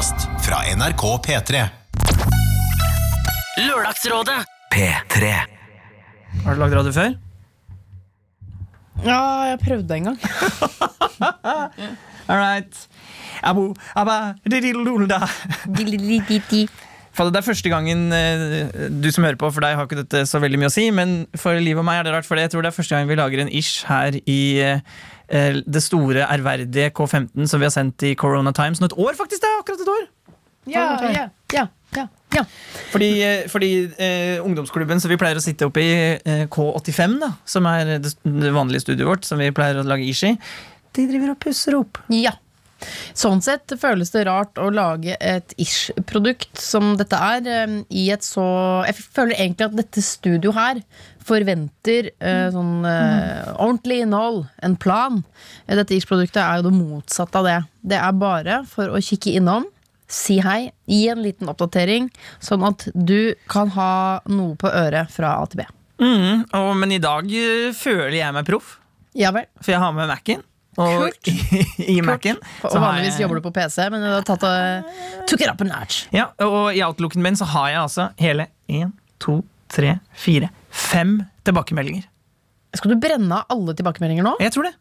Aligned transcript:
podkast 0.00 0.28
fra 0.46 0.56
NRK 0.76 1.02
P3. 1.26 1.60
Lørdagsrådet. 3.68 4.38
P3. 4.72 5.32
Har 6.44 6.54
du 6.56 6.60
lagd 6.62 6.76
radio 6.78 6.92
før? 6.94 7.10
Ja, 9.04 9.20
jeg 9.50 9.58
prøvde 9.60 9.98
en 9.98 10.08
gang. 10.08 10.18
All 12.30 12.38
right. 12.40 12.80
Abo, 13.44 13.74
abba, 13.94 14.38
didilulda. 14.48 15.20
Det 15.68 17.36
er 17.36 17.44
første 17.44 17.68
gangen 17.68 18.08
eh, 18.16 18.72
du 19.02 19.10
som 19.12 19.26
hører 19.26 19.36
på, 19.36 19.50
for 19.52 19.60
deg 19.60 19.76
har 19.76 19.84
ikke 19.84 20.00
dette 20.00 20.24
så 20.30 20.40
veldig 20.40 20.62
mye 20.62 20.70
å 20.70 20.72
si, 20.72 20.86
men 20.94 21.26
for 21.36 21.60
Liv 21.60 21.76
og 21.76 21.84
meg 21.84 22.00
er 22.00 22.08
det 22.08 22.14
rart, 22.14 22.28
for 22.28 22.40
jeg 22.40 22.48
tror 22.54 22.64
det 22.64 22.70
er 22.70 22.78
første 22.78 22.96
gang 22.96 23.10
vi 23.10 23.20
lager 23.20 23.44
en 23.44 23.52
ish 23.52 23.84
her 23.90 24.16
i 24.24 24.40
eh, 24.64 24.80
det 25.30 25.82
store, 25.84 26.24
ærverdige 26.26 26.90
K15 26.90 27.46
som 27.46 27.60
vi 27.60 27.68
har 27.68 27.74
sendt 27.74 28.02
i 28.02 28.16
Corona 28.18 28.50
Times. 28.56 28.80
Nå 28.82 28.90
et 28.90 28.96
år, 28.98 29.14
faktisk! 29.18 29.42
Det 29.42 29.50
er 29.50 29.60
akkurat 29.60 29.84
et 29.84 29.92
år! 29.92 30.08
Ja, 30.68 30.82
ja, 31.00 31.28
ja, 31.54 31.66
ja, 31.96 32.06
ja. 32.34 32.42
Fordi, 32.92 33.08
eh, 33.24 33.48
fordi 33.48 33.70
eh, 33.98 34.42
ungdomsklubben 34.44 35.00
som 35.00 35.10
vi 35.10 35.18
pleier 35.20 35.40
å 35.40 35.44
sitte 35.44 35.66
oppe 35.70 35.82
i, 35.82 35.94
eh, 36.18 36.44
K85, 36.52 37.16
da, 37.22 37.32
som 37.48 37.66
er 37.70 37.96
det, 38.04 38.12
det 38.24 38.52
vanlige 38.54 38.84
studioet 38.84 39.08
vårt, 39.08 39.26
som 39.26 39.40
vi 39.40 39.50
pleier 39.56 39.80
å 39.80 39.86
lage 39.86 40.06
ish 40.06 40.28
i, 40.28 40.34
de 40.96 41.06
driver 41.08 41.34
og 41.34 41.40
pusser 41.42 41.78
opp. 41.78 42.02
ja. 42.12 42.36
Sånn 43.16 43.42
sett 43.44 43.72
føles 43.80 44.12
det 44.14 44.26
rart 44.28 44.58
å 44.60 44.70
lage 44.72 45.16
et 45.20 45.54
ish-produkt 45.60 46.60
som 46.60 46.94
dette 47.00 47.16
er, 47.16 47.46
eh, 47.46 47.78
i 47.90 48.08
et 48.14 48.24
så 48.24 48.44
Jeg 48.86 48.96
føler 49.00 49.36
egentlig 49.36 49.68
at 49.68 49.76
dette 49.78 50.04
studioet 50.04 50.56
her 50.56 50.82
forventer 51.30 52.10
uh, 52.24 52.48
sånn 52.50 52.86
uh, 52.86 53.52
ordentlig 53.60 54.00
innhold, 54.04 54.46
en 54.64 54.76
plan. 54.80 55.20
Dette 55.68 55.94
ish-produktet 55.94 56.40
er 56.42 56.58
jo 56.58 56.70
det 56.70 56.72
motsatte 56.74 57.38
av 57.42 57.46
det. 57.46 57.58
Det 57.92 58.00
er 58.00 58.16
bare 58.18 58.56
for 58.70 58.90
å 58.90 59.02
kikke 59.04 59.36
innom, 59.38 59.68
si 60.10 60.40
hei, 60.42 60.72
gi 60.90 61.04
en 61.12 61.22
liten 61.22 61.50
oppdatering, 61.52 62.08
sånn 62.42 62.66
at 62.66 62.88
du 62.94 63.36
kan 63.52 63.70
ha 63.76 63.92
noe 64.32 64.58
på 64.58 64.72
øret 64.72 65.12
fra 65.14 65.36
A 65.38 65.46
til 65.50 65.62
B. 65.62 65.68
Mm, 66.00 66.46
og, 66.56 66.70
men 66.80 66.96
i 66.96 67.02
dag 67.02 67.28
føler 67.76 68.18
jeg 68.22 68.34
meg 68.34 68.48
proff, 68.48 68.78
Ja 69.14 69.30
vel. 69.36 69.46
for 69.60 69.74
jeg 69.74 69.82
har 69.82 69.94
med 69.94 70.10
Mac-en. 70.10 70.42
Og 70.80 71.06
Kult. 71.06 71.30
i 71.94 71.98
Mac-en 72.04 72.38
Og 72.66 72.76
vanligvis 72.80 73.18
jeg- 73.18 73.24
jobber 73.26 73.40
du 73.40 73.44
på 73.48 73.52
PC, 73.58 73.86
men 73.92 74.04
du 74.04 74.08
har 74.14 74.26
tatt 74.26 74.44
og 74.48 75.26
took 75.30 75.40
it 75.44 75.50
up 75.52 75.60
a 75.60 75.68
notch. 75.68 76.02
Ja, 76.16 76.30
og 76.46 76.72
i 76.76 76.80
outlooken 76.86 77.22
min 77.24 77.36
så 77.38 77.48
har 77.52 77.68
jeg 77.74 77.80
altså 77.84 78.08
hele 78.20 78.48
én, 78.70 78.92
to, 79.20 79.40
tre, 79.68 79.98
fire, 80.16 80.48
fem 80.70 81.18
tilbakemeldinger. 81.46 82.06
Skal 82.78 82.94
du 82.94 83.00
brenne 83.02 83.42
av 83.42 83.50
alle 83.50 83.74
tilbakemeldinger 83.76 84.24
nå? 84.26 84.36
Jeg 84.40 84.54
tror 84.54 84.68
det. 84.70 84.74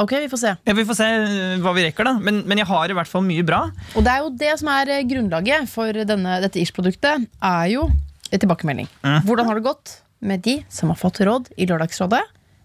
Ok, 0.00 0.10
vi 0.24 0.26
får 0.32 0.40
se. 0.40 0.52
Ja, 0.66 0.74
vi 0.74 0.82
får 0.88 0.96
se 0.98 1.06
eh, 1.06 1.58
hva 1.62 1.70
vi 1.76 1.84
rekker, 1.84 2.08
da. 2.08 2.16
Men, 2.18 2.40
men 2.50 2.58
jeg 2.58 2.66
har 2.66 2.90
i 2.90 2.94
hvert 2.98 3.06
fall 3.06 3.22
mye 3.22 3.44
bra. 3.46 3.60
Og 3.94 4.02
det 4.02 4.10
er 4.10 4.24
jo 4.24 4.30
det 4.40 4.54
som 4.58 4.70
er 4.72 4.90
eh, 4.90 5.04
grunnlaget 5.06 5.68
for 5.70 5.94
denne, 6.08 6.40
dette 6.42 6.58
Ish-produktet, 6.58 7.28
er 7.38 7.68
jo 7.70 7.84
tilbakemelding. 8.32 8.88
Mm. 9.04 9.20
Hvordan 9.28 9.46
har 9.46 9.60
det 9.60 9.66
gått 9.68 9.92
med 10.24 10.42
de 10.42 10.56
som 10.72 10.90
har 10.90 10.98
fått 10.98 11.20
råd 11.22 11.52
i 11.60 11.68
Lørdagsrådet? 11.70 12.24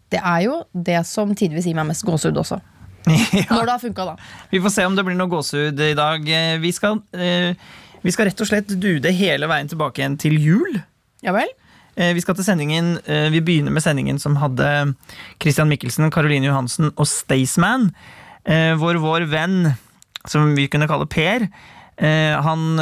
Det 0.10 0.18
er 0.26 0.42
jo 0.48 0.56
det 0.74 1.04
som 1.06 1.36
tidvis 1.38 1.68
gir 1.70 1.78
meg 1.78 1.92
mest 1.92 2.02
gåsehud 2.08 2.40
også. 2.42 2.58
ja. 3.34 3.46
Når 3.50 3.66
det 3.66 3.74
har 3.74 3.82
funka, 3.82 4.06
da. 4.06 4.16
Vi 4.52 4.60
får 4.64 4.74
se 4.76 4.86
om 4.86 4.96
det 4.98 5.06
blir 5.08 5.18
noe 5.18 5.32
gåsehud 5.32 5.80
i 5.80 5.94
dag. 5.98 6.28
Eh, 6.30 6.58
Vi 6.62 6.72
skal, 6.76 7.02
eh, 7.14 7.54
vi 8.04 8.12
skal 8.12 8.30
rett 8.30 8.42
og 8.44 8.50
slett 8.50 8.74
dude 8.80 9.12
hele 9.16 9.48
veien 9.50 9.70
tilbake 9.72 10.02
igjen 10.02 10.18
til 10.20 10.38
jul. 10.40 10.82
Ja 11.26 11.34
vel? 11.36 11.50
Eh, 11.96 12.14
Vi 12.14 12.22
Vi 13.32 13.42
begynner 13.42 13.72
med 13.72 13.84
sendingen 13.84 14.20
som 14.20 14.36
hadde 14.36 14.96
Christian 15.42 15.70
Mikkelsen, 15.70 16.12
Caroline 16.12 16.46
Johansen 16.46 16.92
og 16.98 17.06
Staysman. 17.08 17.92
Eh, 18.46 18.76
Hvor 18.76 18.96
vår 19.00 19.28
venn, 19.30 19.76
som 20.28 20.56
vi 20.56 20.68
kunne 20.68 20.88
kalle 20.88 21.08
Per, 21.08 21.48
eh, 21.98 22.42
han, 22.42 22.78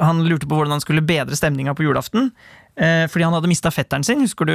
han 0.00 0.24
lurte 0.28 0.46
på 0.46 0.56
hvordan 0.56 0.70
han 0.76 0.80
skulle 0.80 1.00
bedre 1.02 1.36
stemninga 1.36 1.74
på 1.74 1.84
julaften. 1.84 2.32
Eh, 2.76 3.06
Fordi 3.08 3.24
han 3.24 3.34
hadde 3.36 3.48
mista 3.50 3.70
fetteren 3.74 4.04
sin. 4.06 4.20
Husker 4.24 4.48
du, 4.48 4.54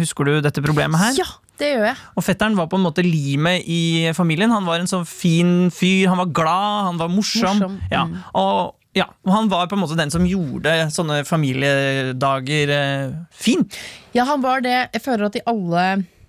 husker 0.00 0.24
du 0.28 0.40
dette 0.44 0.62
problemet 0.64 1.00
her? 1.00 1.14
Ja, 1.22 1.28
det 1.60 1.70
gjør 1.74 1.86
jeg. 1.90 1.96
Og 2.16 2.24
fetteren 2.26 2.56
var 2.58 2.66
på 2.72 2.78
en 2.80 2.84
måte 2.86 3.04
limet 3.06 3.64
i 3.70 4.10
familien. 4.16 4.50
Han 4.54 4.66
var 4.68 4.80
en 4.82 4.90
sånn 4.90 5.06
fin 5.08 5.70
fyr, 5.74 6.08
han 6.12 6.18
var 6.22 6.30
glad, 6.34 6.84
han 6.90 7.00
var 7.00 7.08
morsom. 7.12 7.58
Morsom, 7.60 7.80
Ja. 7.92 8.04
mm. 8.06 8.16
Og, 8.40 8.74
ja, 8.96 9.06
han 9.30 9.48
var 9.52 9.68
på 9.70 9.76
en 9.78 9.84
måte 9.84 9.96
den 9.98 10.10
som 10.10 10.24
gjorde 10.26 10.72
sånne 10.90 11.20
familiedager 11.28 12.70
eh, 12.74 13.12
fint. 13.32 13.76
Ja, 14.16 14.24
han 14.24 14.42
var 14.42 14.60
det. 14.64 14.88
Jeg 14.94 15.02
føler 15.04 15.28
at 15.28 15.36
i 15.38 15.44
alle 15.50 15.84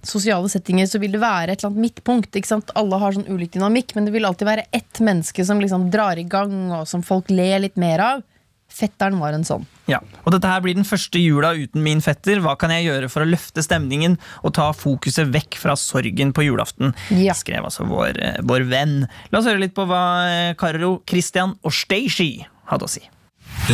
sosiale 0.06 0.50
settinger 0.50 0.88
så 0.90 0.97
vil 1.01 1.13
det 1.13 1.19
være 1.22 1.53
et 1.53 1.62
eller 1.62 1.72
annet 1.72 1.84
midtpunkt. 1.88 2.34
Ikke 2.38 2.50
sant? 2.50 2.72
Alle 2.78 2.97
har 3.01 3.13
sånn 3.16 3.28
ulik 3.30 3.53
dynamikk, 3.53 3.94
men 3.97 4.07
det 4.07 4.13
vil 4.16 4.25
alltid 4.25 4.47
være 4.50 4.66
ett 4.74 5.01
menneske 5.03 5.46
som 5.46 5.62
liksom 5.62 5.90
drar 5.94 6.18
i 6.18 6.25
gang, 6.30 6.56
og 6.74 6.88
som 6.90 7.03
folk 7.06 7.30
ler 7.34 7.62
litt 7.66 7.78
mer 7.81 8.01
av. 8.01 8.24
Fetteren 8.71 9.19
var 9.19 9.35
en 9.35 9.43
sånn. 9.47 9.65
Ja. 9.91 9.99
Og 10.23 10.31
dette 10.35 10.47
her 10.47 10.61
blir 10.63 10.77
den 10.77 10.87
første 10.87 11.19
jula 11.19 11.51
uten 11.59 11.83
min 11.83 12.01
fetter. 12.03 12.39
Hva 12.43 12.55
kan 12.59 12.71
jeg 12.73 12.87
gjøre 12.87 13.09
for 13.11 13.25
å 13.25 13.29
løfte 13.29 13.63
stemningen 13.65 14.17
og 14.41 14.55
ta 14.57 14.69
fokuset 14.75 15.29
vekk 15.33 15.59
fra 15.59 15.75
sorgen 15.79 16.31
på 16.35 16.45
julaften? 16.47 16.95
Ja. 17.19 17.35
Skrev 17.37 17.67
altså 17.67 17.85
vår, 17.89 18.15
eh, 18.15 18.39
vår 18.47 18.67
venn. 18.71 18.97
La 19.31 19.41
oss 19.41 19.49
høre 19.49 19.61
litt 19.65 19.75
på 19.77 19.85
hva 19.89 20.03
eh, 20.29 20.53
Karo, 20.59 21.01
Christian 21.09 21.57
og 21.61 21.75
Stacey 21.75 22.45
hadde 22.71 22.87
å 22.87 22.91
si. 22.91 23.03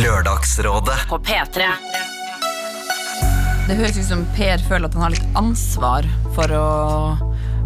Lørdagsrådet. 0.02 1.04
På 1.08 1.20
P3. 1.22 1.70
Det 3.68 3.76
høres 3.76 3.98
ut 4.00 4.06
som 4.08 4.22
Per 4.34 4.62
føler 4.64 4.88
at 4.88 4.94
han 4.96 5.04
har 5.04 5.14
litt 5.14 5.38
ansvar 5.38 6.06
for 6.34 6.54
å 6.56 6.68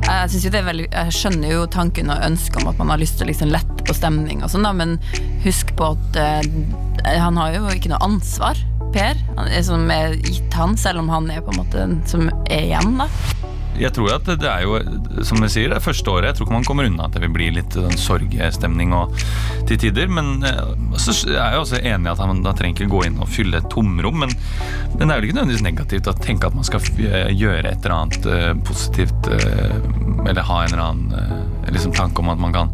jeg, 0.03 0.65
veldig, 0.67 0.89
jeg 0.91 1.15
skjønner 1.17 1.55
jo 1.55 1.67
tanken 1.71 2.11
og 2.13 2.25
ønsket 2.27 2.63
om 2.63 2.71
at 2.73 2.81
man 2.81 2.93
har 2.93 3.01
lyst 3.03 3.19
til 3.19 3.27
å 3.27 3.31
liksom 3.31 3.53
lette 3.55 3.87
på 3.87 3.97
stemning, 3.97 4.43
og 4.43 4.51
sånn 4.53 4.67
men 4.77 4.99
husk 5.45 5.73
på 5.79 5.93
at 5.95 6.19
eh, 6.21 7.17
han 7.23 7.39
har 7.41 7.57
jo 7.57 7.67
ikke 7.73 7.93
noe 7.93 8.03
ansvar, 8.05 8.59
Per, 8.93 9.17
er 9.41 9.62
som 9.65 9.89
er 9.89 10.19
gitt 10.21 10.53
han, 10.53 10.75
selv 10.77 11.01
om 11.01 11.09
han 11.09 11.31
er 11.33 11.41
på 11.41 11.55
en 11.55 11.62
måte 11.62 11.79
den 11.81 11.95
som 12.11 12.27
er 12.45 12.67
igjen. 12.67 12.99
da. 13.01 13.07
Jeg 13.81 13.93
tror 13.97 14.12
at 14.16 14.27
det 14.28 14.49
er 14.49 14.65
jo, 14.66 14.78
som 15.25 15.41
du 15.41 15.49
sier, 15.50 15.71
det 15.72 15.78
er 15.78 15.84
første 15.84 16.12
året. 16.12 16.31
Jeg 16.31 16.38
tror 16.38 16.49
ikke 16.49 16.56
man 16.59 16.66
kommer 16.69 16.88
unna 16.88 17.06
at 17.09 17.16
det 17.16 17.22
vil 17.25 17.33
bli 17.34 17.49
litt 17.56 17.77
sånn 17.77 17.97
sorgestemning 17.99 18.93
og, 18.97 19.16
til 19.69 19.81
tider. 19.81 20.10
Men 20.12 20.44
eh, 20.47 20.62
så 21.00 21.15
er 21.33 21.56
jeg 21.56 21.62
også 21.62 21.81
enig 21.81 22.11
i 22.11 22.12
at 22.12 22.22
man 22.28 22.44
da 22.44 22.55
trenger 22.59 22.82
ikke 22.82 22.93
gå 22.93 23.05
inn 23.09 23.21
og 23.22 23.31
fylle 23.32 23.62
et 23.62 23.71
tomrom. 23.72 24.22
Men, 24.25 24.34
men 24.99 25.06
det 25.06 25.09
er 25.09 25.15
vel 25.16 25.28
ikke 25.31 25.38
nødvendigvis 25.41 25.66
negativt 25.66 26.12
å 26.12 26.16
tenke 26.21 26.50
at 26.50 26.59
man 26.59 26.69
skal 26.69 26.84
eh, 27.09 27.32
gjøre 27.32 27.72
et 27.72 27.84
eller 27.84 27.99
annet 27.99 28.32
eh, 28.32 28.53
positivt. 28.69 29.32
eh, 29.32 30.02
eller 30.28 30.43
ha 30.47 30.62
en 30.65 30.72
eller 30.72 30.83
annen 30.84 31.15
eh, 31.66 31.72
liksom 31.72 31.93
tanke 31.97 32.21
om 32.22 32.28
at 32.33 32.38
man 32.43 32.53
kan 32.55 32.71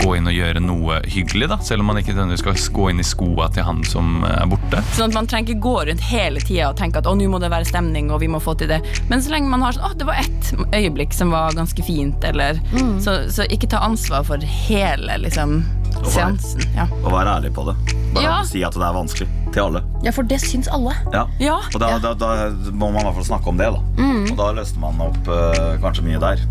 gå 0.00 0.14
inn 0.16 0.26
og 0.26 0.32
gjøre 0.34 0.60
noe 0.64 1.00
hyggelig. 1.12 1.48
da, 1.52 1.58
Selv 1.64 1.80
om 1.84 1.90
man 1.90 1.98
ikke 2.00 2.14
skal 2.40 2.56
gå 2.76 2.86
inn 2.90 3.00
i 3.02 3.06
skoa 3.06 3.48
til 3.52 3.64
han 3.66 3.82
som 3.84 4.24
er 4.24 4.46
borte. 4.50 4.80
Sånn 4.96 5.10
at 5.12 5.18
Man 5.18 5.28
trenger 5.30 5.52
ikke 5.54 5.60
gå 5.66 5.74
rundt 5.90 6.04
hele 6.10 6.40
tida 6.40 6.70
og 6.70 6.78
tenke 6.80 6.98
at 7.02 7.06
å, 7.10 7.14
nå 7.18 7.28
må 7.30 7.40
det 7.42 7.50
være 7.52 7.68
stemning, 7.68 8.10
og 8.10 8.20
vi 8.24 8.28
må 8.32 8.40
få 8.40 8.54
til 8.60 8.70
det. 8.72 8.80
Men 9.10 9.22
så 9.22 9.34
lenge 9.34 9.50
man 9.52 9.62
har 9.66 9.76
sånn, 9.76 9.90
å, 9.90 9.94
det 10.00 10.08
var 10.08 10.20
ett 10.22 10.52
øyeblikk 10.76 11.12
som 11.16 11.30
var 11.34 11.52
ganske 11.56 11.84
fint, 11.84 12.24
eller 12.24 12.60
så, 13.04 13.18
så 13.30 13.44
ikke 13.52 13.68
ta 13.70 13.82
ansvar 13.84 14.24
for 14.26 14.40
hele 14.68 15.18
liksom, 15.20 15.60
seansen. 16.08 16.64
Ja. 16.76 16.88
Og 17.04 17.12
være 17.12 17.36
ærlig 17.40 17.52
på 17.56 17.66
det. 17.68 17.76
Bare 18.14 18.24
Ja. 18.24 18.38
si 18.42 18.64
at 18.66 18.74
det 18.74 18.82
er 18.82 18.94
vanskelig 18.96 19.28
til 19.54 19.62
alle. 19.62 19.82
Ja, 20.02 20.10
for 20.14 20.26
det 20.26 20.40
syns 20.42 20.66
alle. 20.72 20.94
Ja. 21.12 21.26
ja. 21.42 21.58
Og 21.74 21.78
da, 21.82 21.92
da, 22.02 22.14
da 22.18 22.30
må 22.72 22.88
man 22.90 23.02
i 23.02 23.04
hvert 23.06 23.20
fall 23.20 23.28
snakke 23.34 23.52
om 23.52 23.60
det, 23.60 23.68
da. 23.70 23.84
Og 24.32 24.36
da 24.38 24.48
løste 24.56 24.80
man 24.82 24.98
opp 25.04 25.28
eh, 25.30 25.76
kanskje 25.82 26.06
mye 26.08 26.18
der. 26.22 26.42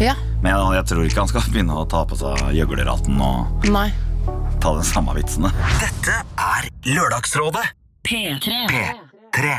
Ja. 0.00 0.14
Men 0.40 0.54
jeg, 0.54 0.76
jeg 0.78 0.86
tror 0.88 1.04
ikke 1.04 1.20
han 1.20 1.28
skal 1.28 1.48
begynne 1.52 1.74
å 1.76 1.84
ta 1.88 2.06
på 2.08 2.16
seg 2.16 2.54
gjøglerhatten 2.56 3.18
og 3.20 3.66
Nei. 3.68 3.90
ta 4.62 4.72
den 4.78 4.86
samme 4.88 5.12
vitsene. 5.18 5.50
Dette 5.76 6.22
er 6.40 6.70
Lørdagsrådet. 6.88 7.66
P3. 8.08 8.62
P3. 8.72 9.58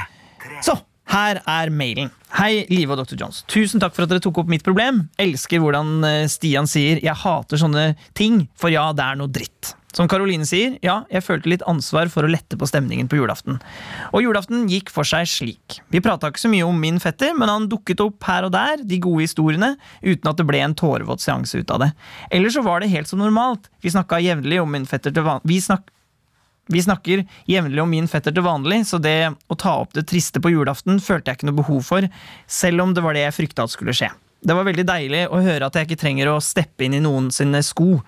Så, 0.66 0.80
her 1.14 1.44
er 1.46 1.70
mailen. 1.70 2.10
Hei, 2.40 2.64
Live 2.72 2.96
og 2.96 3.04
Dr. 3.04 3.20
Jones. 3.20 3.44
Tusen 3.52 3.84
takk 3.84 3.94
for 3.94 4.08
at 4.08 4.16
dere 4.16 4.24
tok 4.24 4.42
opp 4.42 4.50
mitt 4.50 4.66
problem. 4.66 5.04
Elsker 5.22 5.62
hvordan 5.62 6.02
eh, 6.08 6.26
Stian 6.32 6.66
sier 6.70 6.98
'jeg 7.04 7.22
hater 7.22 7.62
sånne 7.62 7.92
ting', 8.18 8.48
for 8.58 8.74
ja, 8.74 8.88
det 8.98 9.06
er 9.06 9.20
noe 9.20 9.30
dritt. 9.30 9.76
Som 9.92 10.08
Karoline 10.12 10.48
sier, 10.48 10.78
ja, 10.86 11.02
jeg 11.12 11.26
følte 11.26 11.52
litt 11.52 11.66
ansvar 11.68 12.10
for 12.12 12.24
å 12.24 12.32
lette 12.32 12.58
på 12.60 12.68
stemningen 12.70 13.10
på 13.12 13.20
julaften. 13.20 13.60
Og 14.16 14.24
julaften 14.24 14.66
gikk 14.72 14.92
for 14.94 15.08
seg 15.08 15.28
slik. 15.28 15.80
Vi 15.92 16.04
prata 16.04 16.32
ikke 16.32 16.44
så 16.46 16.52
mye 16.52 16.68
om 16.68 16.80
min 16.80 17.00
fetter, 17.04 17.34
men 17.38 17.52
han 17.52 17.68
dukket 17.72 18.04
opp 18.04 18.24
her 18.30 18.48
og 18.48 18.54
der, 18.56 18.86
de 18.88 19.02
gode 19.04 19.26
historiene, 19.26 19.74
uten 20.02 20.32
at 20.32 20.40
det 20.40 20.48
ble 20.48 20.62
en 20.64 20.78
tårevåt 20.78 21.24
seanse 21.24 21.60
ut 21.60 21.74
av 21.76 21.84
det. 21.84 21.92
Eller 22.32 22.54
så 22.54 22.64
var 22.64 22.80
det 22.80 22.92
helt 22.94 23.12
som 23.12 23.20
normalt. 23.20 23.68
Vi 23.84 23.92
snakka 23.92 24.22
jevnlig 24.24 24.62
om 24.62 24.72
min 24.72 24.88
fetter 24.88 25.12
til 25.16 25.28
vanlig 25.28 25.52
Vi 25.52 25.60
snakk... 25.64 25.90
Vi 26.72 26.80
snakker 26.80 27.26
jevnlig 27.50 27.82
om 27.84 27.90
min 27.90 28.08
fetter 28.08 28.32
til 28.32 28.46
vanlig, 28.46 28.86
så 28.88 28.96
det 29.02 29.34
å 29.52 29.56
ta 29.60 29.74
opp 29.82 29.96
det 29.98 30.06
triste 30.08 30.40
på 30.40 30.54
julaften 30.54 31.02
følte 31.04 31.32
jeg 31.32 31.42
ikke 31.42 31.50
noe 31.50 31.58
behov 31.58 31.82
for, 31.84 32.06
selv 32.48 32.86
om 32.86 32.94
det 32.96 33.04
var 33.04 33.18
det 33.18 33.26
jeg 33.26 33.36
frykta 33.36 33.66
at 33.66 33.74
skulle 33.74 33.96
skje. 33.98 34.08
Det 34.42 34.56
var 34.56 34.66
veldig 34.70 34.86
deilig 34.88 35.26
å 35.30 35.42
høre 35.44 35.68
at 35.68 35.76
jeg 35.76 35.90
ikke 35.90 36.00
trenger 36.06 36.32
å 36.32 36.40
steppe 36.42 36.86
inn 36.86 36.96
i 36.98 37.04
noen 37.04 37.28
sine 37.34 37.60
sko. 37.66 38.00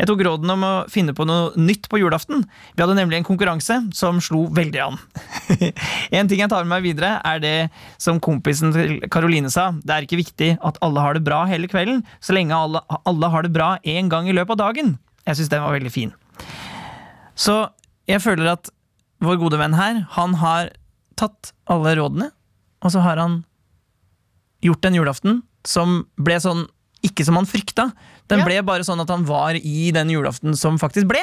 Jeg 0.00 0.08
tok 0.08 0.22
råden 0.24 0.48
om 0.54 0.62
å 0.64 0.72
finne 0.88 1.12
på 1.12 1.26
noe 1.28 1.50
nytt 1.60 1.84
på 1.92 1.98
julaften. 2.00 2.46
Vi 2.72 2.80
hadde 2.80 2.96
nemlig 2.96 3.18
en 3.18 3.26
konkurranse 3.28 3.76
som 3.92 4.20
slo 4.24 4.46
veldig 4.56 4.80
an. 4.80 4.96
en 6.16 6.30
ting 6.30 6.40
jeg 6.40 6.48
tar 6.48 6.64
med 6.64 6.72
meg 6.72 6.86
videre, 6.86 7.18
er 7.20 7.42
det 7.42 7.52
som 8.00 8.20
kompisen 8.22 8.72
til 8.72 8.96
Karoline 9.12 9.52
sa. 9.52 9.68
Det 9.76 9.92
er 9.92 10.08
ikke 10.08 10.22
viktig 10.22 10.50
at 10.56 10.80
alle 10.80 11.04
har 11.04 11.18
det 11.18 11.24
bra 11.26 11.42
hele 11.50 11.68
kvelden, 11.68 12.00
så 12.24 12.32
lenge 12.32 12.56
alle, 12.56 12.80
alle 13.04 13.32
har 13.34 13.44
det 13.44 13.52
bra 13.52 13.74
én 13.84 14.08
gang 14.08 14.30
i 14.30 14.36
løpet 14.36 14.56
av 14.56 14.62
dagen. 14.70 14.96
Jeg 15.28 15.36
syns 15.36 15.52
den 15.52 15.66
var 15.66 15.76
veldig 15.76 15.92
fin. 15.92 16.16
Så 17.36 17.60
jeg 18.08 18.24
føler 18.24 18.54
at 18.54 18.72
vår 19.20 19.36
gode 19.42 19.60
venn 19.60 19.76
her, 19.76 20.04
han 20.16 20.40
har 20.40 20.72
tatt 21.20 21.52
alle 21.68 21.92
rådene, 22.00 22.32
og 22.80 22.96
så 22.96 23.04
har 23.04 23.20
han 23.20 23.42
gjort 24.64 24.88
en 24.88 24.96
julaften 24.96 25.42
som 25.68 26.06
ble 26.16 26.40
sånn 26.40 26.64
ikke 27.04 27.24
som 27.24 27.38
han 27.38 27.48
frykta. 27.48 27.90
Den 28.30 28.40
Ja. 28.40 28.46
ble 28.46 28.62
bare 28.62 28.86
sånn 28.86 29.02
at 29.02 29.10
han 29.10 29.26
var 29.26 29.58
i 29.58 29.90
den 29.94 30.08
julaften 30.14 30.54
som 30.56 30.78
faktisk 30.78 31.08
ble. 31.10 31.22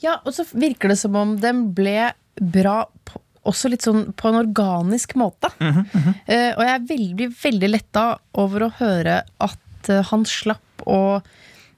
Ja, 0.00 0.20
og 0.24 0.32
så 0.36 0.46
virker 0.54 0.88
det 0.92 0.98
som 1.00 1.16
om 1.18 1.36
den 1.42 1.72
ble 1.74 2.12
bra 2.40 2.84
på, 3.04 3.20
også 3.44 3.68
litt 3.68 3.84
sånn 3.84 4.12
på 4.16 4.30
en 4.30 4.40
organisk 4.40 5.14
måte. 5.20 5.50
Eh, 5.60 6.52
og 6.56 6.62
jeg 6.64 6.74
er 6.74 6.86
veldig, 6.88 7.26
veldig 7.42 7.70
letta 7.74 8.04
over 8.40 8.68
å 8.68 8.74
høre 8.78 9.22
at 9.44 9.90
uh, 9.90 10.00
han 10.08 10.24
slapp 10.24 10.84
å 10.88 11.20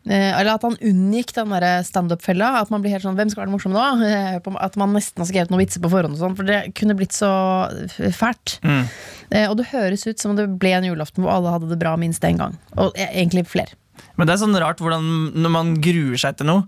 eh, 0.06 0.30
eller 0.38 0.52
at 0.52 0.62
han 0.62 0.76
unngikk 0.78 1.32
den 1.34 1.50
der 1.50 1.82
standup-fella. 1.82 2.52
At 2.60 2.70
man 2.70 2.84
blir 2.84 2.94
helt 2.94 3.02
sånn, 3.02 3.16
hvem 3.18 3.32
skal 3.32 3.42
være 3.42 3.50
den 3.50 3.56
morsomme 3.56 3.74
nå? 3.74 4.52
At 4.68 4.78
man 4.78 4.94
nesten 4.94 5.24
har 5.24 5.26
skrevet 5.26 5.50
noen 5.50 5.64
vitser 5.64 5.82
på 5.82 5.90
forhånd. 5.90 6.14
og 6.14 6.22
sånn 6.22 6.36
For 6.38 6.46
det 6.46 6.60
kunne 6.78 6.94
blitt 6.94 7.16
så 7.16 7.32
fælt. 8.14 8.60
Mm. 8.62 8.86
og 9.50 9.56
det 9.58 9.66
høres 9.72 10.06
ut 10.06 10.22
som 10.22 10.30
om 10.32 10.38
det 10.38 10.46
ble 10.62 10.70
en 10.76 10.86
julaften 10.86 11.24
hvor 11.24 11.34
alle 11.34 11.56
hadde 11.56 11.72
det 11.72 11.80
bra 11.82 11.96
minst 11.98 12.22
én 12.22 12.38
gang. 12.38 12.54
Og 12.78 12.94
egentlig 12.94 13.48
flere. 13.50 13.74
Men 14.16 14.28
det 14.28 14.34
er 14.34 14.40
sånn 14.42 14.58
rart 14.60 14.80
hvordan 14.82 15.04
når 15.36 15.52
man 15.52 15.74
gruer 15.82 16.18
seg 16.20 16.38
til 16.38 16.48
noe, 16.48 16.66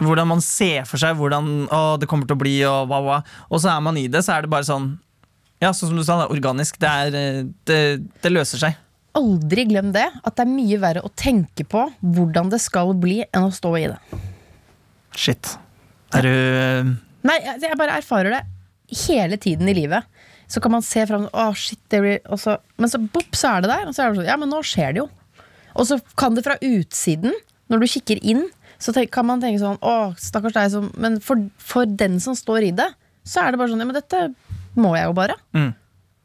hvordan 0.00 0.28
man 0.30 0.42
ser 0.44 0.86
for 0.88 1.00
seg 1.02 1.16
hvordan 1.18 1.68
å, 1.68 1.80
det 2.00 2.08
kommer 2.10 2.28
til 2.28 2.38
å 2.38 2.42
bli, 2.42 2.56
og 2.68 2.90
hva, 2.90 3.00
hva. 3.04 3.18
Og 3.50 3.62
så 3.62 3.72
er 3.74 3.80
man 3.84 3.98
i 4.00 4.06
det, 4.12 4.22
så 4.26 4.36
er 4.36 4.46
det 4.46 4.52
bare 4.52 4.68
sånn 4.68 4.92
Ja, 5.60 5.74
sånn 5.76 5.90
som 5.90 5.98
du 5.98 6.04
sa, 6.06 6.16
det 6.16 6.28
er 6.30 6.32
organisk. 6.32 6.78
Det, 6.80 6.88
er, 6.88 7.16
eh, 7.18 7.40
det, 7.68 7.80
det 8.24 8.30
løser 8.32 8.62
seg. 8.62 8.78
aldri 9.18 9.66
glem 9.68 9.90
det, 9.92 10.06
at 10.24 10.36
det 10.38 10.44
er 10.46 10.52
mye 10.54 10.78
verre 10.80 11.02
å 11.04 11.10
tenke 11.18 11.66
på 11.68 11.82
hvordan 12.00 12.48
det 12.52 12.60
skal 12.62 12.94
bli, 12.96 13.18
enn 13.28 13.48
å 13.48 13.52
stå 13.52 13.74
i 13.76 13.88
det. 13.90 14.20
Shit. 15.18 15.56
Er 16.16 16.24
du 16.26 16.96
Nei, 17.26 17.36
jeg 17.44 17.60
jeg 17.66 17.76
bare 17.76 17.98
erfarer 18.00 18.32
det 18.38 18.40
hele 19.04 19.36
tiden 19.36 19.68
i 19.68 19.74
livet. 19.76 20.06
Så 20.50 20.62
kan 20.62 20.72
man 20.72 20.82
se 20.82 21.04
fram 21.06 21.28
oh, 21.30 21.52
shit, 21.54 21.78
det 21.92 22.00
blir 22.02 22.20
og 22.26 22.40
så, 22.40 22.56
Men 22.80 22.90
så 22.90 22.98
bopp, 22.98 23.36
så 23.36 23.52
er 23.52 23.62
det 23.62 23.70
der. 23.70 23.84
Og 23.86 23.94
så 23.94 24.02
er 24.02 24.10
det 24.10 24.22
sånn, 24.22 24.30
ja, 24.30 24.38
men 24.40 24.50
nå 24.50 24.62
skjer 24.66 24.94
det 24.96 25.02
jo. 25.04 25.08
Og 25.74 25.86
så 25.88 26.00
kan 26.18 26.36
det 26.36 26.44
fra 26.46 26.56
utsiden, 26.64 27.34
når 27.70 27.82
du 27.82 27.90
kikker 27.92 28.22
inn, 28.22 28.46
så 28.80 28.94
kan 29.12 29.28
man 29.28 29.42
tenke 29.42 29.60
sånn 29.60 29.76
Å, 29.84 30.14
stakkars 30.16 30.54
deg 30.56 30.70
som 30.72 30.86
Men 30.96 31.18
for, 31.20 31.36
for 31.60 31.84
den 31.84 32.14
som 32.24 32.32
står 32.32 32.70
i 32.70 32.72
det, 32.72 32.86
så 33.28 33.42
er 33.42 33.52
det 33.52 33.60
bare 33.60 33.68
sånn 33.68 33.82
Ja, 33.82 33.88
men 33.90 33.98
dette 33.98 34.22
må 34.80 34.94
jeg 34.96 35.10
jo 35.10 35.14
bare. 35.18 35.34
Mm. 35.52 35.72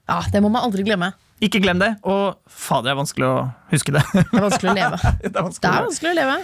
Ja, 0.07 0.19
det 0.31 0.41
må 0.45 0.51
man 0.53 0.63
aldri 0.67 0.85
glemme. 0.85 1.11
Ikke 1.43 1.59
glem 1.59 1.81
det. 1.81 1.95
Og 2.05 2.37
fader, 2.45 2.87
det 2.87 2.93
er 2.93 2.99
vanskelig 3.01 3.27
å 3.27 3.35
huske 3.73 3.95
det. 3.95 4.05
Det 4.13 4.23
er 4.23 4.45
vanskelig 4.45 4.71
å 4.71 4.77
leve. 4.77 5.01
det 5.25 5.33
er 5.33 5.41
vanskelig. 5.41 5.65
Det 5.65 5.73
er 5.73 5.89
vanskelig 5.89 6.13
å 6.13 6.17
leve. 6.21 6.39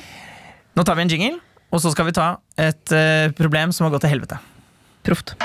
Nå 0.75 0.87
tar 0.87 0.97
vi 0.97 1.05
en 1.05 1.13
jingle, 1.13 1.33
og 1.69 1.83
så 1.85 1.93
skal 1.93 2.09
vi 2.09 2.17
ta 2.17 2.29
et 2.59 2.95
uh, 2.97 3.29
problem 3.37 3.75
som 3.75 3.87
har 3.87 3.95
gått 3.95 4.07
til 4.07 4.17
helvete. 4.17 4.41
Proft. 5.05 5.37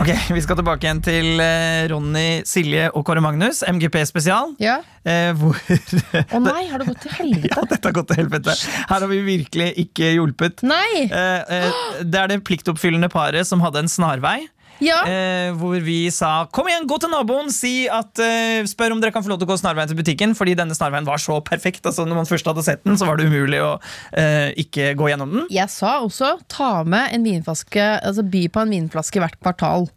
Ok, 0.00 0.08
Vi 0.32 0.40
skal 0.40 0.56
tilbake 0.56 0.86
igjen 0.86 1.00
til 1.04 1.40
eh, 1.44 1.82
Ronny, 1.92 2.40
Silje 2.48 2.86
og 2.96 3.04
Kåre 3.04 3.20
Magnus, 3.20 3.60
MGP 3.68 3.98
spesial. 4.08 4.54
Ja. 4.62 4.78
Eh, 5.04 5.28
hvor 5.36 5.58
Å 5.60 6.40
nei, 6.40 6.62
har 6.70 6.80
det 6.80 6.86
gått 6.88 7.02
til 7.04 7.12
helvete? 7.18 7.50
Ja, 7.52 7.66
dette 7.68 7.90
har 7.90 7.96
gått 7.98 8.08
til 8.08 8.20
helvete. 8.22 8.54
Her 8.88 9.04
har 9.04 9.10
vi 9.10 9.20
virkelig 9.26 9.68
ikke 9.84 10.14
hjulpet. 10.14 10.64
Nei! 10.64 11.04
Eh, 11.04 11.68
det 12.00 12.22
er 12.22 12.32
det 12.32 12.40
pliktoppfyllende 12.48 13.10
paret 13.12 13.48
som 13.48 13.60
hadde 13.64 13.84
en 13.84 13.92
snarvei. 13.92 14.38
Ja. 14.80 15.02
Eh, 15.04 15.52
hvor 15.60 15.76
vi 15.84 16.10
sa 16.10 16.46
'kom 16.50 16.66
igjen, 16.66 16.86
gå 16.88 16.98
til 17.00 17.10
naboen', 17.12 17.52
si 17.52 17.88
at, 17.88 18.18
eh, 18.18 18.64
spør 18.64 18.92
om 18.92 19.00
dere 19.00 19.12
kan 19.12 19.22
få 19.22 19.28
lov 19.28 19.38
til 19.38 19.46
å 19.46 19.52
gå 19.52 19.60
snarveien 19.60 19.88
til 19.88 19.96
butikken. 19.96 20.34
Fordi 20.34 20.56
denne 20.56 20.74
snarveien 20.74 21.04
var 21.04 21.18
så 21.18 21.40
perfekt. 21.44 21.84
Altså, 21.84 22.06
når 22.06 22.16
man 22.16 22.26
først 22.26 22.46
hadde 22.46 22.64
sett 22.64 22.84
den, 22.84 22.96
så 22.96 23.06
var 23.06 23.16
det 23.16 23.26
umulig 23.26 23.60
å 23.60 23.80
eh, 24.12 24.52
ikke 24.56 24.96
gå 24.96 25.12
gjennom 25.12 25.30
den. 25.30 25.46
Jeg 25.50 25.68
sa 25.68 26.00
også 26.00 26.40
ta 26.48 26.82
med 26.84 27.12
en 27.12 27.24
vinflaske, 27.24 28.00
altså 28.02 28.22
by 28.24 28.48
på 28.48 28.60
en 28.62 28.70
vinflaske 28.70 29.20
hvert 29.20 29.40
kvartal. 29.40 29.88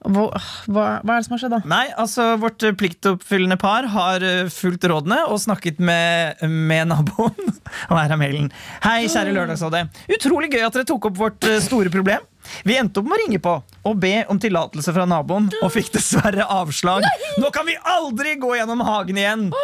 Hva, 0.00 0.30
hva, 0.64 0.84
hva 1.04 1.12
er 1.12 1.20
det 1.20 1.26
som 1.26 1.34
har 1.34 1.40
skjedd 1.42 1.52
da? 1.52 1.58
Nei, 1.68 1.82
altså 2.00 2.24
Vårt 2.40 2.64
pliktoppfyllende 2.80 3.58
par 3.60 3.84
har 3.92 4.24
eh, 4.24 4.48
fulgt 4.48 4.86
rådene 4.88 5.26
og 5.28 5.42
snakket 5.42 5.76
med, 5.84 6.40
med 6.48 6.88
naboen. 6.88 7.36
Og 7.90 7.98
her 7.98 8.08
er 8.08 8.20
mailen. 8.20 8.48
Hei, 8.80 9.04
kjære 9.12 9.34
Lørdagsrådet. 9.36 9.84
Utrolig 10.16 10.48
gøy 10.54 10.64
at 10.64 10.78
dere 10.78 10.88
tok 10.88 11.10
opp 11.10 11.20
vårt 11.20 11.44
eh, 11.44 11.60
store 11.60 11.92
problem. 11.92 12.24
Vi 12.66 12.76
endte 12.80 13.00
opp 13.00 13.08
med 13.08 13.18
å 13.18 13.20
ringe 13.22 13.40
på 13.42 13.54
og 13.60 14.00
be 14.00 14.12
om 14.32 14.40
tillatelse 14.40 14.92
fra 14.96 15.06
naboen, 15.08 15.48
og 15.62 15.72
fikk 15.74 15.92
dessverre 15.94 16.44
avslag. 16.52 17.06
Nå 17.40 17.50
kan 17.54 17.68
vi 17.68 17.76
aldri 17.80 18.36
gå 18.40 18.54
gjennom 18.58 18.84
hagen 18.86 19.20
igjen! 19.20 19.48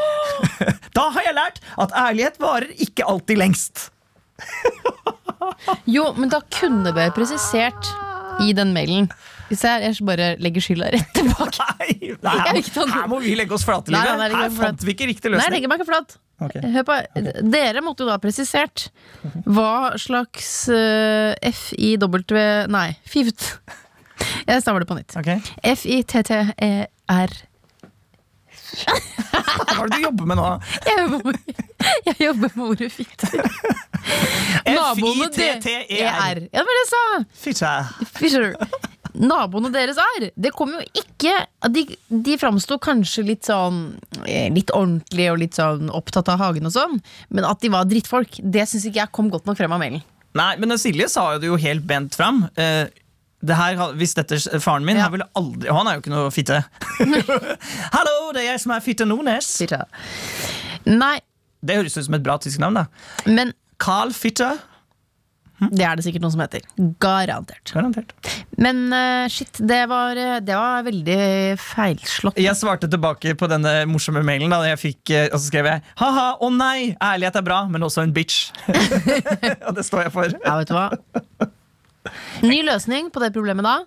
Da 0.97 1.11
har 1.13 1.27
jeg 1.27 1.37
lært 1.37 1.59
at 1.83 1.93
ærlighet 1.93 2.39
varer 2.41 2.71
ikke 2.81 3.05
alltid 3.05 3.37
lengst. 3.37 3.91
Jo, 5.85 6.07
men 6.17 6.31
da 6.33 6.41
kunne 6.57 6.87
det 6.87 6.95
være 6.97 7.13
presisert 7.17 7.91
i 8.45 8.55
den 8.57 8.73
mailen. 8.77 9.11
Hvis 9.51 9.63
jeg, 9.63 9.83
ellers 9.85 10.01
bare 10.03 10.31
legger 10.43 10.65
skylda 10.65 10.89
rett 10.95 11.13
tilbake. 11.15 11.67
Nei, 11.79 12.15
nei 12.25 12.37
her, 12.41 12.57
må, 12.59 12.87
her 12.97 13.11
må 13.13 13.21
vi 13.23 13.37
legge 13.39 13.55
oss 13.55 13.67
flate. 13.67 13.93
Live. 13.95 14.31
Her 14.33 14.55
fant 14.57 14.87
vi 14.87 14.97
ikke 14.97 15.11
riktig 15.13 15.31
løsning. 15.31 15.39
Nei, 15.39 15.51
jeg 15.51 15.57
legger 15.61 15.73
meg 15.73 15.83
ikke 15.85 15.91
flat. 15.93 16.17
Ok. 16.45 16.55
Hør 16.61 16.85
på, 16.85 16.95
Dere 17.49 17.81
måtte 17.85 18.05
jo 18.05 18.09
da 18.11 18.17
ha 18.19 18.21
presisert 18.21 18.89
hva 19.47 19.95
slags 20.01 20.51
uh, 20.69 21.33
FIW 21.41 22.19
Nei, 22.69 22.89
FIVT. 23.09 23.47
Jeg 24.47 24.63
staver 24.65 24.85
det 24.85 24.89
på 24.91 24.97
nytt. 24.99 25.17
Okay. 25.17 25.41
F-I-T-T-E-R. 25.65 27.33
Hva 28.77 29.77
er 29.81 29.89
det 29.89 29.97
du 29.97 30.03
jobber 30.05 30.29
med 30.29 30.39
nå? 30.41 30.47
Jeg 30.87 30.97
jobber 31.03 31.21
med, 31.31 31.61
jeg 32.09 32.17
jobber 32.27 32.51
med 32.57 32.65
ordet 32.67 32.91
fitter. 32.93 33.37
Naboene 34.67 35.29
de- 35.33 35.49
F-I-T-T-E-R. 35.57 36.41
Ja, 36.53 36.61
det 36.61 36.67
var 36.67 36.73
det 36.73 36.83
jeg 36.83 36.91
sa! 36.93 37.05
Fisher. 38.19 38.55
Naboene 39.17 39.71
deres 39.73 39.97
er 40.03 40.27
Det 40.37 40.51
kom 40.53 40.75
jo 40.75 40.81
ikke 41.01 41.33
De, 41.73 41.87
de 42.11 42.35
framsto 42.41 42.77
kanskje 42.83 43.25
litt 43.25 43.47
sånn 43.49 43.97
eh, 44.27 44.51
Litt 44.53 44.71
ordentlig 44.77 45.31
og 45.33 45.39
litt 45.41 45.57
sånn 45.57 45.89
opptatt 45.95 46.29
av 46.33 46.43
hagen 46.43 46.69
og 46.69 46.75
sånn, 46.75 46.99
men 47.33 47.47
at 47.49 47.63
de 47.65 47.71
var 47.73 47.89
drittfolk, 47.89 48.37
det 48.43 48.67
syns 48.69 48.85
ikke 48.91 49.01
jeg 49.01 49.13
kom 49.17 49.31
godt 49.33 49.47
nok 49.49 49.57
frem 49.59 49.73
av 49.73 49.81
mailen. 49.81 50.03
Nei, 50.37 50.53
men 50.61 50.77
Silje 50.79 51.09
sa 51.09 51.31
jo 51.35 51.41
det 51.41 51.49
jo 51.49 51.57
helt 51.63 51.87
bent 51.89 52.15
fram. 52.19 52.43
Eh, 52.61 52.87
det 53.47 53.57
her, 53.57 53.77
hvis 53.97 54.15
dette 54.17 54.39
faren 54.61 54.85
min, 54.85 54.97
Ja. 54.99 55.07
han 55.07 55.13
ville 55.15 55.29
aldri 55.39 55.69
Og 55.71 55.77
han 55.79 55.89
er 55.89 55.97
jo 55.99 56.03
ikke 56.05 56.13
noe 56.15 56.31
fitte. 56.35 56.61
Hallo, 57.97 58.33
det 58.35 58.43
er 58.43 58.49
jeg 58.53 58.63
som 58.65 58.73
er 58.77 58.85
Fitte 58.85 59.07
Nordnes. 59.09 59.51
Nei, 60.87 61.17
Det 61.65 61.77
høres 61.81 61.97
ut 61.99 62.07
som 62.09 62.15
et 62.19 62.25
bra 62.27 62.37
tysk 62.43 62.61
navn. 62.63 62.75
da 62.83 62.87
men 63.31 63.53
Carl 63.79 64.13
Fitte. 64.17 64.55
Det 65.57 65.85
er 65.89 65.97
det 65.97 66.05
sikkert 66.05 66.25
noen 66.25 66.35
som 66.35 66.43
heter. 66.45 66.65
Garantert. 67.01 67.73
Garantert. 67.73 68.13
Men 68.61 68.83
uh, 68.93 69.25
shit, 69.33 69.57
det 69.57 69.83
var, 69.89 70.19
eh, 70.21 70.37
det 70.45 70.57
var 70.57 70.85
veldig 70.85 71.57
feilslått. 71.61 72.41
Jeg 72.41 72.57
svarte 72.59 72.91
tilbake 72.93 73.33
på 73.39 73.49
denne 73.49 73.73
morsomme 73.89 74.21
mailen, 74.27 74.53
da 74.53 74.61
jeg 74.69 74.83
fikk, 74.83 75.15
eh, 75.17 75.29
og 75.31 75.41
så 75.41 75.49
skrev 75.49 75.71
jeg 75.71 75.85
ha-ha, 76.03 76.29
å 76.45 76.53
nei, 76.53 76.93
ærlighet 77.01 77.41
er 77.41 77.47
bra, 77.47 77.63
men 77.73 77.89
også 77.89 78.05
en 78.05 78.13
bitch. 78.17 78.51
og 79.67 79.73
det 79.79 79.87
står 79.89 80.07
jeg 80.07 80.15
for. 80.15 80.39
Ja, 80.45 80.59
vet 80.61 80.73
du 80.73 80.77
hva? 80.77 80.91
Ny 82.45 82.63
løsning 82.69 83.11
på 83.13 83.25
det 83.25 83.33
problemet 83.35 83.65
da. 83.67 83.81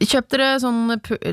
Kjøp 0.00 0.26
dere 0.32 0.48
sånn 0.60 0.90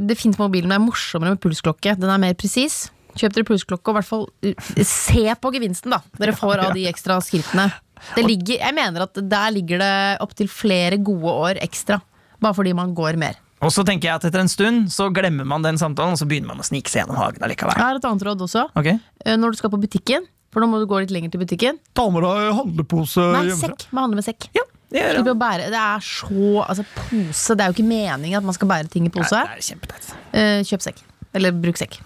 Det 0.08 0.16
fins 0.16 0.38
mobilen, 0.40 0.72
det 0.72 0.78
er 0.78 0.84
morsommere 0.84 1.36
med 1.36 1.42
pulsklokke. 1.44 1.98
Den 2.00 2.12
er 2.12 2.22
mer 2.22 2.38
presis. 2.38 2.88
Kjøp 3.18 3.36
dere 3.36 3.48
pulsklokke 3.48 3.92
og 3.92 3.96
i 3.96 4.00
hvert 4.00 4.10
fall 4.10 4.86
se 4.86 5.26
på 5.42 5.52
gevinsten 5.56 5.94
da 5.94 6.02
dere 6.20 6.36
får 6.38 6.68
av 6.68 6.78
de 6.78 6.86
ekstra 6.90 7.18
skrittene. 7.24 7.70
Det 8.16 8.24
ligger, 8.26 8.60
jeg 8.62 8.76
mener 8.78 9.04
at 9.08 9.20
Der 9.30 9.52
ligger 9.56 9.82
det 9.82 9.92
opptil 10.24 10.48
flere 10.52 10.98
gode 10.98 11.34
år 11.34 11.60
ekstra. 11.64 12.00
Bare 12.42 12.54
fordi 12.54 12.74
man 12.78 12.94
går 12.98 13.18
mer. 13.18 13.36
Og 13.66 13.72
så 13.74 13.82
tenker 13.86 14.12
jeg 14.12 14.20
at 14.20 14.26
etter 14.30 14.44
en 14.44 14.50
stund 14.52 14.90
så 14.94 15.08
glemmer 15.14 15.46
man 15.50 15.64
den 15.66 15.80
samtalen, 15.82 16.14
og 16.14 16.20
så 16.22 16.28
begynner 16.30 16.52
man 16.54 16.62
å 16.62 16.66
snike 16.68 16.92
seg 16.94 17.02
gjennom 17.02 17.18
hagen 17.18 17.42
allikevel. 17.42 17.74
Jeg 17.74 17.88
har 17.88 17.98
et 17.98 18.06
annet 18.06 18.26
råd 18.28 18.44
også. 18.46 18.68
Ok? 18.78 18.90
Eh, 19.26 19.38
Når 19.42 19.56
du 19.56 19.58
skal 19.58 19.72
på 19.74 19.80
butikken, 19.82 20.28
for 20.54 20.62
nå 20.62 20.68
må 20.70 20.78
du 20.80 20.86
gå 20.90 21.00
litt 21.02 21.14
lenger 21.16 21.34
til 21.34 21.42
butikken. 21.42 21.80
Ta 21.98 22.06
med 22.14 22.22
deg 22.22 22.52
handlepose 22.60 23.26
Nei, 23.34 23.48
sekk. 23.58 23.88
Man 23.92 24.06
handler 24.06 24.22
med 24.22 24.28
sekk. 24.30 24.46
Ja, 24.54 24.62
det 24.94 25.08
Slipper 25.16 25.36
bære, 25.42 25.66
det 25.74 25.82
er 25.82 26.06
så 26.06 26.62
altså, 26.64 26.86
pose. 26.96 27.58
Det 27.58 27.66
er 27.66 27.74
jo 27.74 27.76
ikke 27.80 27.88
meningen 27.90 28.38
at 28.40 28.46
man 28.48 28.56
skal 28.56 28.70
bære 28.70 28.94
ting 28.94 29.10
i 29.10 29.12
pose. 29.12 29.34
Nei, 29.42 29.58
det 29.58 29.66
er 29.66 29.68
kjempeteit. 29.72 30.14
Eh, 30.38 30.62
kjøp 30.70 30.86
sekk. 30.86 31.02
Eller 31.34 31.58
bruk 31.58 31.82
sekk. 31.82 31.98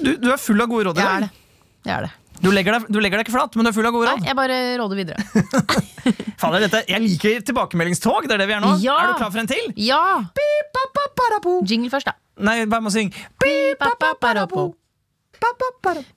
Du, 0.00 0.14
du 0.22 0.30
er 0.32 0.38
full 0.40 0.62
av 0.62 0.70
gode 0.70 0.86
råd 0.88 0.96
i 0.96 1.02
Jeg 1.02 1.10
dag. 1.10 1.16
er 1.18 1.26
det. 1.26 1.30
Jeg 1.90 1.96
er 1.98 2.06
det. 2.06 2.12
Du 2.40 2.48
legger, 2.54 2.78
deg, 2.78 2.88
du 2.88 2.98
legger 3.04 3.20
deg 3.20 3.26
ikke 3.28 3.34
flat, 3.34 3.56
men 3.56 3.66
du 3.66 3.70
er 3.70 3.76
full 3.76 3.88
av 3.88 3.92
gode 3.92 4.12
Nei, 4.16 4.28
jeg 4.30 4.36
bare 4.38 4.56
råder 4.80 4.96
videre. 4.96 5.20
Fader, 6.40 6.64
dette, 6.64 6.80
jeg 6.88 7.04
liker 7.04 7.42
tilbakemeldingstog. 7.50 8.28
Det 8.28 8.36
er 8.36 8.40
det 8.40 8.48
vi 8.48 8.56
er 8.56 8.62
nå. 8.64 8.74
Ja. 8.80 8.96
Er 9.02 9.12
du 9.12 9.20
klar 9.20 9.32
for 9.34 9.42
en 9.42 9.50
til? 9.50 9.66
Ja! 9.76 10.00
Jingle 11.68 11.92
først, 11.92 12.08
da. 12.08 12.16
Nei, 12.40 12.62
bare 12.70 12.86
må 12.86 12.92
synge. 12.94 13.12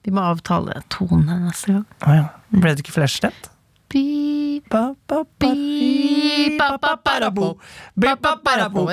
Vi 0.04 0.12
må 0.14 0.24
avtale 0.24 0.80
tonen 0.92 1.44
neste 1.48 1.76
gang. 1.76 1.84
Å 2.08 2.16
ja. 2.16 2.24
Ble 2.54 2.72
det 2.76 2.84
ikke. 2.86 2.94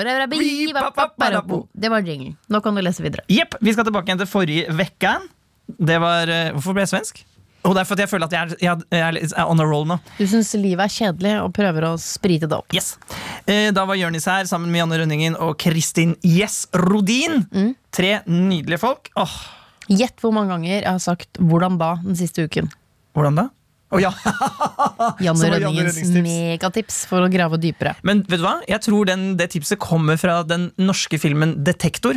Ra, 0.04 0.18
ra, 0.20 0.26
bi, 0.30 0.68
ba, 0.76 0.90
ba. 0.94 1.60
Det 1.72 1.90
var 1.90 2.04
jingle. 2.06 2.34
Nå 2.52 2.60
kan 2.64 2.76
du 2.76 2.84
lese 2.84 3.04
videre. 3.04 3.24
Jepp, 3.32 3.56
vi 3.60 3.72
skal 3.74 3.88
tilbake 3.88 4.12
igjen 4.12 4.20
til 4.22 4.30
forrige 4.30 4.76
vekka. 4.78 5.16
Det 5.66 5.98
var 6.02 6.28
eh, 6.28 6.50
Hvorfor 6.56 6.74
ble 6.76 6.84
jeg 6.86 6.92
svensk? 6.94 7.22
Og 7.62 7.76
det 7.76 7.84
er 7.84 7.86
fordi 7.86 8.02
jeg 8.02 8.10
føler 8.10 8.26
at 8.26 8.32
jeg 8.34 8.42
er, 8.42 8.54
jeg 8.90 8.98
er, 8.98 9.16
jeg 9.22 9.30
er 9.38 9.46
on 9.46 9.60
a 9.62 9.64
roll 9.68 9.84
nå. 9.86 9.96
Du 10.18 10.24
syns 10.26 10.50
livet 10.58 10.82
er 10.82 10.90
kjedelig 10.90 11.34
og 11.44 11.52
prøver 11.54 11.86
å 11.86 11.94
sprite 12.02 12.48
det 12.50 12.56
opp. 12.58 12.74
Yes. 12.74 12.96
Eh, 13.46 13.68
Da 13.70 13.84
var 13.86 13.94
Jørnis 14.00 14.26
her 14.26 14.48
sammen 14.50 14.72
med 14.74 14.82
Janne 14.82 14.98
Rønningen 15.04 15.38
og 15.38 15.54
Kristin 15.62 16.16
Yes 16.26 16.64
Rodin. 16.74 17.44
Tre 17.94 18.16
nydelige 18.26 18.82
folk. 18.82 19.12
Åh, 19.14 19.36
Gjett 19.90 20.20
hvor 20.22 20.32
mange 20.34 20.52
ganger 20.54 20.70
jeg 20.76 20.86
har 20.86 21.00
sagt 21.02 21.38
'hvordan 21.38 21.78
da' 21.78 21.96
den 22.04 22.16
siste 22.16 22.44
uken. 22.46 22.70
Hvordan 23.14 23.34
da? 23.34 23.48
Å 23.92 24.00
ja. 24.00 24.10
Janne 25.26 25.36
Så 25.38 25.50
var 25.50 25.60
Janne 25.60 25.84
Rønningens 25.84 26.22
megatips 26.24 27.02
for 27.10 27.20
å 27.26 27.28
grave 27.30 27.58
dypere. 27.60 27.94
Men 28.02 28.22
vet 28.24 28.40
du 28.40 28.46
hva? 28.46 28.60
Jeg 28.68 28.80
tror 28.86 29.04
den, 29.10 29.36
det 29.36 29.50
tipset 29.52 29.78
kommer 29.82 30.16
fra 30.16 30.40
den 30.48 30.70
norske 30.80 31.18
filmen 31.20 31.58
Detektor. 31.66 32.16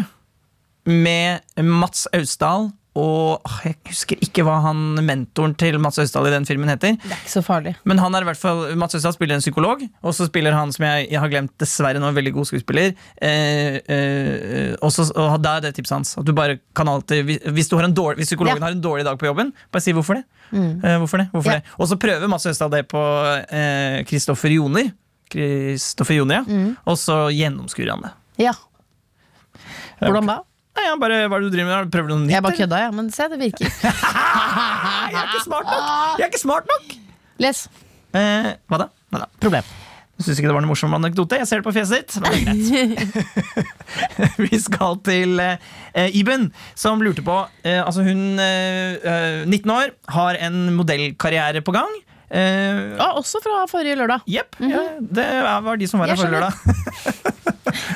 Med 0.86 1.42
Mats 1.58 2.06
Austdal 2.14 2.70
og 2.96 3.42
Jeg 3.66 3.76
husker 3.90 4.16
ikke 4.24 4.44
hva 4.48 4.62
han 4.64 4.78
mentoren 5.04 5.54
til 5.60 5.78
Mats 5.84 5.98
Østdal 6.00 6.28
i 6.30 6.32
den 6.32 6.46
filmen 6.48 6.70
heter. 6.72 6.96
Det 7.02 7.12
er 7.12 7.18
ikke 7.20 7.34
så 7.34 7.42
farlig. 7.44 7.74
Men 7.84 8.00
han 8.00 8.16
er 8.16 8.24
i 8.24 8.30
hvert 8.30 8.40
fall, 8.40 8.76
Mats 8.80 8.96
Østdal 8.96 9.14
spiller 9.18 9.36
en 9.36 9.44
psykolog, 9.44 9.82
og 10.02 10.14
så 10.16 10.28
spiller 10.30 10.56
han 10.56 10.72
som 10.72 10.86
jeg, 10.88 11.10
jeg 11.12 11.20
har 11.20 11.30
glemt, 11.34 11.52
dessverre 11.60 12.00
nå, 12.00 12.08
en 12.08 12.16
veldig 12.16 12.34
god 12.38 12.46
skuespiller. 12.48 12.94
Eh, 13.22 13.80
eh, 13.88 14.76
og 14.82 14.92
så- 14.96 15.12
og 15.16 15.42
da 15.42 15.58
er 15.58 15.62
det 15.68 15.76
tipset 15.76 15.96
hans. 15.98 16.18
At 16.18 16.26
du 16.26 16.32
bare 16.34 16.60
kan 16.76 16.88
alltid, 16.88 17.26
hvis- 17.26 17.72
har 17.72 17.84
en 17.84 17.94
dårlig, 17.94 18.18
hvis 18.24 18.32
psykologen 18.32 18.58
Ja. 18.58 18.66
har 18.66 18.72
en 18.72 18.82
dårlig 18.82 19.04
dag 19.04 19.18
på 19.20 19.26
jobben, 19.28 19.52
bare 19.72 19.82
si 19.82 19.92
hvorfor 19.92 20.16
det. 20.16 20.24
Eh, 20.54 20.98
hvorfor 21.00 21.18
det? 21.18 21.30
Hvorfor 21.34 21.52
Ja. 21.52 21.60
det? 21.60 21.64
Og 21.80 21.88
så 21.90 21.98
prøver 22.00 22.28
Mats 22.30 22.46
Østdal 22.46 22.70
det 22.72 22.88
på 22.88 23.02
Kristoffer 24.08 24.50
Joner. 24.56 24.92
Kristoffer 25.30 26.16
Joner, 26.16 26.36
ja. 26.48 26.74
Og 26.88 26.96
så 26.98 27.28
gjennomskuer 27.34 27.90
han 27.92 28.02
det. 28.04 28.12
Ja. 28.38 28.54
Hvordan 30.00 30.28
da? 30.28 30.40
Nei, 30.76 30.86
han 30.90 31.00
bare, 31.00 31.22
hva 31.30 31.38
er 31.38 31.46
det 31.46 31.50
du 31.52 31.56
driver 31.56 31.72
med? 31.72 31.92
Prøver 31.94 32.12
du 32.12 32.14
noe 32.16 32.26
nytt? 32.26 32.34
Jeg 32.36 32.44
bare 32.46 32.60
kødda, 32.60 32.82
ja. 32.84 32.92
Men 32.96 33.10
se, 33.16 33.28
det 33.32 33.40
virker. 33.40 33.72
Jeg 35.16 35.18
er 35.22 35.26
ikke 35.32 35.44
smart 35.46 35.72
nok! 35.72 35.90
Jeg 36.20 36.26
er 36.26 36.30
ikke 36.34 36.42
smart 36.44 36.70
nok! 36.72 36.94
Les. 37.46 37.66
Eh, 38.16 38.54
hva 38.72 38.80
da? 38.84 38.88
Hva 39.14 39.24
da? 39.24 39.28
Problem. 39.44 39.74
Jeg 40.16 40.24
syns 40.30 40.40
ikke 40.40 40.48
det 40.48 40.56
var 40.56 40.64
noe 40.64 40.72
morsom 40.72 40.94
anekdote. 40.96 41.38
Jeg 41.42 41.48
ser 41.50 41.60
det 41.60 41.66
på 41.68 41.74
fjeset 41.76 42.06
ditt. 42.06 42.16
Men 42.24 42.32
det 42.32 42.40
er 42.40 42.92
greit. 42.96 44.38
Vi 44.46 44.60
skal 44.64 45.00
til 45.04 45.42
eh, 45.44 46.16
Iben, 46.16 46.50
som 46.80 47.04
lurte 47.04 47.24
på 47.26 47.36
eh, 47.68 47.82
Altså, 47.82 48.06
hun, 48.08 48.40
eh, 48.40 48.96
eh, 49.04 49.42
19 49.44 49.74
år, 49.76 49.92
har 50.16 50.40
en 50.48 50.62
modellkarriere 50.78 51.64
på 51.68 51.76
gang. 51.76 51.92
Eh, 52.30 52.96
Ja, 52.98 53.12
også 53.20 53.42
fra 53.44 53.66
forrige 53.70 53.98
lørdag. 54.00 54.24
Jepp. 54.28 54.56
ja, 54.60 54.84
det 55.00 55.28
var 55.66 55.78
de 55.78 55.88
som 55.88 56.00
var 56.02 56.08
her 56.14 56.16
forrige 56.20 56.40
lørdag. 56.40 56.54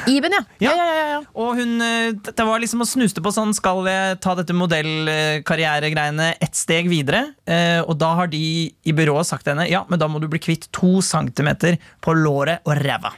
Iben, 0.09 0.33
ja. 0.33 0.41
Ja. 0.59 0.71
Ja, 0.73 0.85
ja, 0.85 0.95
ja, 0.97 1.07
ja. 1.13 1.19
Og 1.39 1.55
hun, 1.59 1.75
eh, 1.81 2.11
det 2.25 2.45
var 2.45 2.59
liksom 2.59 2.81
å 2.83 2.87
snuste 2.89 3.21
på 3.23 3.31
sånn 3.31 3.53
Skal 3.55 3.85
jeg 3.87 4.17
ta 4.23 4.33
dette 4.35 4.55
modellkarrieregreiene 4.57 6.33
ett 6.41 6.55
steg 6.57 6.89
videre? 6.91 7.21
Eh, 7.47 7.79
og 7.85 7.97
da 8.01 8.13
har 8.17 8.27
de 8.31 8.41
i 8.73 8.95
byrået 8.95 9.29
sagt 9.29 9.45
til 9.45 9.53
henne 9.55 9.69
Ja, 9.69 9.83
men 9.89 10.01
da 10.01 10.09
må 10.11 10.19
du 10.21 10.27
bli 10.31 10.41
kvitt 10.41 10.67
to 10.75 10.99
centimeter 11.05 11.77
på 12.03 12.15
låret 12.17 12.65
og 12.65 12.79
ræva. 12.81 13.13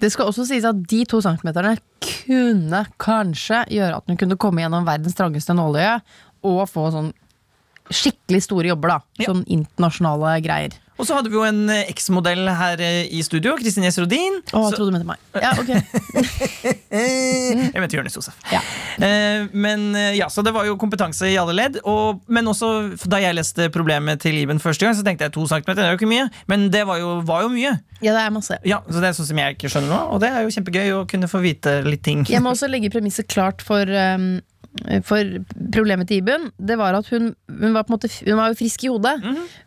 Det 0.00 0.10
skal 0.12 0.30
også 0.30 0.46
sies 0.48 0.64
at 0.64 0.78
de 0.88 1.02
to 1.08 1.20
centimeterne 1.24 1.76
kunne 2.04 2.84
kanskje 3.00 3.62
gjøre 3.74 3.98
at 4.00 4.08
hun 4.08 4.16
kunne 4.20 4.38
komme 4.40 4.62
gjennom 4.64 4.86
verdens 4.88 5.16
trangeste 5.18 5.56
nåløye 5.56 5.98
og 6.48 6.62
få 6.70 6.88
sånn 6.94 7.10
skikkelig 7.94 8.42
store 8.46 8.72
jobber, 8.72 8.96
da. 8.96 8.98
Ja. 9.22 9.30
Sånn 9.30 9.44
internasjonale 9.46 10.38
greier. 10.44 10.76
Og 10.98 11.06
så 11.06 11.14
hadde 11.14 11.30
vi 11.30 11.36
jo 11.38 11.44
en 11.46 11.60
eh, 11.70 11.84
eksmodell 11.92 12.48
her 12.58 12.80
eh, 12.82 13.04
i 13.14 13.20
studio, 13.22 13.54
Kristin 13.60 13.84
Gjess 13.86 14.00
Rodin. 14.02 14.40
Å, 14.50 14.50
Så- 14.50 14.62
jeg 14.72 14.78
trodde 14.80 14.90
du 14.90 14.96
mente 14.98 15.06
meg. 15.06 15.18
Ja, 15.38 15.52
ok. 15.54 15.70
Jeg 16.90 17.80
mente 17.82 17.96
Jonis 17.98 18.16
Josef. 18.18 18.34
Ja. 18.52 18.60
Eh, 19.04 19.46
men 19.52 19.92
ja, 20.16 20.28
Så 20.32 20.42
det 20.42 20.52
var 20.56 20.66
jo 20.66 20.76
kompetanse 20.80 21.28
i 21.30 21.36
alle 21.38 21.54
ledd. 21.56 21.78
Og, 21.88 22.22
men 22.26 22.48
også 22.50 22.72
da 23.08 23.20
jeg 23.22 23.36
leste 23.38 23.68
problemet 23.74 24.20
til 24.24 24.38
Iben 24.40 24.58
første 24.62 24.86
gang, 24.88 24.96
så 24.98 25.04
tenkte 25.06 25.28
jeg 25.28 25.36
to 25.36 25.46
centimeter, 25.50 25.82
det 25.84 25.88
er 25.88 25.94
jo 25.96 26.00
ikke 26.02 26.10
mye. 26.10 26.28
Men 26.50 26.68
det 26.74 26.84
var 26.88 27.00
jo, 27.02 27.18
var 27.28 27.46
jo 27.46 27.52
mye. 27.54 27.76
ja, 28.02 28.12
det 28.12 28.20
er 28.26 28.34
masse. 28.34 28.58
Ja, 28.68 28.82
Så 28.88 28.98
det 29.02 29.10
er 29.12 29.16
sånn 29.18 29.30
som 29.30 29.38
jeg 29.44 29.56
ikke 29.58 29.70
skjønner 29.72 29.94
nå, 29.94 30.02
og 30.14 30.22
det 30.22 30.30
er 30.34 30.44
jo 30.46 30.52
kjempegøy 30.54 30.92
å 30.98 31.02
kunne 31.10 31.30
få 31.30 31.40
vite 31.44 31.78
litt 31.86 32.02
ting. 32.06 32.26
Jeg 32.28 32.42
må 32.44 32.52
også 32.54 32.68
legge 32.70 32.90
premisset 32.94 33.28
klart 33.30 33.62
for, 33.64 33.86
um, 33.90 34.40
for 35.06 35.22
problemet 35.74 36.08
til 36.10 36.20
Iben. 36.22 36.48
Det 36.58 36.76
var 36.78 36.94
at 36.98 37.08
hun, 37.12 37.32
hun 37.50 37.74
var 37.74 37.86
på 37.86 37.92
en 37.92 37.96
måte 37.96 38.10
Hun 38.22 38.38
var 38.38 38.54
frisk 38.58 38.84
i 38.86 38.90
hodet, 38.92 39.16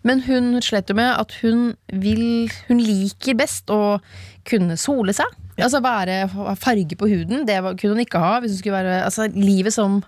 men 0.07 0.21
hun 0.27 0.53
slet 0.63 0.91
jo 0.91 0.95
med 0.97 1.11
at 1.21 1.37
hun 1.41 1.71
vil 2.01 2.51
Hun 2.67 2.81
liker 2.81 3.37
best 3.39 3.71
å 3.71 3.99
kunne 4.47 4.77
sole 4.79 5.13
seg. 5.15 5.29
Altså 5.61 5.81
være, 5.83 6.15
farge 6.57 6.97
på 6.97 7.07
huden. 7.11 7.43
Det 7.45 7.57
kunne 7.61 7.93
hun 7.93 8.03
ikke 8.03 8.21
ha. 8.21 8.39
Hvis 8.41 8.55
hun 8.55 8.61
skulle 8.61 8.79
være, 8.79 9.03
altså, 9.05 9.27
livet 9.35 9.73
som 9.75 9.99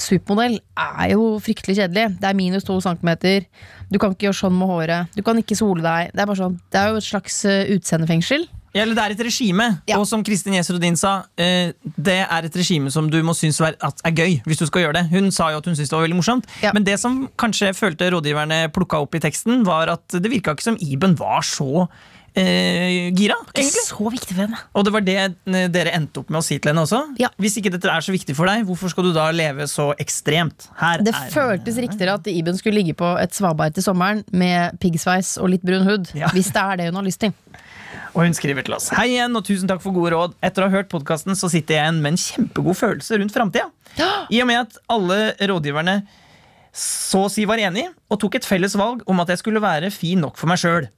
supermodell 0.00 0.58
er 0.78 1.12
jo 1.12 1.36
fryktelig 1.42 1.76
kjedelig. 1.80 2.06
Det 2.22 2.30
er 2.30 2.38
minus 2.38 2.64
to 2.64 2.78
centimeter. 2.80 3.44
Du 3.92 3.98
kan 4.00 4.14
ikke 4.14 4.30
gjøre 4.30 4.40
sånn 4.40 4.56
med 4.56 4.70
håret. 4.70 5.12
Du 5.16 5.22
kan 5.26 5.38
ikke 5.38 5.58
sole 5.58 5.84
deg. 5.84 6.14
Det 6.14 6.22
er, 6.22 6.30
bare 6.30 6.40
sånn, 6.40 6.58
det 6.72 6.80
er 6.80 6.92
jo 6.92 7.02
et 7.02 7.08
slags 7.08 7.42
eh, 7.50 7.74
utseendefengsel. 7.76 8.46
Ja, 8.74 8.82
eller 8.86 8.94
det 8.96 9.04
er 9.04 9.10
et 9.16 9.20
regime, 9.26 9.66
Ja. 9.88 9.98
og 9.98 10.06
som 10.08 10.22
Kristin 10.24 10.54
Gjess 10.56 10.70
Rodin 10.72 10.96
sa, 10.96 11.24
eh, 11.36 11.72
det 11.84 12.18
er 12.24 12.46
et 12.48 12.54
regime 12.56 12.90
som 12.90 13.10
du 13.10 13.18
må 13.22 13.34
synes 13.36 13.60
er, 13.60 13.74
at 13.82 14.00
er 14.04 14.10
gøy. 14.16 14.42
hvis 14.46 14.58
du 14.58 14.66
skal 14.66 14.82
gjøre 14.86 14.94
det. 14.94 15.10
Hun 15.10 15.30
sa 15.30 15.50
jo 15.52 15.58
at 15.58 15.64
hun 15.66 15.74
syntes 15.76 15.90
det 15.90 15.98
var 15.98 16.06
veldig 16.08 16.16
morsomt. 16.22 16.46
Ja. 16.62 16.72
Men 16.72 16.84
det 16.84 16.98
som 16.98 17.28
kanskje 17.38 17.74
følte 17.76 18.08
rådgiverne 18.10 18.72
plukka 18.72 18.96
opp 19.02 19.14
i 19.14 19.20
teksten, 19.20 19.64
var 19.64 19.88
at 19.92 20.08
det 20.08 20.30
virka 20.30 20.54
ikke 20.56 20.62
som 20.62 20.76
Iben 20.80 21.14
var 21.18 21.42
så 21.44 21.86
eh, 22.34 23.12
gira. 23.12 23.36
Egentlig. 23.54 23.84
så 23.86 24.08
viktig 24.10 24.32
for 24.34 24.40
henne. 24.46 24.58
Og 24.74 24.84
det 24.86 24.92
var 24.94 25.04
det 25.04 25.16
eh, 25.20 25.68
dere 25.72 25.92
endte 25.98 26.22
opp 26.22 26.30
med 26.32 26.40
å 26.40 26.44
si 26.46 26.56
til 26.58 26.72
henne 26.72 26.84
også. 26.86 27.02
Ja. 27.20 27.28
Hvis 27.38 27.58
ikke 27.60 27.72
dette 27.74 27.90
er 27.92 28.00
så 28.04 28.14
viktig 28.14 28.34
for 28.38 28.48
deg, 28.48 28.64
hvorfor 28.68 28.88
skal 28.92 29.04
du 29.04 29.12
da 29.12 29.28
leve 29.34 29.66
så 29.68 29.90
ekstremt? 30.00 30.68
Her 30.80 31.02
Det 31.04 31.14
føltes 31.34 31.76
riktigere 31.76 32.14
at 32.16 32.26
Iben 32.32 32.56
skulle 32.56 32.80
ligge 32.80 32.96
på 32.96 33.12
et 33.20 33.34
svaberg 33.36 33.74
til 33.76 33.84
sommeren 33.84 34.24
med 34.32 34.78
piggsveis 34.80 35.36
og 35.42 35.50
litt 35.52 35.62
brun 35.66 35.84
hud. 35.88 36.08
Ja. 36.16 36.28
Hvis 36.32 36.52
det 36.54 36.62
er 36.62 36.76
det 36.80 36.86
hun 36.92 37.02
har 37.02 37.04
lyst 37.10 37.20
til. 37.20 37.34
Og 38.12 38.24
hun 38.26 38.34
skriver 38.36 38.66
til 38.66 38.76
oss 38.76 38.90
Hei 38.94 39.12
igjen, 39.14 39.36
og 39.38 39.44
tusen 39.46 39.70
takk 39.70 39.82
for 39.84 39.94
gode 39.96 40.14
råd. 40.14 40.34
Etter 40.44 40.64
å 40.64 40.70
ha 40.70 40.76
hørt 40.78 40.90
podkasten 40.92 41.38
så 41.38 41.50
sitter 41.52 41.78
jeg 41.78 41.86
igjen 41.86 42.02
med 42.04 42.14
en 42.14 42.22
kjempegod 42.24 42.78
følelse 42.78 43.20
rundt 43.20 43.36
framtida. 43.36 43.70
I 44.34 44.42
og 44.42 44.50
med 44.50 44.64
at 44.64 44.80
alle 44.92 45.20
rådgiverne 45.52 46.00
så 46.72 47.26
å 47.26 47.30
si 47.32 47.44
var 47.44 47.60
enig, 47.60 47.84
og 48.08 48.20
tok 48.22 48.38
et 48.38 48.48
felles 48.48 48.74
valg 48.80 49.02
om 49.10 49.20
at 49.20 49.28
jeg 49.32 49.42
skulle 49.42 49.60
være 49.60 49.92
fin 49.92 50.22
nok 50.24 50.38
for 50.40 50.48
meg 50.48 50.60
sjøl. 50.62 50.88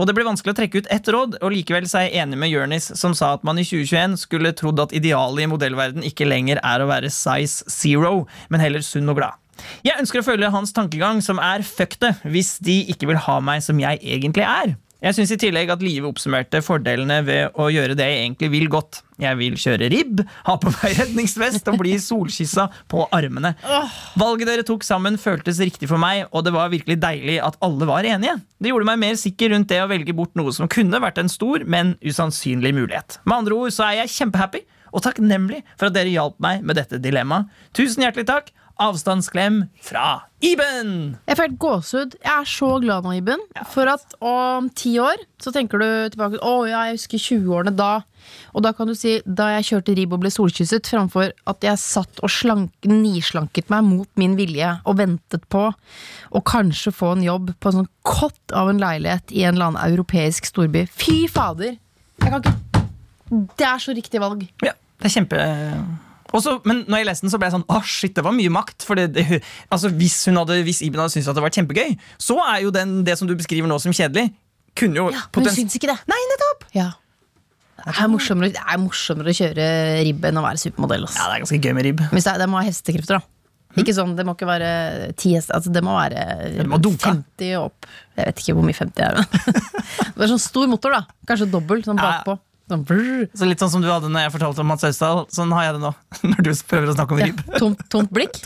Og 0.00 0.06
det 0.08 0.14
ble 0.16 0.24
vanskelig 0.24 0.54
å 0.54 0.56
trekke 0.56 0.80
ut 0.80 0.88
ett 0.94 1.08
råd, 1.12 1.34
og 1.42 1.52
likevel 1.52 1.84
er 1.84 2.06
jeg 2.06 2.22
enig 2.22 2.38
med 2.40 2.48
Jørnis, 2.48 2.86
som 2.96 3.12
sa 3.16 3.34
at 3.36 3.42
man 3.44 3.58
i 3.60 3.66
2021 3.66 4.16
skulle 4.22 4.54
trodd 4.56 4.80
at 4.80 4.94
idealet 4.96 5.44
i 5.44 5.50
modellverden 5.50 6.06
ikke 6.08 6.28
lenger 6.28 6.62
er 6.64 6.80
å 6.80 6.88
være 6.88 7.10
size 7.12 7.66
zero, 7.68 8.24
men 8.48 8.64
heller 8.64 8.84
sunn 8.86 9.12
og 9.12 9.18
glad. 9.20 9.36
Jeg 9.84 10.00
ønsker 10.00 10.22
å 10.22 10.24
følge 10.24 10.48
hans 10.54 10.72
tankegang, 10.72 11.20
som 11.20 11.42
er 11.42 11.66
fuck 11.66 11.98
det, 12.00 12.14
hvis 12.24 12.54
de 12.64 12.78
ikke 12.94 13.10
vil 13.10 13.20
ha 13.26 13.36
meg 13.44 13.60
som 13.66 13.82
jeg 13.82 14.00
egentlig 14.00 14.46
er. 14.46 14.72
Jeg 15.00 15.16
syns 15.16 15.30
i 15.32 15.38
tillegg 15.40 15.70
at 15.72 15.80
livet 15.80 16.04
oppsummerte 16.10 16.60
fordelene 16.60 17.22
ved 17.24 17.56
å 17.56 17.70
gjøre 17.72 17.94
det 17.96 18.04
jeg 18.04 18.24
egentlig 18.26 18.50
vil 18.52 18.66
godt. 18.72 18.98
Jeg 19.20 19.36
vil 19.38 19.56
kjøre 19.60 19.88
ribb, 19.92 20.20
ha 20.44 20.56
på 20.60 20.72
meg 20.74 20.96
redningsvest 20.98 21.70
og 21.72 21.78
bli 21.80 21.94
solkyssa 22.00 22.66
på 22.90 23.06
armene. 23.16 23.54
Valget 24.20 24.50
dere 24.50 24.66
tok 24.68 24.84
sammen 24.84 25.16
føltes 25.20 25.60
riktig 25.64 25.88
for 25.88 26.00
meg, 26.00 26.26
og 26.36 26.44
det 26.44 26.52
var 26.56 26.72
virkelig 26.72 26.98
deilig 27.00 27.38
at 27.44 27.56
alle 27.64 27.88
var 27.88 28.04
enige. 28.08 28.36
Det 28.60 28.74
gjorde 28.74 28.90
meg 28.90 29.00
mer 29.06 29.16
sikker 29.20 29.54
rundt 29.54 29.72
det 29.72 29.80
å 29.80 29.88
velge 29.88 30.16
bort 30.16 30.36
noe 30.36 30.52
som 30.56 30.68
kunne 30.68 31.00
vært 31.00 31.22
en 31.22 31.32
stor, 31.32 31.64
men 31.64 31.96
usannsynlig 32.04 32.74
mulighet. 32.76 33.22
Med 33.24 33.40
andre 33.40 33.56
ord 33.56 33.76
så 33.76 33.88
er 33.88 34.02
jeg 34.02 34.16
kjempehappy 34.18 34.64
og 34.90 35.04
takknemlig 35.06 35.62
for 35.76 35.88
at 35.88 35.96
dere 35.96 36.12
hjalp 36.12 36.36
meg 36.42 36.64
med 36.66 36.76
dette 36.76 37.00
dilemmaet. 37.00 37.48
Tusen 37.76 38.04
hjertelig 38.04 38.28
takk. 38.28 38.52
Avstandsklem 38.80 39.64
fra 39.84 40.22
Iben! 40.40 41.18
Jeg 41.28 41.36
fikk 41.36 41.56
gåsehud. 41.60 42.14
Jeg 42.24 42.32
er 42.32 42.46
så 42.48 42.70
glad 42.80 43.04
nå, 43.04 43.12
Iben. 43.18 43.42
For 43.68 43.90
at 43.92 44.14
om 44.24 44.70
ti 44.72 44.94
år 45.02 45.20
så 45.42 45.52
tenker 45.52 45.82
du 45.82 45.88
tilbake 46.14 46.40
Å, 46.40 46.54
ja, 46.64 46.86
jeg 46.88 46.96
husker 46.96 47.20
20-årene 47.20 47.74
da. 47.76 47.90
Og 48.56 48.64
da 48.64 48.72
kan 48.76 48.88
du 48.88 48.94
si 48.96 49.18
da 49.26 49.50
jeg 49.56 49.68
kjørte 49.68 49.96
ribb 49.98 50.16
og 50.16 50.24
ble 50.24 50.32
solkysset, 50.32 50.88
framfor 50.88 51.34
at 51.50 51.66
jeg 51.66 51.82
satt 51.82 52.24
og 52.24 52.32
slank, 52.32 52.72
nislanket 52.88 53.68
meg 53.72 53.84
mot 53.84 54.08
min 54.20 54.38
vilje 54.40 54.72
og 54.88 54.98
ventet 55.00 55.44
på 55.52 55.66
å 55.68 56.44
kanskje 56.46 56.94
få 56.94 57.14
en 57.18 57.24
jobb 57.26 57.54
på 57.60 57.70
en 57.70 57.82
sånn 57.82 57.92
kott 58.06 58.56
av 58.56 58.72
en 58.72 58.80
leilighet 58.80 59.34
i 59.34 59.44
en 59.44 59.58
eller 59.58 59.72
annen 59.74 59.92
europeisk 59.92 60.48
storby. 60.48 60.86
Fy 60.88 61.26
fader! 61.28 61.76
Jeg 62.20 62.32
kan 62.32 62.40
ikke 62.40 62.56
Det 63.56 63.66
er 63.66 63.80
så 63.80 63.92
riktig 63.94 64.20
valg. 64.22 64.46
Ja, 64.64 64.72
det 64.72 65.10
er 65.10 65.20
kjempe... 65.20 65.50
Også, 66.36 66.56
men 66.68 66.84
når 66.86 67.02
jeg 67.02 67.08
leste 67.08 67.26
den, 67.26 67.32
så 67.32 67.40
ble 67.40 67.48
jeg 67.48 67.56
sånn 67.56 67.66
Åh, 67.74 67.86
shit, 67.86 68.14
det 68.16 68.24
var 68.26 68.34
mye 68.36 68.52
makt. 68.54 68.86
For 68.86 68.98
det, 68.98 69.08
det, 69.16 69.40
altså, 69.72 69.90
hvis, 69.98 70.22
hadde, 70.30 70.60
hvis 70.66 70.82
Iben 70.86 71.02
hadde 71.02 71.14
syntes 71.16 71.30
at 71.32 71.38
det 71.38 71.44
var 71.44 71.54
kjempegøy, 71.54 71.96
så 72.22 72.38
er 72.44 72.62
jo 72.64 72.72
den, 72.74 73.00
det 73.06 73.18
som 73.18 73.30
du 73.30 73.34
beskriver 73.38 73.70
nå 73.70 73.80
som 73.82 73.94
kjedelig, 73.96 74.30
kunne 74.78 75.00
jo 75.00 75.08
Ja, 75.14 75.26
men 75.34 75.48
hun 75.48 75.56
syns 75.56 75.76
ikke 75.78 75.90
det. 75.90 75.98
Nei, 76.10 76.20
nettopp! 76.34 76.68
Ja. 76.76 76.92
Det 77.80 77.96
er 77.96 78.10
morsommere, 78.12 78.52
det 78.52 78.60
er 78.60 78.80
morsommere 78.80 79.32
å 79.32 79.36
kjøre 79.36 79.66
ribb 80.04 80.24
enn 80.28 80.38
å 80.38 80.44
være 80.44 80.60
supermodell. 80.60 81.06
ass. 81.08 81.16
Ja, 81.16 81.30
det 81.30 81.38
er 81.38 81.44
ganske 81.46 81.60
gøy 81.64 81.76
med 81.78 81.86
ribb. 81.88 82.02
Hvis 82.12 82.28
det, 82.28 82.34
det 82.42 82.48
må 82.52 82.60
ha 82.60 82.66
hestekrefter, 82.68 83.20
da. 83.20 83.36
Ikke 83.78 83.94
sånn, 83.94 84.16
Det 84.18 84.24
må 84.26 84.34
ikke 84.34 84.48
være 84.48 84.68
10 85.14 85.36
hester, 85.36 85.54
altså 85.54 85.70
det 85.70 85.82
må 85.86 85.92
være 85.94 86.22
Det 86.56 86.64
må 86.66 86.80
50 86.82 87.52
og 87.60 87.68
opp. 87.68 87.86
Jeg 88.18 88.26
vet 88.26 88.40
ikke 88.42 88.54
hvor 88.58 88.66
mye 88.66 88.76
50 88.76 89.04
er. 89.06 89.18
Men. 89.20 89.60
det 90.16 90.24
er 90.26 90.32
sånn 90.32 90.42
stor 90.42 90.70
motor, 90.72 90.96
da. 90.96 91.18
Kanskje 91.30 91.50
dobbelt, 91.52 91.86
sånn 91.86 92.00
Ja. 92.02 92.16
Sånn. 92.70 92.84
Så 93.34 93.48
Litt 93.48 93.62
sånn 93.62 93.72
som 93.72 93.82
du 93.82 93.88
hadde 93.90 94.10
når 94.12 94.28
jeg 94.28 94.34
fortalte 94.36 94.62
om 94.62 94.68
Mats 94.70 94.86
Austdal. 94.86 95.24
Sånn 95.34 95.54
har 95.56 95.68
jeg 95.68 95.78
det 95.78 95.82
nå. 95.82 95.90
Når 96.32 96.44
du 96.46 96.50
prøver 96.70 96.92
å 96.92 96.96
snakke 96.96 97.16
om 97.16 97.22
Ja, 97.22 97.30
tomt, 97.56 97.82
tomt, 97.88 97.88
tomt 97.94 98.14
blikk. 98.14 98.38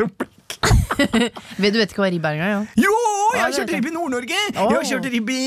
Du 0.95 1.77
vet 1.77 1.91
ikke 1.91 2.05
hva 2.05 2.11
ribb 2.13 2.25
er 2.29 2.39
engang? 2.39 2.69
Ja. 2.79 2.87
Jo, 2.87 2.95
jeg 3.35 3.43
har 3.43 3.55
kjørt 3.57 3.73
ribb 3.75 3.89
i 3.89 3.93
Nord-Norge! 3.95 4.41
Oh. 4.55 4.69
Jeg 4.71 4.77
har 4.77 4.87
kjørt 4.93 5.09
ribb 5.13 5.33
i, 5.35 5.43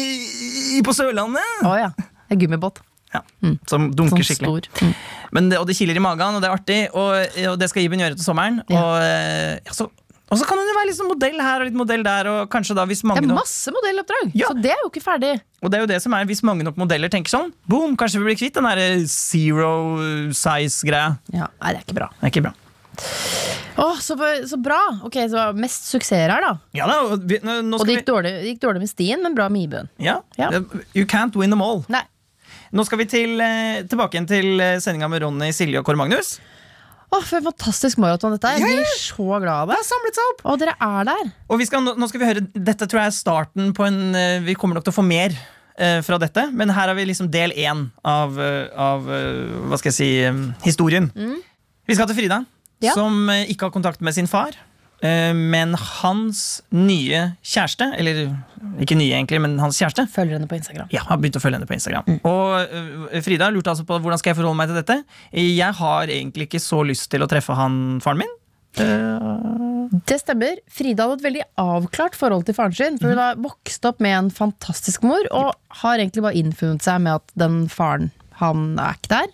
i, 0.77 0.81
på 0.85 0.93
Sørlandet! 0.95 1.61
Oh, 1.63 1.75
ja. 1.79 1.91
Det 1.97 2.35
er 2.35 2.41
gummibåt. 2.41 2.81
Ja, 3.13 3.21
Som 3.69 3.87
dunker 3.95 4.19
Sånn 4.19 4.27
skikkelig. 4.27 4.67
Mm. 4.83 4.91
Men 5.37 5.47
det, 5.51 5.61
og 5.61 5.69
det 5.69 5.77
kiler 5.79 5.97
i 5.97 6.03
magen, 6.03 6.35
og 6.37 6.43
det 6.43 6.49
er 6.49 6.55
artig. 6.57 6.79
Og, 6.91 7.39
og 7.53 7.55
det 7.61 7.69
skal 7.71 7.85
Iben 7.85 8.03
gjøre 8.03 8.17
til 8.19 8.25
sommeren. 8.25 8.59
Og, 8.67 8.91
eh, 8.99 9.55
ja, 9.63 9.75
så, 9.75 9.87
og 10.29 10.37
så 10.39 10.45
kan 10.47 10.59
hun 10.59 10.67
jo 10.67 10.75
være 10.75 10.89
litt 10.89 10.97
sånn 10.97 11.07
modell 11.11 11.37
her 11.39 11.61
og 11.63 11.69
litt 11.69 11.77
modell 11.79 12.03
der. 12.03 12.27
Og 12.27 12.49
kanskje 12.51 12.75
da 12.75 12.83
hvis 12.89 13.03
mange 13.07 13.21
Det 13.23 13.29
er 13.31 13.37
masse 13.37 13.71
modelloppdrag, 13.71 14.31
Ja. 14.35 14.47
så 14.51 14.61
det 14.61 14.71
er 14.73 14.81
jo 14.83 14.89
ikke 14.91 15.03
ferdig. 15.05 15.33
Og 15.63 15.71
det 15.71 15.77
er 15.79 15.81
jo 15.85 15.89
det 15.93 16.01
som 16.03 16.13
er 16.13 16.25
hvis 16.25 16.43
mange 16.43 16.63
nok 16.67 16.75
modeller 16.77 17.09
tenker 17.09 17.29
sånn, 17.31 17.53
boom, 17.67 17.95
kanskje 17.97 18.19
vi 18.19 18.25
blir 18.29 18.39
kvitt 18.39 18.53
den 18.59 18.67
der 18.67 19.05
zero 19.07 19.71
size-greia. 20.35 21.17
Ja, 21.33 21.47
Nei, 21.61 21.73
det 21.73 21.79
er 21.79 21.85
ikke 21.87 21.95
bra. 22.01 22.09
Det 22.19 22.27
er 22.27 22.33
ikke 22.35 22.45
bra. 22.49 22.53
Åh, 23.77 23.99
så, 24.01 24.15
så 24.49 24.57
bra! 24.57 24.79
Ok, 25.05 25.13
så 25.29 25.51
Mest 25.55 25.85
suksesser 25.91 26.31
her, 26.33 26.41
da. 26.41 26.53
Ja, 26.73 26.87
da, 26.89 27.15
vi, 27.15 27.37
Og 27.45 27.85
det 27.85 27.99
gikk 27.99 28.07
dårlig, 28.09 28.31
det 28.41 28.53
gikk 28.55 28.61
dårlig 28.65 28.81
med 28.83 28.89
Stien, 28.89 29.21
men 29.23 29.35
bra 29.37 29.47
med 29.53 29.67
Ibuen. 29.69 29.89
ja, 30.01 30.19
Ja. 30.37 30.49
You 30.95 31.05
can't 31.05 31.35
win 31.37 31.53
them 31.53 31.61
all. 31.61 31.83
Nei. 31.93 32.01
Nå 32.73 32.83
skal 32.85 32.97
vi 32.99 33.05
til, 33.07 33.39
eh, 33.39 33.83
tilbake 33.87 34.17
igjen 34.17 34.27
til 34.27 34.59
eh, 34.59 34.77
sendinga 34.83 35.07
med 35.09 35.21
Ronny, 35.23 35.51
Silje 35.55 35.79
og 35.79 35.85
Kåre 35.87 35.95
Magnus. 36.01 36.39
Åh, 37.13 37.21
For 37.23 37.39
en 37.39 37.45
fantastisk 37.47 37.99
maraton 38.03 38.33
dette 38.35 38.49
er. 38.51 38.59
Jeg 38.59 38.77
blir 38.81 38.89
så 38.99 39.27
glad 39.39 39.53
av 39.53 39.69
Det 39.69 39.75
det. 39.75 39.77
har 39.79 39.87
samlet 39.87 40.17
seg 40.19 40.31
opp! 40.33 40.41
Og 40.51 40.57
dere 40.59 40.73
er 40.83 41.05
der. 41.07 41.29
Og 41.47 41.61
vi 41.61 41.67
skal, 41.69 41.85
nå, 41.87 42.07
skal 42.11 42.19
vi 42.23 42.27
høre 42.27 42.43
Dette 42.51 42.87
tror 42.89 42.99
jeg 43.03 43.13
er 43.13 43.15
starten 43.15 43.69
på 43.77 43.85
en 43.87 43.99
eh, 44.17 44.39
Vi 44.43 44.55
kommer 44.59 44.75
nok 44.79 44.83
til 44.89 44.91
å 44.91 44.97
få 44.97 45.05
mer 45.07 45.31
eh, 45.79 46.01
fra 46.03 46.19
dette, 46.19 46.47
men 46.51 46.73
her 46.75 46.91
har 46.91 46.97
vi 46.99 47.05
liksom 47.07 47.29
del 47.31 47.53
én 47.55 47.85
av, 48.03 48.35
eh, 48.43 48.67
av 48.75 49.07
eh, 49.07 49.45
Hva 49.71 49.79
skal 49.79 49.93
jeg 49.93 49.97
si 50.01 50.09
historien. 50.67 51.07
Vi 51.87 51.95
skal 51.95 52.09
til 52.11 52.17
Frida, 52.19 52.41
Ja. 52.83 52.91
som 52.93 53.29
ikke 53.31 53.69
har 53.69 53.71
kontakt 53.73 54.01
med 54.05 54.13
sin 54.13 54.27
far. 54.27 54.51
Eh, 55.01 55.33
Men 55.33 55.73
hans 55.73 56.61
nye 56.71 57.33
kjæreste, 57.43 57.89
eller 57.97 58.23
ikke 58.81 58.97
nye 58.97 59.13
egentlig, 59.13 59.41
men 59.41 59.57
hans 59.61 59.77
kjæreste, 59.81 60.07
Følger 60.13 60.37
henne 60.39 60.47
på 60.49 60.57
Instagram. 60.57 60.87
ja, 60.91 61.03
har 61.07 61.17
begynt 61.17 61.37
å 61.37 61.43
følge 61.43 61.59
henne 61.59 61.69
på 61.69 61.77
Instagram. 61.77 62.19
Og 62.23 62.73
øh, 62.73 63.21
Frida 63.25 63.49
lurte 63.53 63.73
altså 63.73 63.85
på 63.87 63.99
hvordan 63.99 64.17
skal 64.21 64.33
jeg 64.33 64.39
forholde 64.41 64.57
meg 64.57 64.71
til 64.71 64.79
dette. 64.81 64.99
Jeg 65.33 65.73
har 65.81 66.03
egentlig 66.07 66.47
ikke 66.49 66.63
så 66.63 66.81
lyst 66.87 67.09
til 67.11 67.21
å 67.25 67.29
treffe 67.29 67.55
han 67.57 67.99
faren 68.03 68.23
min. 68.25 68.35
Det 70.07 70.17
stemmer. 70.21 70.59
Frida 70.69 71.05
hadde 71.07 71.17
et 71.21 71.25
veldig 71.25 71.43
avklart 71.61 72.17
forhold 72.17 72.45
til 72.47 72.55
faren 72.57 72.75
sin. 72.75 72.97
For 73.01 73.13
hun 73.13 73.21
har 73.21 73.39
vokst 73.41 73.85
opp 73.87 74.01
med 74.03 74.13
en 74.17 74.29
fantastisk 74.33 75.05
mor, 75.07 75.23
og 75.31 75.53
har 75.81 75.97
egentlig 76.01 76.25
bare 76.25 76.37
innfunnet 76.41 76.83
seg 76.85 77.01
med 77.05 77.21
at 77.21 77.33
den 77.39 77.63
faren, 77.71 78.11
han 78.41 78.69
er 78.79 78.97
ikke 78.99 79.11
der. 79.15 79.33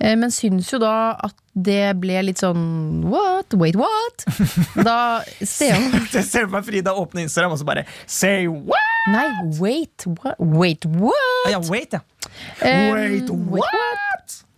Eh, 0.00 0.16
Men 0.18 0.32
syns 0.34 0.70
jo 0.72 0.78
da 0.82 1.12
at 1.20 1.36
det 1.60 1.96
ble 2.00 2.20
litt 2.22 2.38
sånn 2.40 3.02
What? 3.10 3.52
Wait, 3.58 3.76
what? 3.76 4.22
Da 4.86 5.20
ser 5.42 5.74
hun 5.76 5.96
Jeg 6.14 6.24
ser 6.30 6.46
for 6.46 6.54
meg 6.54 6.64
Frida 6.68 6.94
åpne 6.96 7.24
Instagram 7.26 7.56
og 7.56 7.60
så 7.60 7.66
bare 7.68 7.82
Say 8.06 8.46
what? 8.48 8.86
Nei, 9.10 9.26
wait, 9.58 10.06
what? 10.20 10.38
Wait, 10.38 10.86
what? 10.86 11.46
Ah, 11.46 11.54
ja, 11.56 11.60
wait, 11.68 11.92
ja. 11.96 12.00
Um, 12.62 12.94
Wait, 12.94 13.30
what? 13.30 14.06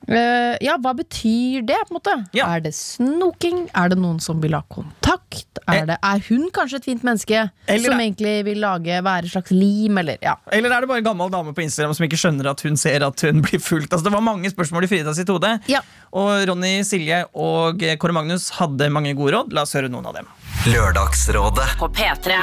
Eh, 0.09 0.57
ja, 0.65 0.75
hva 0.83 0.93
betyr 0.99 1.63
det, 1.67 1.77
på 1.87 1.93
en 1.93 1.99
måte? 1.99 2.15
Ja. 2.35 2.49
Er 2.57 2.63
det 2.65 2.73
snoking? 2.75 3.69
Er 3.79 3.93
det 3.93 3.99
noen 4.03 4.19
som 4.23 4.41
vil 4.43 4.57
ha 4.57 4.63
kontakt? 4.73 5.47
Er, 5.71 5.85
det, 5.87 5.97
er 6.03 6.23
hun 6.27 6.49
kanskje 6.55 6.81
et 6.81 6.87
fint 6.89 7.05
menneske 7.07 7.39
Eller 7.71 7.87
som 7.87 8.01
det. 8.01 8.07
egentlig 8.09 8.33
vil 8.49 8.59
lage 8.65 8.99
være 9.07 9.29
et 9.29 9.35
slags 9.35 9.53
lim, 9.55 10.01
eller 10.03 10.19
ja. 10.25 10.35
Eller 10.51 10.75
er 10.75 10.83
det 10.83 10.91
bare 10.91 11.05
en 11.05 11.07
gammel 11.07 11.31
dame 11.31 11.55
på 11.55 11.63
Instagram 11.63 11.95
som 11.95 12.07
ikke 12.09 12.19
skjønner 12.19 12.51
at 12.51 12.65
hun 12.67 12.77
ser 12.81 13.07
at 13.07 13.27
hun 13.29 13.43
blir 13.47 13.63
fulgt? 13.63 13.93
Altså, 13.93 14.09
det 14.09 14.15
var 14.17 14.25
mange 14.27 14.51
spørsmål 14.51 14.89
i 14.89 14.91
Frida 14.91 15.15
sitt 15.15 15.31
hode. 15.31 15.55
Ja. 15.71 15.85
Og 16.19 16.35
Ronny, 16.51 16.81
Silje 16.89 17.23
og 17.39 17.83
eh, 17.87 17.95
Kåre 18.01 18.17
Magnus 18.19 18.51
hadde 18.59 18.91
mange 18.93 19.15
gode 19.19 19.37
råd. 19.39 19.55
La 19.55 19.63
oss 19.69 19.77
høre 19.79 19.93
noen 19.93 20.11
av 20.11 20.19
dem. 20.19 20.31
Lørdagsrådet. 20.73 21.77
På 21.81 21.89
P3. 21.95 22.41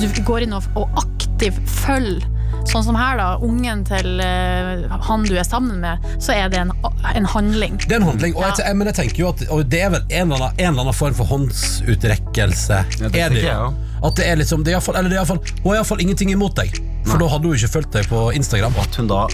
Du 0.00 0.22
går 0.24 0.46
inn 0.46 0.54
og 0.56 0.96
aktivt 0.96 1.60
følger, 1.68 2.24
sånn 2.68 2.84
som 2.84 2.96
her, 2.98 3.16
da, 3.18 3.28
ungen 3.44 3.84
til 3.88 4.20
uh, 4.20 4.84
han 5.08 5.24
du 5.28 5.34
er 5.38 5.46
sammen 5.46 5.80
med, 5.80 6.04
så 6.22 6.32
er 6.36 6.48
det 6.52 6.58
en, 6.60 6.72
en 7.14 7.28
handling. 7.32 7.78
Det 7.86 7.92
er 7.96 8.00
en 8.02 8.08
handling, 8.10 8.34
og 8.36 8.44
jeg, 8.58 8.76
men 8.76 8.90
jeg 8.90 8.98
tenker 9.00 9.22
jo 9.24 9.28
at 9.32 9.44
og 9.50 9.64
det 9.72 9.80
er 9.86 9.90
vel 9.94 10.02
en 10.08 10.32
eller 10.32 10.50
annen, 10.50 10.58
en 10.60 10.72
eller 10.72 10.82
annen 10.86 10.98
form 11.00 11.14
for 11.16 11.24
håndsutrekkelse. 11.30 12.82
det 13.00 13.22
er 13.24 13.30
det 13.34 13.44
jeg 13.44 13.54
jo. 13.54 13.70
At 14.04 14.16
det 14.16 14.26
er 14.30 14.36
liksom, 14.40 14.62
det 14.64 14.72
er 14.74 14.80
fall- 14.80 14.96
eller 14.96 15.10
det 15.12 15.18
er 15.18 15.22
i 15.22 15.24
hvert 15.26 15.32
fall- 15.34 15.62
Hun 15.62 15.70
har 15.72 15.80
iallfall 15.80 16.00
ingenting 16.00 16.30
imot 16.32 16.54
deg, 16.56 16.78
for 17.04 17.18
da 17.20 17.28
hadde 17.28 17.44
hun 17.48 17.56
ikke 17.56 17.68
fulgt 17.74 17.92
deg 17.92 18.08
på 18.08 18.22
Instagram. 18.36 18.72
At 18.80 18.96
hun 18.96 19.06
da 19.10 19.26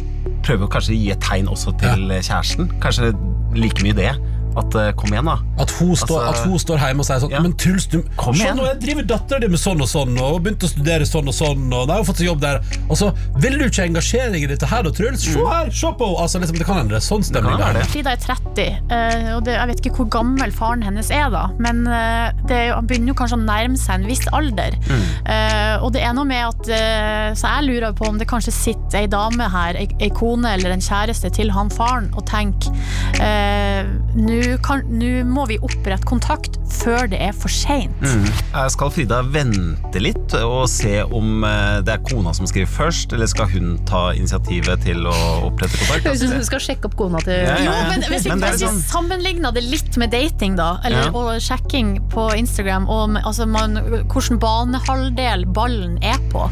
prøver 0.46 0.66
å 0.66 0.70
kanskje 0.70 0.94
gi 0.96 1.10
et 1.14 1.20
tegn 1.22 1.46
også 1.50 1.74
til 1.78 2.08
kjæresten. 2.10 2.70
Kanskje 2.82 3.12
like 3.54 3.82
mye 3.82 3.94
det. 3.94 4.12
At 4.56 4.74
eh, 4.80 4.90
kom 4.96 5.10
igjen, 5.12 5.26
da. 5.28 5.36
At 5.60 5.70
hun, 5.78 5.92
står, 5.96 6.22
Altså- 6.26 6.42
at 6.42 6.48
hun 6.48 6.58
står 6.62 6.78
hjemme 6.80 7.00
og 7.04 7.06
sier 7.08 7.20
sånn 7.20 7.30
Ja. 7.34 7.40
Men 7.44 7.52
Truls, 7.60 7.86
du 7.92 7.98
Kom 8.16 8.34
Se 8.34 8.48
nå, 8.56 8.64
jeg 8.66 8.78
driver 8.80 9.02
dattera 9.10 9.40
di 9.40 9.48
med 9.52 9.60
sånn 9.60 9.80
og 9.84 9.88
sånn, 9.90 10.16
og 10.20 10.42
begynte 10.44 10.64
å 10.64 10.70
studere 10.72 11.04
sånn 11.08 11.28
og 11.28 11.34
sånn, 11.36 11.66
og 11.74 11.90
har 11.90 12.04
fått 12.08 12.20
seg 12.22 12.26
jobb 12.30 12.40
der. 12.40 12.60
Og 12.88 12.96
så 12.96 13.10
vil 13.36 13.58
du 13.58 13.64
ikke 13.66 13.84
engasjere 13.88 14.32
deg 14.32 14.42
i 14.46 14.46
dette 14.54 14.66
her, 14.70 14.82
da, 14.86 14.90
Truls? 14.96 15.20
Se 15.26 15.36
her, 15.44 15.70
se 15.70 15.86
på 15.92 16.06
henne! 16.08 16.22
Altså, 16.26 16.40
liksom, 16.40 16.58
det 16.58 16.66
kan 16.66 16.76
hende 16.80 16.94
det 16.96 17.00
er 17.02 17.06
sånn 17.06 17.24
stemning 17.24 17.56
Mm. 17.60 17.74
der. 17.74 17.84
Frida 17.92 18.10
er 18.12 18.16
30, 18.16 18.66
eh, 18.90 19.34
og 19.36 19.44
det, 19.44 19.54
jeg 19.58 19.68
vet 19.68 19.80
ikke 19.84 19.96
hvor 20.00 20.08
gammel 20.16 20.50
faren 20.52 20.82
hennes 20.82 21.10
er 21.10 21.28
da, 21.30 21.46
men 21.58 21.86
eh, 21.86 22.32
det, 22.46 22.56
er 22.56 22.74
han 22.74 22.86
begynner 22.86 23.12
jo 23.12 23.14
kanskje 23.20 23.36
å 23.38 23.44
nærme 23.44 23.76
seg 23.78 23.94
en 24.00 24.06
viss 24.08 24.24
alder. 24.32 24.76
Mm. 24.86 25.82
og 25.82 25.92
det 25.92 26.02
er 26.02 26.12
noe 26.14 26.24
med 26.24 26.44
at, 26.46 27.36
så 27.36 27.48
jeg 27.56 27.66
lurer 27.68 27.92
på 27.96 28.08
om 28.08 28.18
det 28.18 28.26
kanskje 28.28 28.52
sitter 28.54 28.98
ei 29.02 29.06
dame 29.10 29.48
her, 29.50 29.74
ei, 29.76 29.88
ei 30.00 30.08
kone 30.10 30.48
eller 30.54 30.70
en 30.72 30.80
kjæreste 30.80 31.30
til 31.34 31.50
han 31.52 31.68
faren, 31.70 32.08
og 32.16 32.24
tenker, 32.26 32.72
eh, 33.20 33.84
nå 34.16 34.40
nå 34.46 35.24
må 35.26 35.44
vi 35.50 35.56
opprette 35.64 36.06
kontakt 36.06 36.58
før 36.76 37.08
det 37.10 37.18
er 37.22 37.32
for 37.34 37.48
sent. 37.52 37.92
Mm. 38.02 38.26
Skal 38.72 38.90
Frida 38.94 39.20
vente 39.32 40.00
litt 40.02 40.34
og 40.38 40.66
se 40.70 41.00
om 41.04 41.44
eh, 41.46 41.78
det 41.86 41.94
er 41.96 42.02
kona 42.06 42.32
som 42.36 42.46
skriver 42.48 42.70
først, 42.70 43.12
eller 43.16 43.26
skal 43.30 43.48
hun 43.52 43.76
ta 43.88 44.10
initiativet 44.16 44.82
til 44.86 45.06
å 45.08 45.14
opprette 45.48 45.78
kontakt? 45.80 46.06
Høres 46.06 46.22
ut 46.22 46.30
som 46.30 46.42
du 46.42 46.46
skal 46.48 46.62
sjekke 46.66 46.90
opp 46.90 46.96
kona 46.98 47.22
til 47.24 47.34
Ja, 47.36 47.56
ja, 47.58 47.64
Jo, 47.66 47.74
men 47.90 48.06
hvis 48.10 48.26
vi, 48.26 48.30
Men 48.34 48.44
det 48.44 48.52
hvis 48.54 48.62
vi 48.62 48.68
sånn- 48.70 48.82
sammenligner 48.90 49.54
det 49.56 49.64
litt 49.66 49.96
med 50.00 50.10
dating, 50.14 50.56
da, 50.58 50.76
eller, 50.84 51.06
Ja. 51.06 51.12
og 51.14 51.40
sjekking 51.42 51.96
på 52.12 52.28
Instagram, 52.36 52.88
og 52.88 53.16
altså 53.24 53.46
man, 53.48 53.76
hvilken 54.10 54.38
banehalvdel 54.42 55.46
ballen 55.56 55.98
er 56.02 56.18
på, 56.32 56.46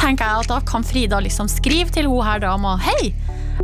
tenker 0.00 0.24
jeg 0.24 0.44
at 0.44 0.48
da 0.52 0.60
kan 0.68 0.84
Frida 0.86 1.20
liksom 1.24 1.48
skrive 1.48 1.90
til 1.94 2.08
hun 2.10 2.24
her 2.26 2.38
dama 2.40 2.76
Hei, 2.82 3.12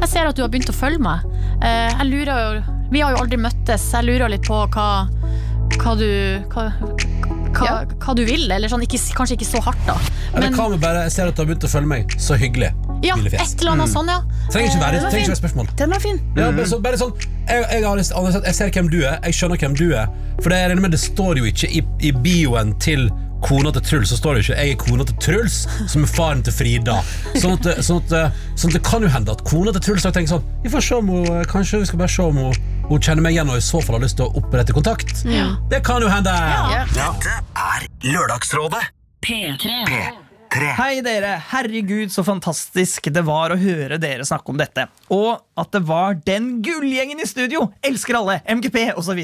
jeg 0.01 0.09
ser 0.11 0.27
at 0.29 0.37
du 0.37 0.43
har 0.43 0.49
begynt 0.51 0.71
å 0.71 0.75
følge 0.75 0.99
meg. 1.03 1.21
Eh, 1.63 1.91
jeg 1.95 2.07
lurer 2.11 2.41
jo 2.43 2.63
Vi 2.95 3.01
har 3.03 3.11
jo 3.11 3.23
aldri 3.25 3.39
møttes, 3.43 3.89
jeg 3.91 4.07
lurer 4.07 4.31
litt 4.31 4.45
på 4.47 4.55
hva, 4.71 4.85
hva 5.81 5.95
du 5.99 6.07
hva, 6.53 6.69
hva, 6.79 7.65
Ja. 7.67 7.73
hva 8.05 8.15
du 8.15 8.23
vil, 8.27 8.45
eller 8.47 8.71
sånn, 8.71 8.85
ikke, 8.87 9.01
kanskje 9.19 9.35
ikke 9.35 9.49
så 9.49 9.63
hardt, 9.67 9.81
da. 9.89 9.97
Eller 10.35 10.55
hva 10.55 10.69
med 10.71 10.79
bare 10.83 11.03
Jeg 11.09 11.15
ser 11.17 11.31
at 11.31 11.35
du 11.35 11.43
har 11.43 11.49
begynt 11.49 11.67
å 11.67 11.71
følge 11.73 11.91
meg. 11.91 12.15
Så 12.19 12.39
hyggelig. 12.39 12.71
ja, 13.03 13.17
et 13.19 13.61
eller 13.61 13.73
annet 13.73 13.91
sånn, 13.91 14.07
ja. 14.09 14.21
Trenger 14.47 14.71
ikke 14.71 14.85
være, 14.85 15.01
Eh, 15.01 15.11
trenger 15.11 15.25
ikke 15.25 15.35
være 15.35 15.43
spørsmål. 15.43 15.75
Den 15.77 15.91
var 15.91 16.01
fin. 16.01 16.21
Ja, 16.37 16.53
bare, 16.53 16.67
så, 16.71 16.79
bare 16.83 17.01
sånn 17.03 17.13
jeg, 17.19 17.67
jeg, 17.73 17.85
har, 17.85 17.99
jeg 18.47 18.55
ser 18.55 18.71
hvem 18.71 18.89
du 18.91 19.01
er, 19.03 19.19
jeg 19.27 19.35
skjønner 19.35 19.59
hvem 19.59 19.75
du 19.75 19.87
er. 19.93 20.07
For 20.41 20.55
det, 20.55 20.63
jeg 20.63 20.81
med 20.81 20.95
det 20.95 21.01
står 21.03 21.43
jo 21.43 21.51
ikke 21.51 21.69
i, 21.75 21.83
i 22.01 22.13
bioen 22.15 22.79
til 22.79 23.11
kona 23.45 23.73
til 23.75 23.83
Truls, 23.85 24.09
så 24.09 24.17
står 24.17 24.35
det 24.35 24.41
jo 24.41 24.53
ikke 24.53 24.61
'jeg 24.63 24.71
er 24.71 24.79
kona 24.81 25.05
til 25.05 25.17
Truls', 25.21 25.67
som 25.91 26.03
er 26.03 26.07
faren 26.07 26.43
til 26.43 26.53
Frida. 26.53 27.03
Sånn 27.35 27.59
at, 27.59 27.85
sånn 27.85 28.01
at, 28.01 28.33
sånn 28.57 28.71
at 28.71 28.79
det 28.79 28.83
kan 28.87 29.03
jo 29.03 29.09
hende 29.09 29.35
at 29.35 29.45
kona 29.45 29.73
til 29.73 29.81
Truls 29.81 30.07
tenker 30.07 30.31
sånn 30.39 30.47
Vi 30.63 30.71
får 30.71 30.81
se 30.81 30.95
om 30.95 31.09
hun, 31.09 31.45
Kanskje 31.45 31.81
vi 31.83 31.87
skal 31.91 31.99
bare 31.99 32.09
se 32.09 32.23
om 32.23 32.37
hun, 32.37 32.55
hun 32.89 33.01
kjenner 33.01 33.25
meg 33.25 33.37
igjen 33.37 33.51
og 33.53 33.61
i 33.61 33.65
så 33.65 33.81
fall 33.85 33.99
har 33.99 34.05
lyst 34.05 34.19
til 34.21 34.29
å 34.29 34.41
opprette 34.43 34.75
kontakt. 34.77 35.25
Det 35.71 35.81
kan 35.87 36.03
jo 36.05 36.11
hende! 36.13 36.35
Dette 36.95 37.39
er 37.65 37.89
Lørdagsrådet. 38.05 38.85
P3. 39.25 39.79
P3. 39.89 40.24
Hei 40.55 41.01
dere, 41.03 41.33
herregud 41.51 42.13
så 42.15 42.23
fantastisk 42.23 43.09
det 43.11 43.25
var 43.27 43.51
å 43.51 43.59
høre 43.59 43.99
dere 43.99 44.23
snakke 44.27 44.53
om 44.53 44.59
dette. 44.61 44.85
Og 45.11 45.41
at 45.59 45.71
det 45.75 45.81
var 45.87 46.15
den 46.27 46.61
gullgjengen 46.63 47.19
i 47.23 47.27
studio! 47.27 47.65
Elsker 47.83 48.19
alle! 48.19 48.37
MGP 48.47 48.93
osv. 48.99 49.19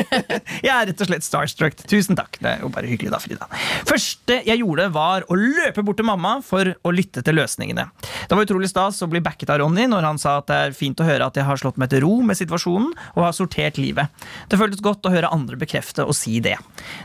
jeg 0.66 0.72
er 0.72 0.88
rett 0.90 1.00
og 1.00 1.08
slett 1.08 1.24
starstruck. 1.24 1.76
Tusen 1.88 2.16
takk. 2.16 2.36
Det 2.40 2.50
er 2.50 2.64
jo 2.64 2.70
bare 2.72 2.88
hyggelig 2.90 3.12
da, 3.12 3.20
Frida. 3.20 3.48
Første 3.88 4.40
jeg 4.46 4.60
gjorde, 4.60 4.90
var 4.92 5.24
å 5.28 5.36
løpe 5.36 5.84
bort 5.84 6.00
til 6.00 6.08
mamma 6.08 6.34
for 6.44 6.74
å 6.76 6.92
lytte 6.92 7.24
til 7.24 7.36
løsningene. 7.40 7.86
Det 8.28 8.36
var 8.36 8.44
utrolig 8.44 8.70
stas 8.72 9.00
å 9.04 9.08
bli 9.10 9.22
backet 9.24 9.52
av 9.52 9.62
Ronny 9.62 9.88
når 9.88 10.08
han 10.10 10.20
sa 10.20 10.38
at 10.42 10.48
det 10.50 10.60
er 10.66 10.76
fint 10.76 11.00
å 11.00 11.08
høre 11.08 11.28
at 11.28 11.40
jeg 11.40 11.48
har 11.48 11.60
slått 11.60 11.80
meg 11.80 11.92
til 11.92 12.04
ro 12.04 12.20
med 12.24 12.36
situasjonen 12.40 12.92
og 13.14 13.24
har 13.24 13.36
sortert 13.36 13.80
livet. 13.80 14.12
Det 14.52 14.60
føltes 14.60 14.84
godt 14.84 15.08
å 15.08 15.12
høre 15.12 15.32
andre 15.32 15.60
bekrefte 15.60 16.04
og 16.04 16.16
si 16.16 16.36
det. 16.44 16.56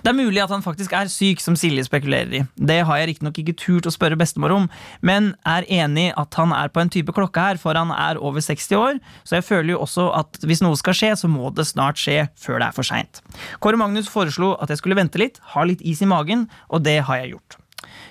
Det 0.03 0.11
er 0.11 0.19
mulig 0.19 0.43
at 0.43 0.51
han 0.51 0.63
faktisk 0.65 0.95
er 0.95 1.11
syk, 1.11 1.43
som 1.43 1.55
Silje 1.59 1.87
spekulerer 1.87 2.39
i. 2.41 2.45
Det 2.55 2.81
har 2.87 2.99
jeg 3.01 3.13
riktignok 3.13 3.39
ikke 3.41 3.44
ikke 3.45 3.61
turt 3.61 3.89
å 3.89 3.93
spørre 3.93 4.19
bestemor 4.19 4.53
om, 4.55 4.69
men 5.05 5.33
er 5.47 5.67
enig 5.71 6.09
at 6.19 6.39
han 6.39 6.53
er 6.55 6.71
på 6.73 6.81
en 6.81 6.91
type 6.91 7.13
klokke 7.15 7.47
her, 7.47 7.61
for 7.61 7.77
han 7.77 7.93
er 7.95 8.19
over 8.19 8.43
60 8.43 8.79
år, 8.79 9.01
så 9.23 9.39
jeg 9.39 9.47
føler 9.47 9.75
jo 9.75 9.83
også 9.85 10.09
at 10.17 10.41
hvis 10.45 10.63
noe 10.65 10.79
skal 10.79 10.97
skje, 10.97 11.11
så 11.21 11.31
må 11.31 11.51
det 11.55 11.67
snart 11.69 12.01
skje 12.01 12.25
før 12.39 12.59
det 12.59 12.71
er 12.71 12.77
for 12.77 12.87
seint. 12.87 13.21
Kåre 13.63 13.79
Magnus 13.79 14.09
foreslo 14.11 14.55
at 14.59 14.73
jeg 14.73 14.81
skulle 14.81 14.97
vente 14.99 15.21
litt, 15.21 15.39
ha 15.53 15.67
litt 15.67 15.83
is 15.85 16.03
i 16.03 16.09
magen, 16.09 16.49
og 16.69 16.83
det 16.87 16.99
har 17.07 17.23
jeg 17.23 17.35
gjort. 17.35 17.61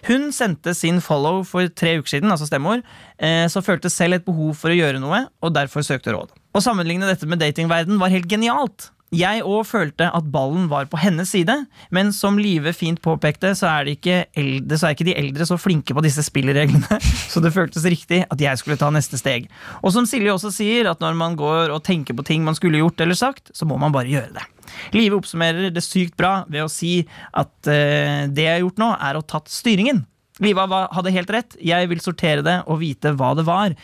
Hun 0.05 0.29
sendte 0.37 0.75
sin 0.77 1.01
follow 1.05 1.43
for 1.49 1.69
tre 1.73 1.97
uker 1.99 2.17
siden, 2.17 2.33
altså 2.33 2.49
stemmeord, 2.49 2.85
eh, 3.19 3.47
så 3.49 3.65
følte 3.65 3.93
selv 3.93 4.19
et 4.19 4.27
behov 4.27 4.55
for 4.61 4.73
å 4.73 4.77
gjøre 4.77 5.01
noe, 5.03 5.25
og 5.41 5.55
derfor 5.57 5.85
søkte 5.87 6.13
råd. 6.15 6.35
Å 6.55 6.63
sammenligne 6.63 7.09
dette 7.09 7.27
med 7.27 7.41
datingverden 7.43 7.99
var 7.99 8.13
helt 8.13 8.29
genialt. 8.31 8.91
Jeg 9.15 9.45
òg 9.47 9.63
følte 9.69 10.09
at 10.11 10.31
ballen 10.33 10.67
var 10.71 10.89
på 10.91 10.99
hennes 11.01 11.31
side, 11.31 11.55
men 11.95 12.13
som 12.15 12.39
Live 12.41 12.73
fint 12.77 13.01
påpekte, 13.05 13.53
så 13.59 13.69
er, 13.71 13.91
ikke 13.95 14.25
eldre, 14.39 14.79
så 14.81 14.89
er 14.89 14.97
ikke 14.97 15.07
de 15.09 15.17
eldre 15.19 15.47
så 15.49 15.59
flinke 15.61 15.95
på 15.95 16.05
disse 16.05 16.25
spillereglene, 16.27 16.99
så 17.33 17.43
det 17.45 17.55
føltes 17.55 17.87
riktig 17.87 18.25
at 18.27 18.43
jeg 18.43 18.61
skulle 18.61 18.79
ta 18.81 18.91
neste 18.95 19.21
steg. 19.21 19.47
Og 19.83 19.95
som 19.95 20.09
Silje 20.09 20.35
også 20.35 20.53
sier, 20.55 20.91
at 20.91 21.05
når 21.05 21.19
man 21.21 21.39
går 21.39 21.75
og 21.75 21.85
tenker 21.87 22.17
på 22.17 22.27
ting 22.27 22.43
man 22.47 22.59
skulle 22.59 22.83
gjort 22.83 23.01
eller 23.05 23.19
sagt, 23.19 23.55
så 23.55 23.69
må 23.69 23.79
man 23.81 23.95
bare 23.95 24.11
gjøre 24.11 24.35
det. 24.35 24.49
Live 24.97 25.17
oppsummerer 25.21 25.71
det 25.71 25.85
sykt 25.85 26.17
bra 26.19 26.41
ved 26.51 26.65
å 26.65 26.73
si 26.73 27.05
at 27.37 27.53
uh, 27.69 28.25
det 28.27 28.49
jeg 28.49 28.57
har 28.57 28.65
gjort 28.65 28.83
nå, 28.83 28.91
er 28.99 29.19
å 29.19 29.27
tatt 29.27 29.53
styringen. 29.53 30.03
Liva 30.43 30.67
hadde 30.91 31.15
helt 31.15 31.31
rett, 31.31 31.55
jeg 31.63 31.91
vil 31.91 32.03
sortere 32.03 32.43
det 32.43 32.57
og 32.67 32.81
vite 32.81 33.13
hva 33.15 33.35
det 33.39 33.45
var. 33.47 33.77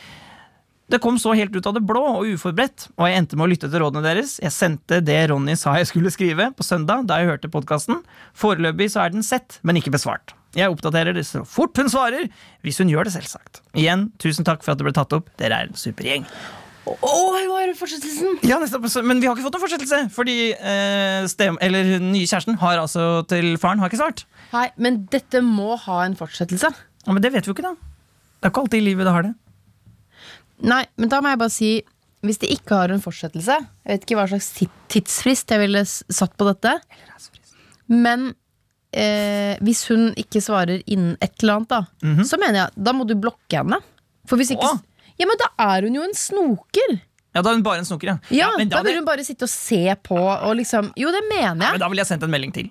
Det 0.90 0.98
kom 0.98 1.18
så 1.22 1.36
helt 1.38 1.54
ut 1.54 1.66
av 1.70 1.76
det 1.76 1.84
blå 1.86 2.00
og 2.16 2.26
uforberedt, 2.34 2.88
og 2.98 3.06
jeg 3.06 3.20
endte 3.20 3.36
med 3.38 3.46
å 3.46 3.50
lytte 3.52 3.68
til 3.70 3.82
rådene 3.84 4.02
deres. 4.02 4.32
Jeg 4.42 4.50
sendte 4.50 4.98
det 5.06 5.20
Ronny 5.30 5.54
sa 5.58 5.76
jeg 5.78 5.86
skulle 5.86 6.10
skrive 6.10 6.48
på 6.56 6.66
søndag, 6.66 7.04
da 7.06 7.20
jeg 7.20 7.30
hørte 7.30 7.50
podkasten. 7.52 8.00
Foreløpig 8.34 8.88
så 8.90 9.04
er 9.04 9.12
den 9.14 9.22
sett, 9.26 9.60
men 9.62 9.78
ikke 9.78 9.92
besvart. 9.94 10.34
Jeg 10.58 10.72
oppdaterer 10.72 11.14
det 11.14 11.22
så 11.28 11.44
fort 11.46 11.78
hun 11.78 11.90
svarer, 11.92 12.26
hvis 12.66 12.80
hun 12.82 12.90
gjør 12.90 13.06
det, 13.06 13.14
selvsagt. 13.14 13.60
Igjen, 13.78 14.08
tusen 14.18 14.46
takk 14.48 14.64
for 14.66 14.74
at 14.74 14.80
det 14.80 14.88
ble 14.88 14.94
tatt 14.96 15.14
opp. 15.14 15.30
Dere 15.38 15.60
er 15.62 15.70
en 15.70 15.78
supergjeng. 15.78 16.26
Å, 16.90 17.12
hva 17.46 17.60
er 17.62 17.70
fortsettelsen! 17.78 18.40
Ja, 18.48 18.56
nettopp, 18.58 18.88
Men 19.06 19.20
vi 19.22 19.28
har 19.28 19.36
ikke 19.36 19.44
fått 19.46 19.54
noen 19.60 19.62
fortsettelse, 19.62 20.00
fordi 20.16 20.36
eh, 20.56 21.28
stem, 21.30 21.60
eller 21.62 22.00
nye 22.02 22.26
kjæresten 22.26 22.58
har 22.58 22.80
altså 22.82 23.22
til 23.30 23.52
faren 23.62 23.78
har 23.78 23.92
ikke 23.92 24.00
svart. 24.00 24.24
Nei, 24.50 24.66
men 24.80 25.04
dette 25.12 25.44
må 25.46 25.76
ha 25.84 26.00
en 26.08 26.18
fortsettelse. 26.18 26.72
Ja, 27.06 27.14
men 27.14 27.22
det 27.22 27.30
vet 27.36 27.46
vi 27.46 27.52
jo 27.52 27.54
ikke, 27.54 27.68
da. 27.68 27.76
Det 28.40 28.48
er 28.48 28.54
ikke 28.54 28.64
alltid 28.64 28.82
i 28.82 28.88
livet 28.90 29.06
det 29.06 29.14
har 29.14 29.28
det. 29.28 29.36
Nei, 30.66 30.84
men 31.00 31.08
da 31.08 31.20
må 31.24 31.30
jeg 31.32 31.38
bare 31.40 31.52
si 31.54 31.70
Hvis 32.26 32.36
det 32.42 32.50
ikke 32.52 32.76
har 32.82 32.92
en 32.92 33.00
fortsettelse 33.00 33.54
Jeg 33.56 33.88
vet 33.94 34.02
ikke 34.04 34.18
hva 34.18 34.26
slags 34.28 34.50
tidsfrist 34.92 35.54
jeg 35.54 35.62
ville 35.62 35.80
satt 35.88 36.34
på 36.36 36.48
dette. 36.50 36.74
Men 37.90 38.26
eh, 38.92 39.56
hvis 39.64 39.84
hun 39.90 40.10
ikke 40.20 40.42
svarer 40.44 40.82
innen 40.90 41.16
et 41.22 41.32
eller 41.42 41.60
annet, 41.60 41.70
da, 41.72 42.24
så 42.26 42.38
mener 42.40 42.60
jeg 42.64 42.84
da 42.86 42.92
må 42.96 43.06
du 43.08 43.16
blokke 43.18 43.60
henne. 43.62 43.80
For 44.28 44.36
hvis 44.40 44.52
ikke 44.54 44.68
Åh. 44.68 44.82
Ja, 45.20 45.26
men 45.28 45.40
da 45.40 45.48
er 45.74 45.84
hun 45.88 45.96
jo 45.98 46.04
en 46.06 46.14
snoker! 46.16 46.98
Ja, 47.30 47.42
Da 47.44 47.50
er 47.52 47.58
hun 47.58 47.62
bare 47.62 47.78
en 47.82 47.86
snoker, 47.86 48.08
ja. 48.10 48.16
Ja, 48.34 48.46
men 48.58 48.70
Da 48.72 48.80
da, 48.80 48.86
vil 48.88 48.96
hun 48.98 49.04
bare 49.06 49.22
sitte 49.26 49.46
og 49.46 49.50
se 49.52 49.82
på 50.02 50.16
og 50.18 50.54
liksom 50.58 50.88
Jo, 50.98 51.12
det 51.14 51.20
mener 51.28 51.60
Ja, 51.60 51.68
jeg. 51.68 51.74
men 51.76 51.82
da 51.82 51.88
ville 51.92 52.02
jeg 52.02 52.08
sendt 52.10 52.24
en 52.26 52.32
melding 52.32 52.54
til. 52.56 52.70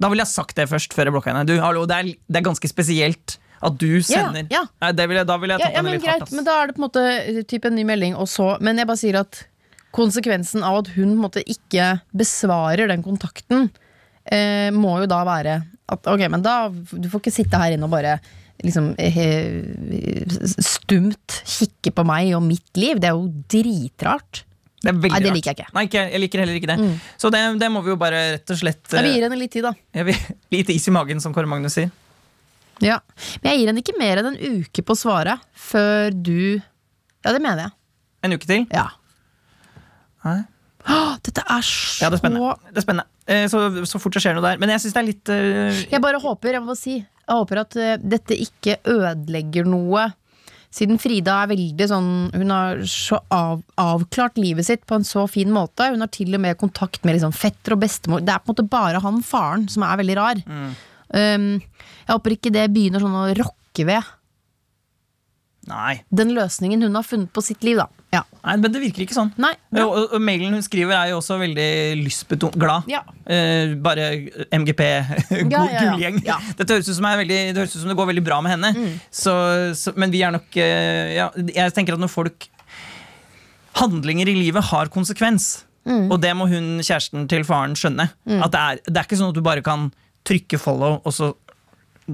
Da 0.00 0.08
ville 0.08 0.24
jeg 0.24 0.32
sagt 0.32 0.56
det 0.56 0.64
først, 0.70 0.94
før 0.96 1.06
jeg 1.10 1.14
blokka 1.14 1.30
henne. 1.34 1.42
Du, 1.46 1.52
hallo, 1.60 1.82
det, 1.86 1.96
er, 1.98 2.08
det 2.26 2.40
er 2.40 2.46
ganske 2.46 2.70
spesielt 2.70 3.36
at 3.62 3.78
du 3.78 4.02
sender. 4.02 4.46
ja. 4.50 4.64
Nei, 4.82 4.90
det 4.98 5.06
vil 5.08 5.20
jeg, 5.20 5.28
da 5.28 5.38
ville 5.38 5.56
jeg 5.56 5.62
tatt 5.62 5.70
ja, 5.70 5.78
henne 5.78 5.94
litt 5.94 6.04
greit, 6.04 6.18
hardt. 6.18 6.28
ass. 6.28 6.36
men 6.36 6.46
da 6.48 6.58
er 6.58 6.68
det 6.68 6.76
på 6.76 6.82
en 6.82 6.86
måte 6.88 7.06
eh, 7.20 7.40
typ 7.48 7.68
en 7.68 7.76
ny 7.78 7.86
melding, 7.88 8.18
og 8.18 8.28
så 8.30 8.56
Men 8.60 8.80
jeg 8.80 8.90
bare 8.90 9.00
sier 9.00 9.20
at 9.22 9.44
konsekvensen 9.94 10.64
av 10.66 10.82
at 10.82 10.92
hun 10.96 11.12
på 11.12 11.16
en 11.16 11.24
måte 11.26 11.42
ikke 11.44 11.88
besvarer 12.16 12.90
den 12.90 13.04
kontakten, 13.04 13.68
eh, 14.24 14.70
må 14.74 14.96
jo 15.02 15.10
da 15.10 15.22
være 15.28 15.58
at 15.92 16.08
ok, 16.08 16.22
men 16.32 16.44
da 16.44 16.56
Du 16.70 17.10
får 17.10 17.20
ikke 17.20 17.34
sitte 17.34 17.60
her 17.60 17.74
inne 17.74 17.88
og 17.88 17.92
bare 17.92 18.16
liksom 18.62 18.92
he, 19.00 19.26
stumt 20.62 21.40
kikke 21.48 21.90
på 21.96 22.04
meg 22.06 22.30
og 22.36 22.44
mitt 22.46 22.78
liv. 22.78 23.00
Det 23.02 23.10
er 23.10 23.16
jo 23.18 23.26
dritrart. 23.50 24.44
Det 24.82 24.90
er 24.90 24.98
veldig 24.98 25.14
Nei, 25.14 25.22
det 25.22 25.32
liker 25.36 25.50
jeg 25.50 25.58
ikke. 25.58 25.70
Mm. 25.70 25.74
Nei, 25.76 25.84
ikke, 25.88 26.04
jeg 26.10 26.22
liker 26.24 26.42
heller 26.42 26.58
ikke 26.58 26.70
det. 26.72 26.76
Så 27.22 27.30
det, 27.34 27.42
det 27.62 27.68
må 27.74 27.82
vi 27.86 27.92
jo 27.92 27.98
bare 27.98 28.22
rett 28.36 28.54
og 28.54 28.58
slett 28.58 28.82
vil 28.90 29.10
eh, 29.12 29.18
henne 29.22 29.38
litt 29.38 29.52
tid, 29.54 29.66
da. 29.66 29.74
Ja, 29.94 30.06
vi, 30.06 30.14
Litt 30.54 30.72
is 30.74 30.88
i 30.90 30.94
magen, 30.94 31.22
som 31.22 31.34
Kåre 31.34 31.50
Magnus 31.50 31.78
sier. 31.78 31.90
Ja. 32.82 32.98
Men 33.42 33.52
jeg 33.52 33.60
gir 33.62 33.70
henne 33.70 33.82
ikke 33.84 33.98
mer 34.00 34.20
enn 34.20 34.32
en 34.32 34.60
uke 34.62 34.82
på 34.84 34.96
å 34.96 34.98
svare 34.98 35.38
før 35.54 36.10
du 36.14 36.58
Ja, 37.22 37.30
det 37.30 37.38
mener 37.40 37.68
jeg. 37.68 37.74
En 38.26 38.34
uke 38.34 38.48
til. 38.48 38.64
Ja. 38.74 38.88
Nei. 40.26 40.40
Åh, 40.90 41.16
dette 41.22 41.42
er 41.46 41.62
så 41.66 42.02
Ja, 42.04 42.08
det 42.10 42.18
er 42.18 42.22
spennende. 42.24 42.54
Det 42.72 42.80
er 42.82 42.86
spennende. 42.86 43.06
Eh, 43.30 43.44
Så, 43.50 43.60
så 43.86 44.00
fort 44.02 44.16
det 44.16 44.22
skjer 44.24 44.34
noe 44.34 44.42
der. 44.48 44.58
Men 44.58 44.72
jeg 44.74 44.82
syns 44.82 44.96
det 44.96 45.02
er 45.02 45.06
litt 45.08 45.30
uh... 45.30 45.82
Jeg 45.92 46.02
bare 46.02 46.18
håper, 46.22 46.56
jeg 46.58 46.64
må 46.66 46.74
si 46.78 46.96
Jeg 46.98 47.30
håper 47.30 47.62
at 47.62 47.78
eh, 47.78 47.94
dette 48.02 48.34
ikke 48.46 48.80
ødelegger 48.90 49.68
noe 49.70 50.08
Siden 50.72 50.96
Frida 50.98 51.34
er 51.44 51.50
veldig 51.52 51.86
sånn 51.90 52.10
Hun 52.32 52.50
har 52.54 52.80
så 52.88 53.18
av, 53.34 53.60
avklart 53.78 54.38
livet 54.40 54.66
sitt 54.66 54.86
På 54.88 54.96
en 54.98 55.04
så 55.06 55.26
fin 55.30 55.50
måte 55.52 55.90
Hun 55.92 56.00
har 56.02 56.10
til 56.14 56.32
og 56.34 56.40
med 56.42 56.58
kontakt 56.58 57.04
med 57.04 57.18
liksom 57.18 57.34
fetter 57.36 57.76
og 57.76 57.82
bestemor 57.84 58.24
Det 58.24 58.32
er 58.32 58.40
på 58.42 58.48
en 58.50 58.54
måte 58.56 58.70
bare 58.72 59.02
han 59.04 59.20
faren 59.26 59.68
Som 59.70 59.84
er 59.86 60.00
veldig 60.00 60.16
rar 60.18 60.40
um, 61.12 61.50
Jeg 62.06 62.12
håper 62.16 62.36
ikke 62.36 62.52
det 62.54 62.66
begynner 62.74 63.02
sånn 63.04 63.16
å 63.22 63.28
rokke 63.38 63.86
ved 63.88 64.02
Nei. 65.70 66.00
Den 66.10 66.32
løsningen 66.34 66.80
hun 66.82 66.96
har 66.98 67.04
funnet 67.06 67.30
på 67.30 67.42
sitt 67.46 67.62
liv 67.62 67.76
da 67.78 67.84
Ja, 68.10 68.24
Nei, 68.42 68.56
men 68.58 68.72
det 68.74 68.80
virker 68.82 69.04
ikke 69.04 69.14
sånn. 69.14 69.28
nei 69.38 69.52
Og, 69.78 69.92
og, 69.94 70.14
og 70.16 70.24
mailen 70.26 70.56
hun 70.56 70.64
skriver, 70.66 70.96
er 70.98 71.12
jo 71.12 71.20
også 71.20 71.36
veldig 71.38 71.66
lystbetont 72.00 72.56
glad. 72.58 72.88
Ja. 72.90 73.04
Eh, 73.30 73.76
bare 73.78 74.08
MGP, 74.50 74.82
go- 75.46 75.52
Ja, 75.54 75.62
ja, 75.70 75.84
gullgjeng. 75.92 76.18
Ja. 76.26 76.40
Mm. 76.42 76.48
Dette 76.58 76.74
høres 76.74 76.90
ut 76.90 76.98
som, 76.98 77.06
veldig, 77.06 77.38
det 77.54 77.62
høres 77.62 77.76
ut 77.76 77.84
som 77.84 77.92
det 77.92 77.96
går 78.00 78.10
veldig 78.10 78.24
bra 78.26 78.40
med 78.42 78.56
henne. 78.56 78.72
Så, 79.14 79.36
så, 79.78 79.94
men 79.94 80.10
vi 80.10 80.24
er 80.26 80.34
nok 80.34 80.58
eh, 80.58 81.14
ja, 81.20 81.28
Jeg 81.54 81.76
tenker 81.78 81.94
at 81.94 82.02
når 82.02 82.10
folk 82.10 82.48
Handlinger 83.78 84.28
i 84.28 84.34
livet 84.36 84.66
har 84.68 84.90
konsekvens. 84.92 85.62
Mm. 85.86 86.10
Og 86.12 86.18
det 86.22 86.34
må 86.36 86.44
hun 86.50 86.66
kjæresten 86.84 87.24
til 87.30 87.46
faren 87.48 87.78
skjønne. 87.78 88.10
At 88.42 88.50
det 88.52 88.60
er, 88.66 88.82
det 88.90 88.98
er 88.98 89.06
ikke 89.06 89.16
sånn 89.22 89.30
at 89.32 89.38
du 89.38 89.46
bare 89.46 89.62
kan 89.64 89.88
trykke 90.28 90.58
follow, 90.60 90.98
og 91.02 91.14
så 91.16 91.32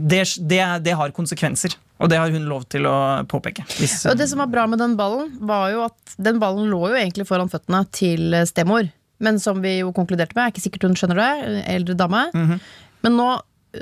det, 0.07 0.23
det, 0.51 0.63
det 0.87 0.95
har 0.99 1.13
konsekvenser. 1.17 1.75
Og 1.99 2.11
det 2.13 2.19
har 2.21 2.31
hun 2.31 2.45
lov 2.47 2.63
til 2.71 2.87
å 2.87 2.95
påpeke. 3.27 3.65
Hvis, 3.81 4.05
Og 4.07 4.15
det 4.21 4.29
som 4.31 4.39
var 4.45 4.51
bra 4.53 4.69
med 4.71 4.79
den 4.79 4.95
ballen, 4.99 5.33
var 5.43 5.73
jo 5.73 5.83
at 5.89 6.15
den 6.23 6.39
ballen 6.39 6.69
lå 6.71 6.85
jo 6.93 6.99
egentlig 6.99 7.27
foran 7.27 7.51
føttene 7.51 7.83
til 7.95 8.37
stemor. 8.47 8.87
Men 9.19 9.41
som 9.43 9.59
vi 9.65 9.81
jo 9.81 9.91
konkluderte 9.97 10.37
med, 10.39 10.45
er 10.45 10.53
ikke 10.55 10.63
sikkert 10.63 10.87
hun 10.87 10.95
skjønner 10.99 11.19
det, 11.19 11.63
eldre 11.75 11.97
dame. 11.99 12.29
Mhm. 12.35 12.61
Men 13.03 13.15
nå, 13.19 13.27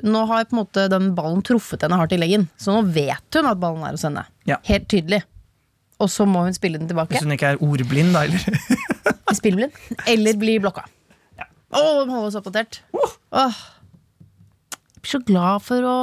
nå 0.05 0.24
har 0.29 0.48
på 0.48 0.57
en 0.57 0.62
måte 0.62 0.88
den 0.92 1.12
ballen 1.16 1.44
truffet 1.44 1.85
henne 1.85 1.96
hardt 2.00 2.12
i 2.16 2.20
leggen. 2.20 2.48
Så 2.61 2.72
nå 2.72 2.83
vet 2.92 3.37
hun 3.37 3.48
at 3.52 3.61
ballen 3.61 3.85
er 3.85 3.96
hos 3.96 4.05
henne. 4.09 4.24
Ja. 4.48 4.59
Helt 4.68 4.88
tydelig. 4.92 5.22
Og 6.00 6.11
så 6.12 6.26
må 6.29 6.42
hun 6.44 6.57
spille 6.57 6.81
den 6.81 6.88
tilbake. 6.88 7.14
hvis 7.16 7.24
hun 7.24 7.33
ikke 7.37 7.55
er 7.55 7.62
ordblind, 7.64 8.12
da, 8.16 8.26
eller? 8.29 8.40
Spillblind. 9.38 9.72
Eller 10.09 10.37
blir 10.40 10.61
blokka. 10.64 10.85
Å, 11.76 11.81
de 11.81 12.12
holder 12.12 12.29
oss 12.29 12.37
oppdatert. 12.38 12.81
Åh. 12.96 13.14
Jeg 13.37 13.52
blir 13.52 13.75
så 15.10 15.22
glad 15.24 15.64
for 15.66 15.86
å 15.86 15.96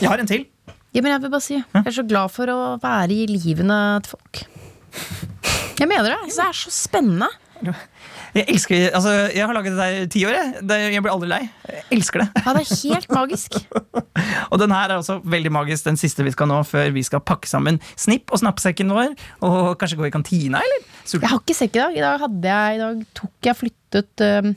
Jeg 0.00 0.10
har 0.10 0.22
en 0.22 0.30
til. 0.30 0.46
Ja, 0.94 1.02
men 1.02 1.12
jeg 1.12 1.22
vil 1.24 1.32
bare 1.34 1.44
si 1.44 1.58
Jeg 1.58 1.84
er 1.84 1.94
så 1.94 2.06
glad 2.08 2.32
for 2.34 2.50
å 2.52 2.58
være 2.82 3.12
i 3.12 3.28
livene 3.30 3.78
til 4.04 4.16
folk. 4.16 4.44
Jeg 5.78 5.86
mener 5.86 6.10
det. 6.10 6.18
altså, 6.24 6.42
Det 6.42 6.48
er 6.48 6.58
så 6.58 6.74
spennende. 6.74 7.28
Jeg 8.36 8.44
elsker, 8.52 8.90
altså, 8.94 9.12
jeg 9.34 9.46
har 9.46 9.54
laget 9.56 9.72
det 9.72 9.78
der 9.78 9.94
i 10.02 10.08
ti 10.12 10.24
år. 10.28 10.36
Jeg, 10.36 10.92
jeg 10.94 11.02
blir 11.02 11.12
aldri 11.12 11.28
lei. 11.30 11.40
Jeg 11.68 11.84
elsker 11.96 12.22
det. 12.22 12.28
Ja, 12.44 12.54
det 12.54 12.64
er 12.64 12.82
helt 12.92 13.14
magisk. 13.14 13.56
Og 14.52 14.60
den 14.62 14.74
her 14.74 14.92
er 14.92 14.98
også 14.98 15.18
veldig 15.24 15.52
magisk, 15.54 15.86
den 15.88 15.98
siste 16.00 16.26
vi 16.26 16.34
skal 16.34 16.50
nå, 16.50 16.60
før 16.68 16.92
vi 16.94 17.02
skal 17.06 17.22
pakke 17.24 17.50
sammen 17.50 17.80
snipp 17.98 18.32
og 18.32 18.42
snappsekken 18.42 18.92
vår. 18.94 19.16
Og 19.46 19.72
kanskje 19.80 19.98
gå 20.00 20.08
i 20.08 20.14
kantina, 20.14 20.62
eller? 20.62 20.86
Jeg 21.08 21.24
har 21.24 21.40
ikke 21.40 21.56
sekk 21.56 21.78
i 21.78 21.82
dag. 21.82 21.98
I 21.98 22.04
dag, 22.04 22.20
hadde 22.26 22.54
jeg, 22.54 22.76
i 22.76 22.82
dag 22.84 23.02
tok 23.22 23.50
jeg 23.50 23.60
flyttet 23.62 24.26
uh, 24.28 24.52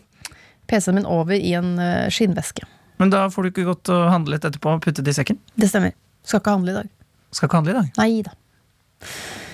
PC-en 0.69 0.99
min 0.99 1.09
over 1.09 1.37
i 1.37 1.55
en 1.57 1.73
uh, 1.79 2.11
skinnveske. 2.11 2.67
Men 3.01 3.09
da 3.09 3.23
får 3.33 3.47
du 3.47 3.49
ikke 3.49 3.65
gått 3.65 3.89
og 3.89 4.03
handle 4.13 4.35
litt 4.35 4.43
etterpå 4.45 4.75
og 4.75 4.83
puttet 4.85 5.07
i 5.09 5.13
sekken. 5.17 5.39
Det 5.57 5.71
stemmer. 5.71 5.95
Skal 6.21 6.37
ikke 6.43 6.53
handle 6.53 6.69
i 6.69 6.75
dag. 6.75 6.89
Skal 7.33 7.49
ikke 7.49 7.57
handle 7.57 7.73
i 7.73 7.79
dag. 7.79 7.87
Nei 7.97 8.21
da. 8.27 8.35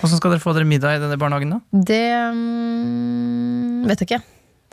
Hvordan 0.01 0.19
skal 0.19 0.33
dere 0.33 0.43
få 0.43 0.53
dere 0.57 0.67
middag 0.67 0.97
i 0.97 1.01
denne 1.01 1.15
barnehagen, 1.21 1.53
da? 1.55 1.59
Det 1.87 2.07
um, 2.27 3.87
vet 3.87 4.03
jeg 4.03 4.09
ikke. 4.09 4.19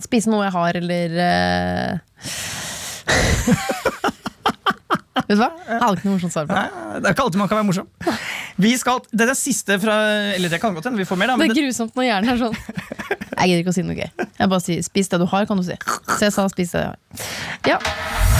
Spise 0.02 0.32
noe 0.32 0.42
jeg 0.48 0.54
har, 0.56 0.80
eller 0.80 1.08
uh... 1.22 1.92
Vet 5.24 5.38
du 5.38 5.40
hva? 5.40 5.52
Jeg 5.54 5.78
hadde 5.78 5.94
ikke 6.00 6.08
noe 6.08 6.16
morsomt 6.16 6.34
svar 6.34 6.48
på. 6.50 6.58
det. 6.58 6.64
det 6.98 7.06
er 7.06 7.14
ikke 7.14 7.24
alltid 7.28 7.40
man 7.40 7.48
kan 7.48 7.60
være 7.60 7.68
morsom. 7.70 7.86
Vi 8.66 8.72
skal, 8.80 8.98
det 9.14 9.28
er 9.30 9.38
siste 9.38 9.78
fra 9.82 9.94
Eller 10.34 10.50
det 10.52 10.58
kan 10.62 10.74
godt 10.74 10.90
hende 10.90 11.00
vi 11.00 11.06
får 11.08 11.20
mer, 11.22 11.30
da. 11.30 11.38
Det 11.40 11.54
er 11.54 11.60
grusomt 11.62 11.94
når 11.94 12.10
hjernen 12.10 12.34
er 12.34 12.42
sånn. 12.42 12.58
Jeg 13.38 13.50
gidder 13.50 13.62
ikke 13.62 13.72
å 13.72 13.78
si 13.78 13.86
noe 13.86 13.98
gøy. 13.98 14.10
Jeg 14.42 14.50
bare 14.50 14.64
sier 14.66 14.82
'spis 14.82 15.10
det 15.14 15.22
du 15.22 15.26
har', 15.30 15.46
kan 15.46 15.62
du 15.62 15.64
si. 15.66 15.78
Så 16.18 16.22
jeg 16.26 16.34
sa 16.34 16.48
'spis 16.50 16.74
det 16.74 16.82
jeg 16.82 16.90
har'. 16.90 16.98
Ja. 17.76 18.33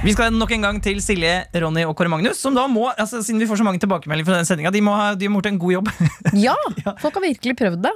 Vi 0.00 0.14
skal 0.16 0.32
nok 0.32 0.48
en 0.56 0.62
gang 0.64 0.78
til 0.80 0.96
Silje, 1.04 1.42
Ronny 1.60 1.82
og 1.84 1.92
Kåre 1.98 2.08
Magnus, 2.08 2.38
som 2.40 2.54
da 2.56 2.62
må, 2.72 2.86
altså, 2.88 3.18
siden 3.20 3.42
vi 3.42 3.48
får 3.50 3.58
så 3.60 3.66
mange 3.66 3.82
tilbakemeldinger 3.82 4.30
fra 4.30 4.38
den 4.38 4.46
sendinga, 4.48 4.70
de 4.72 4.80
må 4.80 4.94
ha 4.96 5.10
de 5.18 5.28
må 5.28 5.36
ha 5.36 5.42
gjort 5.42 5.50
en 5.50 5.58
god 5.60 5.74
jobb. 5.74 5.90
Ja, 6.46 6.54
folk 7.02 7.18
har 7.18 7.24
virkelig 7.26 7.52
prøvd 7.58 7.82
det. 7.84 7.92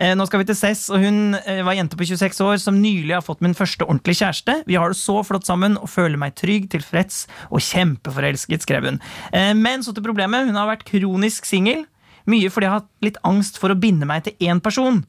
Eh, 0.00 0.14
Nå 0.16 0.24
skal 0.30 0.40
vi 0.40 0.46
til 0.48 0.56
Cess, 0.56 0.86
og 0.88 1.04
hun 1.04 1.36
eh, 1.42 1.60
var 1.66 1.76
jente 1.76 1.98
på 2.00 2.06
26 2.08 2.40
år 2.46 2.56
som 2.62 2.80
nylig 2.80 3.12
har 3.18 3.24
fått 3.26 3.44
min 3.44 3.52
første 3.58 3.84
ordentlige 3.84 4.22
kjæreste. 4.22 4.56
Vi 4.70 4.78
har 4.80 4.94
det 4.94 5.00
så 5.02 5.18
flott 5.28 5.44
sammen 5.48 5.76
og 5.76 5.92
føler 5.92 6.16
meg 6.20 6.38
trygg, 6.40 6.70
tilfreds 6.72 7.26
og 7.50 7.60
kjempeforelsket, 7.68 8.64
skrev 8.64 8.88
hun. 8.88 9.02
Eh, 9.36 9.52
Men 9.52 9.84
så 9.84 9.92
til 9.92 10.08
problemet. 10.08 10.48
Hun 10.48 10.56
har 10.56 10.72
vært 10.72 10.88
kronisk 10.88 11.44
singel. 11.48 11.84
Mye 12.32 12.48
fordi 12.54 12.64
jeg 12.68 12.72
har 12.72 12.80
hatt 12.80 12.92
litt 13.04 13.20
angst 13.28 13.60
for 13.60 13.74
å 13.74 13.76
binde 13.76 14.08
meg 14.08 14.24
til 14.24 14.48
én 14.48 14.64
person. 14.64 15.02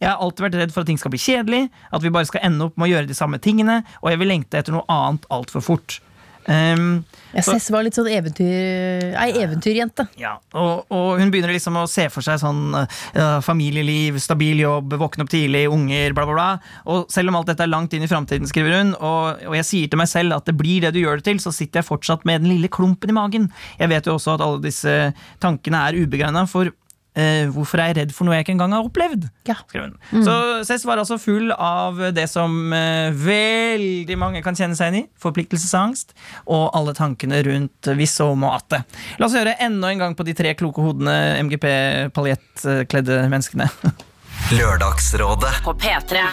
Jeg 0.00 0.08
har 0.08 0.20
alltid 0.24 0.46
vært 0.48 0.60
redd 0.62 0.74
for 0.74 0.82
at 0.84 0.90
ting 0.90 1.00
skal 1.00 1.12
bli 1.12 1.20
kjedelig, 1.20 1.64
at 1.92 2.04
vi 2.04 2.12
bare 2.14 2.28
skal 2.28 2.46
ende 2.48 2.70
opp 2.70 2.78
med 2.80 2.88
å 2.88 2.92
gjøre 2.94 3.10
de 3.10 3.16
samme 3.18 3.40
tingene, 3.42 3.82
og 4.00 4.12
jeg 4.12 4.22
vil 4.22 4.32
lengte 4.32 4.60
etter 4.60 4.74
noe 4.76 4.88
annet 4.88 5.28
altfor 5.32 5.64
fort. 5.64 6.00
Um, 6.48 7.04
Jeg 7.34 7.44
ser 7.44 7.58
Cess 7.58 7.66
var 7.70 7.84
litt 7.84 7.94
sånn 7.94 8.08
eventyr, 8.10 9.10
ei 9.20 9.34
eventyrjente. 9.42 10.06
ja, 10.18 10.32
og, 10.56 10.86
og 10.88 11.20
hun 11.20 11.28
begynner 11.30 11.52
liksom 11.52 11.76
å 11.76 11.84
se 11.86 12.06
for 12.10 12.24
seg 12.24 12.40
sånn 12.40 12.72
uh, 12.74 13.36
familieliv, 13.44 14.16
stabil 14.24 14.62
jobb, 14.64 14.96
våkne 14.98 15.26
opp 15.26 15.30
tidlig, 15.30 15.66
unger, 15.70 16.16
bla, 16.16 16.24
bla, 16.24 16.38
bla. 16.38 16.48
Og 16.90 17.12
selv 17.12 17.30
om 17.30 17.38
alt 17.38 17.52
dette 17.52 17.66
er 17.66 17.70
langt 17.70 17.92
inn 17.94 18.06
i 18.06 18.10
framtiden, 18.10 18.48
skriver 18.50 18.78
hun, 18.80 18.94
og, 18.96 19.44
og 19.52 19.58
jeg 19.60 19.68
sier 19.68 19.92
til 19.92 20.00
meg 20.00 20.10
selv 20.10 20.40
at 20.40 20.48
det 20.48 20.56
blir 20.58 20.86
det 20.86 20.94
du 20.96 21.02
gjør 21.04 21.20
det 21.20 21.28
til, 21.28 21.44
så 21.44 21.52
sitter 21.54 21.82
jeg 21.82 21.90
fortsatt 21.92 22.24
med 22.26 22.40
den 22.40 22.54
lille 22.54 22.72
klumpen 22.72 23.12
i 23.12 23.18
magen. 23.20 23.50
Jeg 23.78 23.92
vet 23.92 24.08
jo 24.08 24.16
også 24.16 24.38
at 24.38 24.46
alle 24.48 24.64
disse 24.64 24.96
tankene 25.44 25.84
er 25.90 26.00
ubegrunna, 26.00 26.48
for 26.50 26.72
eh, 27.18 27.48
hvorfor 27.52 27.80
er 27.80 27.90
jeg 27.90 27.98
redd 28.00 28.14
for 28.14 28.28
noe 28.28 28.36
jeg 28.36 28.46
ikke 28.46 28.54
engang 28.56 28.74
har 28.76 28.86
opplevd? 28.86 29.28
Ja. 29.48 29.56
Mm. 29.74 30.22
Så 30.26 30.34
Cess 30.68 30.86
var 30.88 31.00
altså 31.02 31.18
full 31.20 31.52
av 31.54 31.98
det 32.14 32.26
som 32.30 32.72
uh, 32.74 33.10
veldig 33.14 34.16
mange 34.20 34.42
kan 34.44 34.58
kjenne 34.58 34.78
seg 34.78 34.92
inn 34.92 35.00
i. 35.02 35.04
Forpliktelsesangst 35.20 36.14
og 36.46 36.70
alle 36.76 36.94
tankene 36.96 37.42
rundt 37.46 37.92
hvis 37.96 38.18
og 38.24 38.36
at 38.50 38.60
atte. 38.60 38.82
La 39.20 39.28
oss 39.28 39.36
høre 39.38 39.56
enda 39.62 39.90
en 39.90 40.02
gang 40.02 40.16
på 40.18 40.26
de 40.28 40.36
tre 40.36 40.54
kloke 40.58 40.84
hodene 40.84 41.16
MGP-paljettkledde 41.46 43.22
menneskene. 43.32 43.70
Lørdagsrådet. 44.58 45.62
På 45.64 45.76
P3. 45.78 46.26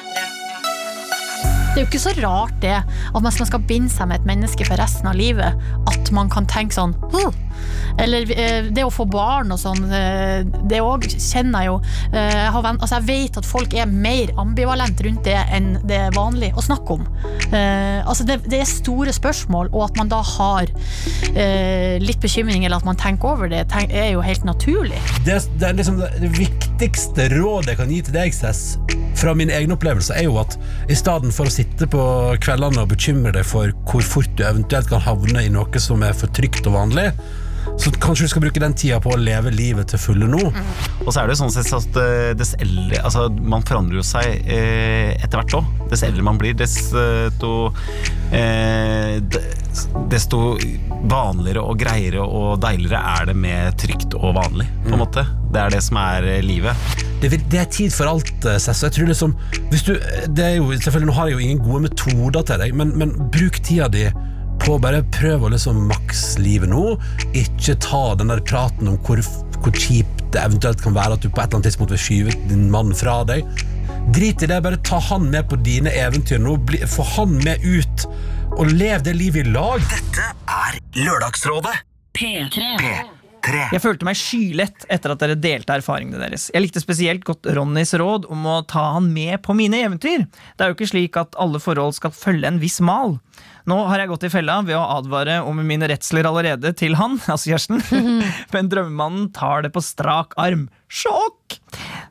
Det 1.78 1.84
er 1.84 1.86
jo 1.86 1.92
ikke 1.92 2.00
så 2.02 2.12
rart 2.26 2.56
det 2.64 2.74
at 2.74 3.22
man 3.22 3.34
skal 3.38 3.62
binde 3.70 3.92
seg 3.94 4.10
med 4.10 4.24
et 4.24 4.24
menneske 4.26 4.66
for 4.66 4.82
resten 4.82 5.06
av 5.12 5.14
livet, 5.14 5.60
at 5.86 6.10
man 6.10 6.26
kan 6.34 6.50
tenke 6.50 6.74
sånn 6.74 6.96
«Huh». 7.14 7.30
Eller 8.02 8.30
eh, 8.34 8.68
det 8.74 8.84
å 8.86 8.92
få 8.94 9.06
barn 9.10 9.54
og 9.54 9.60
sånn, 9.62 9.86
eh, 9.94 10.42
det 10.70 10.80
òg 10.82 11.06
kjenner 11.10 11.66
jeg 11.66 11.70
jo. 11.72 11.78
Eh, 12.12 12.34
Jeg, 12.38 12.52
har 12.54 12.68
altså 12.70 13.00
jeg 13.00 13.06
vet 13.08 13.38
at 13.40 13.48
folk 13.48 13.74
er 13.78 13.90
mer 13.90 14.34
ambivalent 14.42 15.02
rundt 15.06 15.24
det 15.26 15.38
enn 15.54 15.70
det 15.90 15.98
er 16.08 16.16
vanlig 16.16 16.52
å 16.58 16.64
snakke 16.66 16.98
om. 16.98 17.06
Altså 17.52 18.26
det, 18.28 18.40
det 18.50 18.62
er 18.62 18.70
store 18.70 19.14
spørsmål, 19.16 19.70
og 19.72 19.88
at 19.88 19.98
man 20.00 20.10
da 20.12 20.20
har 20.26 20.70
litt 22.02 22.22
bekymring, 22.24 22.66
eller 22.66 22.82
at 22.82 22.88
man 22.88 23.00
tenker 23.00 23.34
over 23.34 23.52
det, 23.52 23.64
er 23.88 24.12
jo 24.14 24.24
helt 24.26 24.46
naturlig. 24.48 25.00
det, 25.26 25.40
det, 25.58 25.70
er 25.70 25.78
liksom 25.78 26.02
det, 26.02 26.32
viktigste 26.38 27.30
rådet 27.34 27.74
jeg 27.74 27.82
kan 27.82 27.94
gi 27.94 28.02
til 28.08 28.18
deg, 28.18 28.36
Cess, 28.36 28.78
fra 29.18 29.34
min 29.38 29.52
egen 29.54 29.74
opplevelse, 29.74 30.14
er 30.14 30.28
jo 30.28 30.38
at 30.42 30.58
i 30.92 30.98
stedet 30.98 31.34
for 31.36 31.50
å 31.50 31.54
sitte 31.54 31.90
på 31.90 32.04
kveldene 32.44 32.84
og 32.84 32.92
bekymre 32.94 33.34
deg 33.36 33.48
for 33.48 33.74
hvor 33.90 34.06
fort 34.06 34.32
du 34.38 34.46
eventuelt 34.46 34.92
kan 34.92 35.04
havne 35.04 35.46
i 35.46 35.52
noe 35.54 35.82
som 35.82 36.06
er 36.06 36.16
for 36.18 36.32
trygt 36.38 36.70
og 36.70 36.78
vanlig, 36.78 37.10
så 37.78 37.92
kanskje 38.02 38.26
du 38.28 38.32
skal 38.32 38.44
bruke 38.46 38.62
den 38.62 38.76
tida 38.78 39.00
på 39.04 39.14
å 39.14 39.20
leve 39.20 39.52
livet 39.54 39.92
til 39.92 40.02
fulle 40.02 40.28
nå. 40.30 40.42
Og 41.04 41.10
så 41.12 41.22
er 41.22 41.28
det 41.28 41.36
jo 41.36 41.42
sånn 41.44 41.54
sett 41.54 41.72
at 41.76 42.00
eh, 42.02 42.32
dess 42.38 42.56
eldre 42.60 43.02
Altså, 43.08 43.28
man 43.30 43.64
forandrer 43.68 44.00
jo 44.00 44.06
seg 44.06 44.48
eh, 44.50 45.14
etter 45.16 45.40
hvert 45.40 45.58
òg. 45.60 45.72
Dess 45.92 46.04
eldre 46.08 46.26
man 46.26 46.40
blir, 46.42 46.56
desto 46.58 47.54
eh, 48.36 49.20
Desto 50.12 50.58
vanligere 51.08 51.62
og 51.62 51.78
greiere 51.80 52.24
og 52.24 52.58
deiligere 52.64 53.02
er 53.14 53.28
det 53.30 53.36
med 53.38 53.78
trygt 53.80 54.16
og 54.18 54.34
vanlig, 54.40 54.66
på 54.88 54.96
en 54.96 55.04
måte. 55.04 55.24
Det 55.54 55.62
er 55.62 55.76
det 55.76 55.84
som 55.86 56.00
er 56.02 56.26
eh, 56.28 56.42
livet. 56.46 56.88
Det, 57.22 57.32
det 57.50 57.62
er 57.62 57.70
tid 57.74 57.94
for 57.94 58.10
alt, 58.10 58.34
Sess. 58.62 58.84
Jeg 58.86 58.96
tror 58.98 59.12
liksom 59.12 59.36
hvis 59.72 59.86
du, 59.88 59.94
det 60.34 60.44
er 60.46 60.58
jo, 60.60 60.72
Selvfølgelig, 60.74 61.10
Nå 61.10 61.16
har 61.18 61.30
jeg 61.30 61.38
jo 61.38 61.46
ingen 61.46 61.62
gode 61.64 61.86
metoder 61.88 62.44
til 62.50 62.62
deg, 62.62 62.76
men, 62.78 62.94
men 63.00 63.14
bruk 63.34 63.62
tida 63.66 63.88
di 63.92 64.08
på 64.68 64.76
bare 64.84 65.00
prøve 65.16 65.48
å 65.48 65.52
liksom 65.54 65.86
makse 65.88 66.42
livet 66.44 66.68
nå. 66.68 66.98
Ikke 67.38 67.78
ta 67.80 68.12
den 68.20 68.34
der 68.34 68.42
praten 68.44 68.90
om 68.92 68.98
hvor, 69.08 69.22
hvor 69.64 69.76
kjipt 69.80 70.26
det 70.34 70.42
eventuelt 70.44 70.82
kan 70.84 70.96
være 70.98 71.16
at 71.16 71.24
du 71.24 71.30
på 71.30 71.40
et 71.40 71.46
eller 71.46 71.62
annet 71.62 71.70
tidspunkt 71.70 71.94
vil 71.96 72.02
skyve 72.04 72.36
din 72.50 72.66
mann 72.74 72.92
fra 72.98 73.22
deg. 73.28 73.48
Drit 74.16 74.44
i 74.44 74.50
det, 74.50 74.60
bare 74.64 74.80
ta 74.88 75.00
han 75.08 75.30
med 75.32 75.48
på 75.48 75.60
dine 75.64 75.92
eventyr 75.96 76.42
nå. 76.44 76.58
Bli, 76.68 76.82
få 76.84 77.06
han 77.16 77.38
med 77.46 77.64
ut, 77.64 78.08
og 78.58 78.74
lev 78.74 79.06
det 79.08 79.16
livet 79.16 79.48
i 79.48 79.56
lag. 79.56 79.84
Dette 79.88 80.28
er 80.52 80.82
Lørdagsrådet. 81.00 81.78
P3. 82.18 82.68
P3. 82.84 83.64
Jeg 83.72 83.84
følte 83.84 84.08
meg 84.08 84.20
skylett 84.20 84.88
etter 84.92 85.14
at 85.14 85.24
dere 85.24 85.40
delte 85.40 85.78
erfaringene 85.80 86.20
deres. 86.20 86.50
Jeg 86.52 86.66
likte 86.66 86.84
spesielt 86.84 87.24
godt 87.28 87.48
Ronnys 87.56 87.96
råd 87.96 88.28
om 88.34 88.44
å 88.52 88.62
ta 88.68 88.90
han 88.98 89.08
med 89.14 89.40
på 89.46 89.56
mine 89.56 89.80
eventyr. 89.88 90.28
Det 90.28 90.66
er 90.66 90.74
jo 90.74 90.76
ikke 90.76 90.92
slik 90.92 91.20
at 91.20 91.40
alle 91.40 91.62
forhold 91.64 91.96
skal 91.96 92.16
følge 92.16 92.52
en 92.52 92.60
viss 92.60 92.82
mal. 92.84 93.16
Nå 93.68 93.78
har 93.90 94.00
jeg 94.00 94.10
gått 94.14 94.24
i 94.24 94.32
fella 94.32 94.62
ved 94.64 94.78
å 94.78 94.86
advare 94.96 95.42
om 95.44 95.60
mine 95.68 95.90
redsler 95.92 96.28
allerede 96.30 96.72
til 96.80 96.96
han, 97.00 97.18
altså 97.34 97.52
Kjersten. 97.52 97.82
Men 98.54 98.72
drømmemannen 98.72 99.30
tar 99.36 99.66
det 99.66 99.74
på 99.76 99.84
strak 99.84 100.36
arm. 100.40 100.68
Sjokk! 100.88 101.58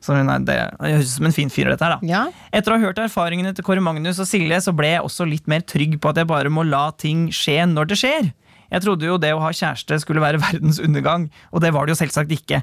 Så 0.03 0.13
det 0.13 0.37
det 0.45 0.57
høres 0.77 1.09
ut 1.09 1.15
som 1.15 1.29
en 1.29 1.35
fin 1.35 1.49
fyr, 1.51 1.71
dette 1.73 1.83
her, 1.83 1.97
da. 1.97 2.07
Ja. 2.07 2.23
Etter 2.53 2.73
å 2.73 2.77
ha 2.77 2.85
hørt 2.85 3.01
erfaringene 3.01 3.55
til 3.57 3.65
Kåre 3.65 3.81
Magnus 3.83 4.21
og 4.21 4.29
Silje, 4.29 4.59
så 4.63 4.73
ble 4.77 4.93
jeg 4.93 5.05
også 5.05 5.25
litt 5.25 5.49
mer 5.49 5.65
trygg 5.65 5.97
på 6.01 6.11
at 6.13 6.21
jeg 6.21 6.29
bare 6.29 6.53
må 6.53 6.65
la 6.67 6.91
ting 6.93 7.27
skje 7.33 7.63
når 7.71 7.89
det 7.89 7.99
skjer. 8.03 8.29
Jeg 8.67 8.83
trodde 8.83 9.07
jo 9.07 9.17
det 9.21 9.31
å 9.33 9.41
ha 9.41 9.49
kjæreste 9.55 9.97
skulle 10.03 10.23
være 10.23 10.41
verdens 10.45 10.81
undergang, 10.83 11.29
og 11.49 11.65
det 11.65 11.73
var 11.73 11.87
det 11.87 11.95
jo 11.95 12.01
selvsagt 12.03 12.33
ikke. 12.37 12.61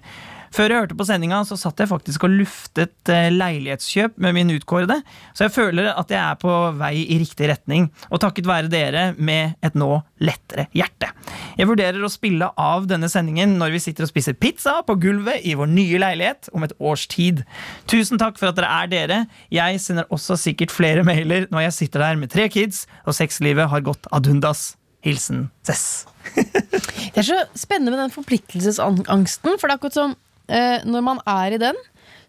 Før 0.54 0.70
jeg 0.70 0.84
hørte 0.84 0.94
på 0.94 1.04
sendinga, 1.08 1.40
så 1.42 1.56
satt 1.58 1.80
jeg 1.82 1.90
faktisk 1.90 2.24
og 2.28 2.34
luftet 2.36 3.10
eh, 3.10 3.26
leilighetskjøp 3.34 4.20
med 4.22 4.36
min 4.36 4.52
utkårede, 4.54 5.00
så 5.34 5.48
jeg 5.48 5.54
føler 5.56 5.88
at 5.90 6.12
jeg 6.14 6.20
er 6.20 6.36
på 6.38 6.52
vei 6.78 6.92
i 7.02 7.16
riktig 7.18 7.48
retning, 7.50 7.88
og 8.06 8.20
takket 8.22 8.46
være 8.46 8.70
dere 8.70 9.02
med 9.18 9.56
et 9.66 9.74
nå 9.74 9.96
lettere 10.22 10.68
hjerte. 10.76 11.10
Jeg 11.58 11.66
vurderer 11.66 11.98
å 12.06 12.12
spille 12.12 12.52
av 12.60 12.86
denne 12.90 13.10
sendingen 13.10 13.56
når 13.58 13.74
vi 13.74 13.82
sitter 13.82 14.06
og 14.06 14.12
spiser 14.12 14.38
pizza 14.38 14.76
på 14.86 14.94
gulvet 15.02 15.42
i 15.42 15.56
vår 15.58 15.72
nye 15.72 15.98
leilighet 16.02 16.52
om 16.54 16.66
et 16.66 16.74
års 16.78 17.08
tid. 17.10 17.42
Tusen 17.90 18.22
takk 18.22 18.38
for 18.38 18.52
at 18.52 18.58
dere 18.60 18.70
er 18.78 18.92
dere. 18.94 19.20
Jeg 19.54 19.82
sender 19.82 20.06
også 20.14 20.38
sikkert 20.38 20.74
flere 20.74 21.02
mailer 21.06 21.48
når 21.50 21.66
jeg 21.68 21.78
sitter 21.80 22.06
der 22.06 22.22
med 22.22 22.30
tre 22.30 22.46
kids, 22.52 22.84
og 23.02 23.18
sexlivet 23.18 23.70
har 23.74 23.86
gått 23.86 24.06
ad 24.14 24.30
undas. 24.30 24.74
Hilsen 25.04 25.50
Cess. 25.66 26.06
Det 26.34 27.20
er 27.20 27.26
så 27.26 27.42
spennende 27.58 27.92
med 27.92 28.00
den 28.00 28.14
forpliktelsesangsten, 28.14 29.58
for 29.60 29.68
det 29.68 29.74
er 29.74 29.76
akkurat 29.76 29.98
som 29.98 30.14
eh, 30.14 30.33
når 30.84 31.04
man 31.06 31.20
er 31.30 31.54
i 31.56 31.60
den, 31.62 31.78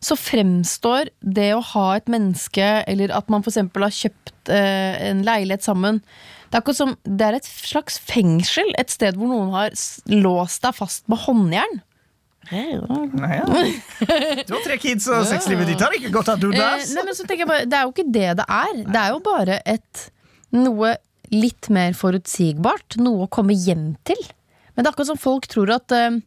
så 0.04 0.16
fremstår 0.20 1.10
det 1.20 1.50
å 1.56 1.64
ha 1.74 1.86
et 1.98 2.08
menneske, 2.12 2.66
eller 2.88 3.12
at 3.16 3.30
man 3.34 3.42
f.eks. 3.42 3.58
har 3.74 3.96
kjøpt 3.98 4.52
eh, 4.54 5.10
en 5.10 5.24
leilighet 5.26 5.66
sammen 5.66 6.02
Det 6.52 6.60
er 6.62 6.78
som 6.78 6.94
det 7.04 7.26
er 7.26 7.38
et 7.40 7.48
slags 7.48 7.98
fengsel, 8.00 8.70
et 8.78 8.92
sted 8.94 9.18
hvor 9.18 9.28
noen 9.32 9.52
har 9.56 9.74
låst 10.12 10.62
deg 10.64 10.76
fast 10.78 11.08
med 11.12 11.24
håndjern. 11.26 11.82
Nei, 12.52 13.40
ja. 13.40 13.46
Du 14.46 14.54
har 14.54 14.62
tre 14.64 14.78
kids, 14.78 15.08
og 15.10 15.26
sexlivet 15.28 15.72
ditt 15.72 15.82
har 15.82 15.96
ikke 15.98 16.12
gått 16.14 16.30
ad 16.30 16.44
Eh, 16.46 16.52
undas. 16.52 16.94
bare, 17.48 17.66
Det 17.66 17.74
er 17.80 17.84
jo 17.88 17.92
ikke 17.96 18.12
det 18.14 18.30
det 18.38 18.46
er. 18.46 18.74
Det 18.86 19.02
er 19.02 19.10
jo 19.16 19.20
bare 19.26 19.60
et 19.66 20.06
noe 20.54 20.94
litt 21.34 21.70
mer 21.74 21.94
forutsigbart. 21.98 23.00
Noe 23.02 23.26
å 23.26 23.30
komme 23.32 23.56
hjem 23.58 23.96
til. 24.06 24.22
Men 24.76 24.84
det 24.84 24.88
er 24.88 24.94
akkurat 24.94 25.10
som 25.10 25.18
folk 25.18 25.48
tror 25.50 25.74
at 25.74 25.92
eh, 25.92 26.20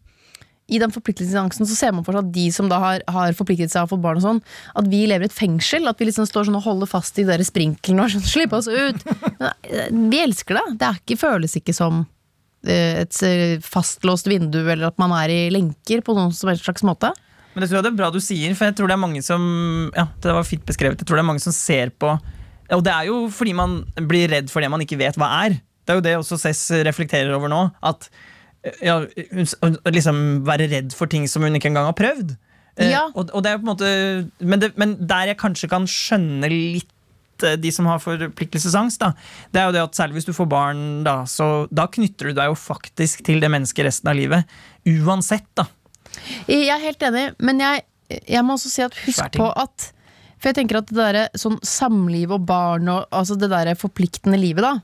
i 0.69 0.79
den 0.81 0.93
forpliktelsesangsten 0.93 1.67
så 1.69 1.77
ser 1.77 1.95
man 1.97 2.05
for 2.05 2.15
seg 2.15 2.27
at 2.27 2.35
de 2.35 2.45
som 2.53 2.69
da 2.69 2.79
har, 2.83 3.05
har 3.09 3.37
forpliktet 3.37 3.73
seg 3.73 3.87
og 3.87 3.95
fått 3.95 4.03
barn 4.05 4.21
og 4.21 4.25
sånn, 4.25 4.41
at 4.77 4.89
vi 4.93 5.07
lever 5.09 5.25
i 5.25 5.31
et 5.31 5.37
fengsel. 5.37 5.89
At 5.89 6.01
vi 6.01 6.11
liksom 6.11 6.29
står 6.29 6.49
sånn 6.49 6.59
og 6.61 6.67
holder 6.67 6.91
fast 6.91 7.17
i 7.17 7.25
de 7.25 7.33
der 7.33 7.45
sprinklene 7.47 8.05
og 8.05 8.13
sånn, 8.13 8.27
slippe 8.35 8.61
oss 8.61 8.69
ut. 8.69 9.07
Eh, 9.41 9.89
vi 9.89 10.21
elsker 10.21 10.61
det. 10.61 10.67
Det 10.83 10.93
ikke, 11.01 11.21
føles 11.25 11.57
ikke 11.57 11.75
som 11.77 12.03
eh, 12.69 13.01
et 13.07 13.23
eh, 13.25 13.57
fastlåst 13.65 14.29
vindu, 14.29 14.61
eller 14.61 14.91
at 14.91 15.01
man 15.01 15.17
er 15.17 15.33
i 15.33 15.41
lenker 15.55 16.05
på 16.05 16.17
noen 16.19 16.37
som 16.37 16.53
helst 16.53 16.69
slags 16.69 16.85
måte. 16.87 17.15
Men 17.55 17.65
det 17.65 17.71
tror 17.71 17.81
jeg 17.81 17.89
det 17.89 17.95
er 17.95 18.01
bra 18.03 18.13
du 18.13 18.21
sier, 18.23 18.53
for 18.55 18.69
jeg 18.69 18.77
tror 18.79 18.91
det 18.91 18.99
er 18.99 19.07
mange 19.09 19.23
som 19.25 19.43
Ja, 19.97 20.05
det 20.21 20.37
var 20.37 20.47
fint 20.47 20.69
beskrevet. 20.69 21.01
Jeg 21.01 21.09
tror 21.09 21.19
det 21.19 21.25
er 21.25 21.33
mange 21.33 21.43
som 21.43 21.55
ser 21.57 21.91
på 21.91 22.13
Og 22.77 22.83
det 22.85 22.93
er 22.93 23.09
jo 23.09 23.23
fordi 23.35 23.57
man 23.57 23.81
blir 23.97 24.29
redd 24.31 24.53
for 24.53 24.63
det 24.63 24.69
man 24.71 24.85
ikke 24.85 25.01
vet 25.01 25.17
hva 25.19 25.33
er. 25.47 25.57
Det 25.89 25.95
er 25.95 25.99
jo 25.99 26.05
det 26.05 26.19
også 26.21 26.37
Cess 26.39 26.67
reflekterer 26.85 27.33
over 27.33 27.49
nå. 27.51 27.65
At 27.81 28.11
ja, 28.85 28.99
liksom 29.89 30.21
være 30.47 30.69
redd 30.73 30.95
for 30.97 31.11
ting 31.11 31.27
som 31.31 31.45
hun 31.47 31.57
ikke 31.59 31.71
engang 31.73 31.89
har 31.91 31.97
prøvd. 31.99 32.37
Eh, 32.79 32.93
Ja. 32.93 33.09
Og, 33.15 33.33
og 33.35 33.43
det 33.43 33.51
er 33.53 33.59
på 33.59 33.67
en 33.67 33.73
måte 33.73 33.91
men, 34.39 34.61
det, 34.63 34.73
men 34.79 34.95
der 35.09 35.33
jeg 35.33 35.41
kanskje 35.41 35.71
kan 35.73 35.87
skjønne 35.91 36.51
litt 36.53 37.45
eh, 37.47 37.57
de 37.59 37.73
som 37.75 37.89
har 37.91 37.99
forpliktelsesangst, 38.03 39.03
da, 39.03 39.13
det 39.53 39.61
er 39.63 39.69
jo 39.69 39.77
det 39.77 39.83
at 39.89 39.99
særlig 39.99 40.21
hvis 40.21 40.29
du 40.29 40.35
får 40.37 40.49
barn, 40.51 40.83
da, 41.07 41.21
så 41.27 41.67
da 41.75 41.89
knytter 41.91 42.31
du 42.31 42.39
deg 42.39 42.53
jo 42.53 42.57
faktisk 42.59 43.25
til 43.27 43.43
det 43.43 43.51
mennesket 43.51 43.89
resten 43.89 44.13
av 44.13 44.19
livet. 44.19 44.59
Uansett, 44.87 45.47
da. 45.59 45.67
Jeg 46.49 46.71
er 46.73 46.83
helt 46.83 47.03
enig, 47.05 47.29
men 47.39 47.61
jeg, 47.63 47.85
jeg 48.27 48.43
må 48.47 48.57
også 48.57 48.71
si 48.73 48.83
at 48.87 48.97
husk 49.05 49.35
på 49.37 49.51
at 49.53 49.93
For 50.39 50.49
jeg 50.53 50.55
tenker 50.61 50.79
at 50.79 50.91
det 50.91 50.97
der, 50.99 51.17
sånn 51.35 51.57
samliv 51.67 52.31
og 52.37 52.45
barn 52.47 52.87
og 52.93 53.09
altså 53.11 53.35
det 53.35 53.51
der 53.51 53.73
forpliktende 53.75 54.39
livet, 54.39 54.63
da. 54.63 54.77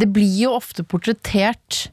Det 0.00 0.08
blir 0.08 0.32
jo 0.46 0.54
ofte 0.56 0.84
portrettert 0.88 1.90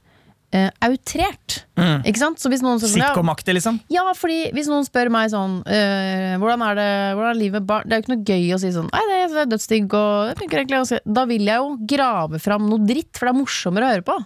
eh, 0.53 0.69
outrert. 0.85 1.59
Ikke 2.05 2.19
sant? 2.21 2.37
Så 2.39 2.51
hvis 2.53 2.61
noen 2.61 2.77
Sitcom-aktig, 2.79 3.55
liksom. 3.57 3.79
ja, 3.91 4.03
fordi 4.15 4.51
hvis 4.53 4.67
noen 4.69 4.85
spør 4.85 5.09
meg 5.11 5.31
sånn 5.33 5.55
uh, 5.65 6.33
hvordan, 6.37 6.61
er 6.69 6.77
det, 6.77 6.85
hvordan 7.17 7.31
er 7.31 7.39
livet 7.39 7.65
barn 7.65 7.87
Det 7.89 7.95
er 7.95 7.99
jo 7.99 8.03
ikke 8.05 8.13
noe 8.13 8.27
gøy 8.29 8.45
å 8.53 8.59
si 8.61 8.69
sånn 8.75 8.91
Nei, 8.93 9.01
det 9.09 9.17
er- 9.41 9.49
dødsdigg 9.49 9.95
og 9.97 10.29
det 10.29 10.35
funker 10.37 10.61
egentlig 10.61 10.79
ganske 10.83 10.99
Da 11.17 11.23
vil 11.31 11.49
jeg 11.49 11.57
jo 11.63 11.71
grave 11.95 12.39
fram 12.43 12.67
noe 12.69 12.85
dritt, 12.85 13.11
for 13.17 13.25
det 13.25 13.33
er 13.33 13.39
morsommere 13.41 13.87
å 13.87 13.93
høre 13.95 14.05
på. 14.05 14.17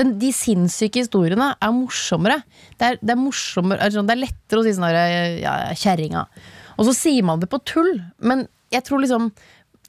Den, 0.00 0.12
de 0.18 0.32
sinnssyke 0.34 1.04
historiene 1.04 1.52
er 1.54 1.72
morsommere. 1.76 2.40
Det 2.76 2.90
er, 2.90 2.98
det 3.00 3.14
er 3.14 3.20
morsommere 3.22 3.86
er 3.86 3.94
sånn, 3.94 4.10
Det 4.10 4.16
er 4.18 4.24
lettere 4.26 4.60
å 4.60 4.66
si 4.66 4.74
sånn 4.74 4.88
der 4.90 5.38
Ja, 5.44 5.54
kjerringa. 5.78 6.26
Og 6.78 6.90
så 6.90 6.96
sier 6.98 7.24
man 7.26 7.40
det 7.40 7.48
på 7.54 7.62
tull, 7.66 7.94
men 8.18 8.48
jeg 8.74 8.84
tror 8.90 9.00
liksom 9.06 9.30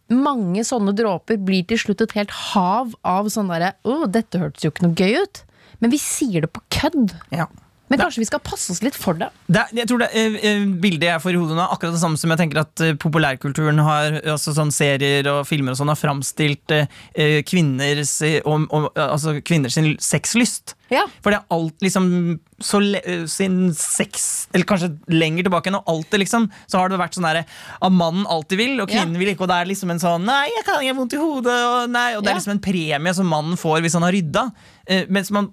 mange 0.10 0.63
sånne 0.65 0.93
dråper 0.97 1.38
blir 1.45 1.65
til 1.69 1.78
slutt 1.78 2.02
et 2.06 2.15
helt 2.17 2.32
hav 2.54 2.95
av 3.06 3.28
sånn 3.30 3.49
derre 3.52 3.75
Å, 3.86 4.06
dette 4.10 4.39
hørtes 4.41 4.65
jo 4.65 4.71
ikke 4.71 4.88
noe 4.88 4.97
gøy 4.97 5.19
ut. 5.25 5.43
Men 5.82 5.92
vi 5.94 5.98
sier 6.02 6.42
det 6.46 6.52
på 6.54 6.62
kødd. 6.70 7.15
Ja. 7.32 7.48
Men 7.89 7.98
kanskje 7.98 8.22
vi 8.22 8.28
skal 8.30 8.42
passe 8.46 8.70
oss 8.70 8.84
litt 8.86 8.94
for 8.94 9.18
det? 9.18 9.32
Det, 9.50 9.63
jeg 9.74 9.88
tror 9.89 10.04
det 10.04 10.12
eh, 10.13 10.36
eh, 10.46 10.65
Bildet 10.78 11.08
jeg 11.08 11.22
får 11.24 11.34
i 11.34 11.39
hodet 11.42 11.56
nå, 11.58 11.63
er 11.63 11.72
akkurat 11.74 11.96
det 11.96 12.02
samme 12.04 12.20
som 12.22 12.30
jeg 12.30 12.38
tenker 12.38 12.60
at 12.62 12.84
eh, 12.86 12.92
populærkulturen 13.02 13.82
har 13.82 14.20
altså 14.36 14.54
sånn 14.54 14.70
serier 14.70 15.26
og 15.32 15.48
filmer 15.50 15.74
og 15.74 15.80
sånn 15.80 15.89
har 15.89 15.98
framstilt 15.98 16.76
eh, 16.76 16.86
eh, 17.18 17.39
kvinners, 17.50 18.12
eh, 18.28 18.44
om, 18.46 18.68
om, 18.70 18.86
altså 18.94 19.39
kvinners 19.42 19.80
sexlyst. 20.06 20.76
Ja. 20.94 21.08
For 21.26 21.34
det 21.34 21.39
er 21.42 21.54
alt 21.58 21.82
liksom 21.86 22.06
så 22.62 22.80
le, 22.82 23.00
Sin 23.30 23.70
sex, 23.78 24.48
eller 24.54 24.65
kanskje 24.70 24.89
lenger 25.13 25.46
tilbake 25.48 25.70
enn 25.72 25.78
alltid, 25.80 26.20
liksom, 26.26 26.48
så 26.70 26.82
har 26.82 26.89
det 26.92 26.98
vært 27.00 27.15
sånn 27.18 27.26
derre 27.26 27.46
at 27.48 27.94
mannen 27.94 28.26
alltid 28.30 28.60
vil, 28.60 28.74
og 28.84 28.89
kvinnen 28.92 29.15
Ja. 29.18 29.22
vil 29.22 29.32
ikke. 29.34 29.46
Og 29.46 29.52
det 29.54 29.60
er 29.63 29.70
liksom 29.70 29.94
en 29.94 30.02
sånn 30.02 30.26
Nei, 30.30 30.44
jeg 30.58 30.65
kan 30.68 30.82
ikke 30.84 30.98
vondt 30.98 31.15
i 31.15 31.22
hodet, 31.22 31.58
og, 31.72 31.89
nei, 31.94 32.10
og 32.18 32.22
det 32.26 32.30
Ja. 32.30 32.36
er 32.36 32.42
liksom 32.42 32.58
en 32.58 32.65
premie 32.70 33.13
som 33.18 33.30
mannen 33.34 33.58
får 33.58 33.82
hvis 33.86 33.98
han 33.98 34.06
har 34.06 34.13
rydda. 34.13 34.46
Eh, 34.89 35.04
mens 35.13 35.30
man 35.30 35.52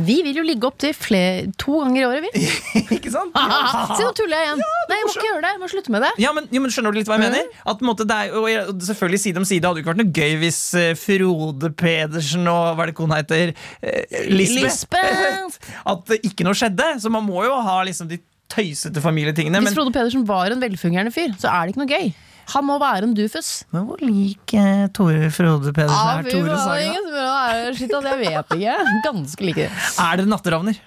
Vi 0.00 0.22
vil 0.24 0.38
jo 0.40 0.42
ligge 0.46 0.64
opp 0.64 0.78
til 0.80 0.94
flere, 0.96 1.50
to 1.60 1.82
ganger 1.82 2.00
i 2.00 2.04
året, 2.08 2.24
vi. 2.24 2.44
Ikke 2.96 3.12
sant? 3.12 3.34
Se, 3.98 4.00
nå 4.00 4.12
tuller 4.16 4.40
jeg 4.40 4.48
igjen. 4.48 4.62
Nei, 4.90 4.96
jeg 4.96 5.06
må 5.06 5.12
ikke 5.12 5.26
gjøre 5.26 5.42
det. 5.44 5.50
Jeg 5.52 5.60
må 5.60 5.68
slutte 5.74 5.92
med 5.94 6.04
det. 6.06 6.12
Ja, 6.22 6.32
men, 6.36 6.48
jo, 6.54 6.62
men 6.64 6.72
Skjønner 6.72 6.94
du 6.94 7.00
litt 7.00 7.10
hva 7.10 7.18
jeg 7.18 7.26
mener? 7.26 7.50
At 7.60 7.80
på 7.80 7.84
en 7.84 7.90
måte 7.90 8.06
er, 8.08 8.32
og 8.38 8.86
selvfølgelig 8.86 9.20
Side 9.20 9.42
om 9.42 9.46
side 9.48 9.68
hadde 9.68 9.82
jo 9.82 9.84
ikke 9.84 9.92
vært 9.92 10.00
noe 10.00 10.14
gøy 10.16 10.38
hvis 10.40 10.60
eh, 10.80 10.92
Frode 10.96 11.70
Pedersen 11.76 12.48
og 12.48 12.78
hva 12.78 12.86
er 12.86 12.92
det 12.92 12.96
kona 12.96 13.20
heter? 13.20 13.52
Eh, 13.84 14.24
Lisbeth. 14.32 14.64
Lisbeth! 14.64 15.60
At 15.92 16.06
det 16.08 16.22
ikke 16.30 16.48
noe 16.48 16.56
skjedde. 16.56 16.88
Så 17.04 17.12
man 17.12 17.26
må 17.26 17.44
jo 17.44 17.60
ha 17.66 17.76
liksom 17.84 18.08
de 18.10 18.20
tøysete 18.50 19.04
familietingene. 19.04 19.60
Hvis 19.66 19.76
Frode 19.76 19.92
Pedersen 19.94 20.24
var 20.28 20.50
en 20.56 20.64
velfungerende 20.64 21.12
fyr, 21.14 21.36
så 21.38 21.52
er 21.52 21.68
det 21.68 21.76
ikke 21.76 21.84
noe 21.84 21.92
gøy. 21.92 22.10
Han 22.50 22.66
må 22.66 22.80
være 22.82 23.06
en 23.06 23.12
dufus. 23.14 23.50
Men 23.70 23.84
hvor 23.86 24.00
lik 24.02 24.56
Tore 24.96 25.28
Frode 25.30 25.70
Pedersen 25.76 25.94
Ja, 25.94 26.16
er 26.18 26.30
Tore 26.32 26.56
Sagen? 26.58 26.89
Ingen 27.70 27.78
sitt, 27.80 27.90
Shit, 27.90 27.94
altså, 27.96 28.16
jeg 28.16 28.34
vet 28.34 28.56
ikke. 28.56 29.00
Ganske 29.06 29.46
like. 29.48 29.68
Er 29.70 30.20
dere 30.20 30.30
natteravner? 30.30 30.80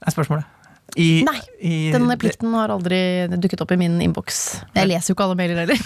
Er 0.00 0.14
spørsmålet. 0.14 0.56
I, 0.98 1.22
Nei, 1.22 1.36
i, 1.62 1.72
Denne 1.94 2.16
plikten 2.18 2.50
har 2.58 2.72
aldri 2.74 2.98
dukket 3.38 3.60
opp 3.62 3.70
i 3.70 3.78
min 3.78 4.00
innboks. 4.02 4.38
Jeg 4.74 4.88
leser 4.90 5.12
jo 5.12 5.14
ikke 5.14 5.26
alle 5.28 5.36
mailer 5.38 5.60
heller. 5.62 5.78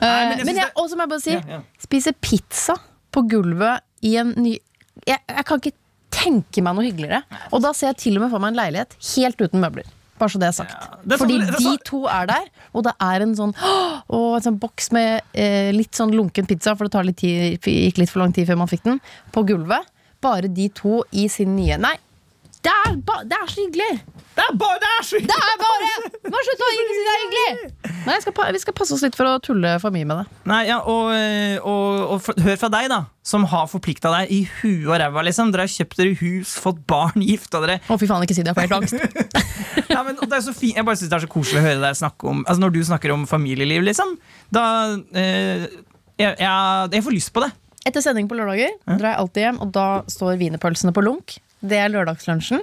men 0.00 0.30
jeg 0.30 0.40
Eh, 0.40 0.44
Men 0.44 0.56
jeg, 0.56 0.56
det- 0.56 0.72
også 0.78 0.96
må 0.96 1.04
jeg 1.04 1.10
bare 1.10 1.20
si 1.24 1.32
Ja, 1.34 1.40
ja. 1.48 1.60
spise 1.82 2.12
pizza 2.20 2.76
på 3.12 3.22
gulvet 3.28 3.80
i 4.06 4.14
en 4.20 4.30
ny 4.36 4.52
jeg, 5.06 5.18
jeg 5.28 5.44
kan 5.48 5.58
ikke 5.60 5.72
tenke 6.12 6.62
meg 6.62 6.74
noe 6.76 6.84
hyggeligere. 6.84 7.22
Og 7.54 7.62
da 7.64 7.72
ser 7.72 7.90
jeg 7.92 7.96
til 8.02 8.16
og 8.18 8.22
med 8.24 8.30
for 8.32 8.42
meg 8.42 8.52
en 8.52 8.58
leilighet 8.60 8.96
helt 9.16 9.40
uten 9.40 9.60
møbler. 9.62 9.86
Bare 10.20 10.28
så 10.34 10.38
det 10.42 10.48
er 10.50 10.52
sagt. 10.52 10.74
det 11.02 11.14
er 11.16 11.20
Fordi 11.22 11.38
sånn- 11.38 11.48
er 11.48 11.56
de 11.56 11.64
sånn- 11.64 11.84
to 11.88 12.00
er 12.12 12.26
der, 12.28 12.48
og 12.76 12.84
det 12.84 12.92
er 13.00 13.22
en 13.24 13.34
sånn 13.34 13.54
og 14.10 14.36
en 14.36 14.42
sånn 14.44 14.58
boks 14.60 14.90
med 14.92 15.22
eh, 15.34 15.70
litt 15.72 15.92
sånn 15.96 16.12
lunken 16.12 16.46
pizza, 16.46 16.74
for 16.76 16.84
det 16.84 16.92
tar 16.92 17.04
litt 17.08 17.16
tid, 17.16 17.56
gikk 17.62 17.98
litt 18.02 18.10
for 18.12 18.20
lang 18.20 18.32
tid 18.36 18.46
før 18.46 18.58
man 18.60 18.68
fikk 18.68 18.84
den, 18.84 19.00
på 19.32 19.44
gulvet. 19.48 19.88
Bare 20.20 20.48
de 20.52 20.68
to 20.68 21.02
i 21.16 21.26
sin 21.32 21.56
nye 21.56 21.78
Nei, 21.80 21.96
det 22.64 22.72
er, 22.72 22.96
det 23.28 23.36
er 23.36 23.46
så 23.48 23.60
hyggelig! 23.60 23.92
Det 24.30 24.44
er 24.46 24.56
bare 24.56 24.78
det 24.80 24.88
er 24.88 25.04
så 25.04 25.18
Det 25.26 25.36
er 25.36 25.56
bare 25.60 25.88
Bare 26.30 26.42
slutt 26.46 26.60
å 26.62 26.68
ikke 26.72 26.94
si 26.94 27.00
det 27.06 27.12
er 27.12 27.22
hyggelig! 27.22 27.70
Nei, 28.06 28.16
skal, 28.22 28.34
vi 28.54 28.60
skal 28.62 28.74
passe 28.76 28.94
oss 28.96 29.02
litt 29.04 29.16
for 29.18 29.28
å 29.28 29.34
tulle 29.44 29.74
for 29.82 29.92
mye 29.92 30.06
med 30.08 30.22
det. 30.22 30.38
Nei, 30.48 30.60
ja, 30.70 30.78
og, 30.88 31.10
eh, 31.12 31.58
og, 31.58 32.04
og 32.14 32.22
for, 32.24 32.38
hør 32.40 32.56
fra 32.62 32.70
deg, 32.72 32.86
da, 32.92 33.00
som 33.26 33.44
har 33.50 33.66
forplikta 33.68 34.12
deg 34.14 34.32
i 34.32 34.38
huet 34.60 34.86
og 34.86 34.94
ræva. 35.02 35.24
Liksom. 35.26 35.52
Dere 35.52 35.66
har 35.66 35.72
kjøpt 35.72 35.98
dere 36.00 36.14
hus, 36.22 36.54
fått 36.62 36.80
barn, 36.88 37.20
gifta 37.30 37.60
dere. 37.64 37.80
Å, 37.84 37.98
fy 38.00 38.08
faen, 38.08 38.24
ikke 38.24 38.38
si 38.38 38.44
det, 38.46 38.54
jeg 38.54 38.60
får 38.60 38.68
helt 38.68 38.78
angst. 38.80 39.48
Ja, 39.90 40.04
men, 40.06 40.16
det 40.22 40.36
er 40.36 40.42
så 40.44 40.52
fint, 40.54 40.76
jeg 40.78 40.86
bare 40.86 40.98
synes 40.98 41.10
det 41.10 41.16
er 41.18 41.24
så 41.24 41.28
koselig 41.30 41.60
å 41.60 41.64
høre 41.64 41.80
deg 41.82 41.96
snakke 41.98 42.28
om 42.30 42.44
Altså 42.44 42.62
Når 42.62 42.72
du 42.76 42.78
snakker 42.86 43.10
om 43.10 43.24
familieliv, 43.26 43.82
liksom, 43.88 44.12
da 44.54 44.62
eh, 45.18 45.64
jeg, 46.20 46.36
jeg, 46.38 46.90
jeg 46.94 47.04
får 47.06 47.16
lyst 47.16 47.32
på 47.34 47.42
det. 47.42 47.50
Etter 47.90 48.04
sending 48.04 48.30
på 48.30 48.38
lørdager 48.38 48.72
drar 48.86 49.12
jeg 49.12 49.18
alltid 49.18 49.46
hjem, 49.46 49.60
og 49.64 49.70
da 49.74 49.86
står 50.10 50.38
wienerpølsene 50.40 50.94
på 50.94 51.02
lunk. 51.02 51.36
Det 51.60 51.78
er 51.82 51.90
lørdagslunsjen. 51.92 52.62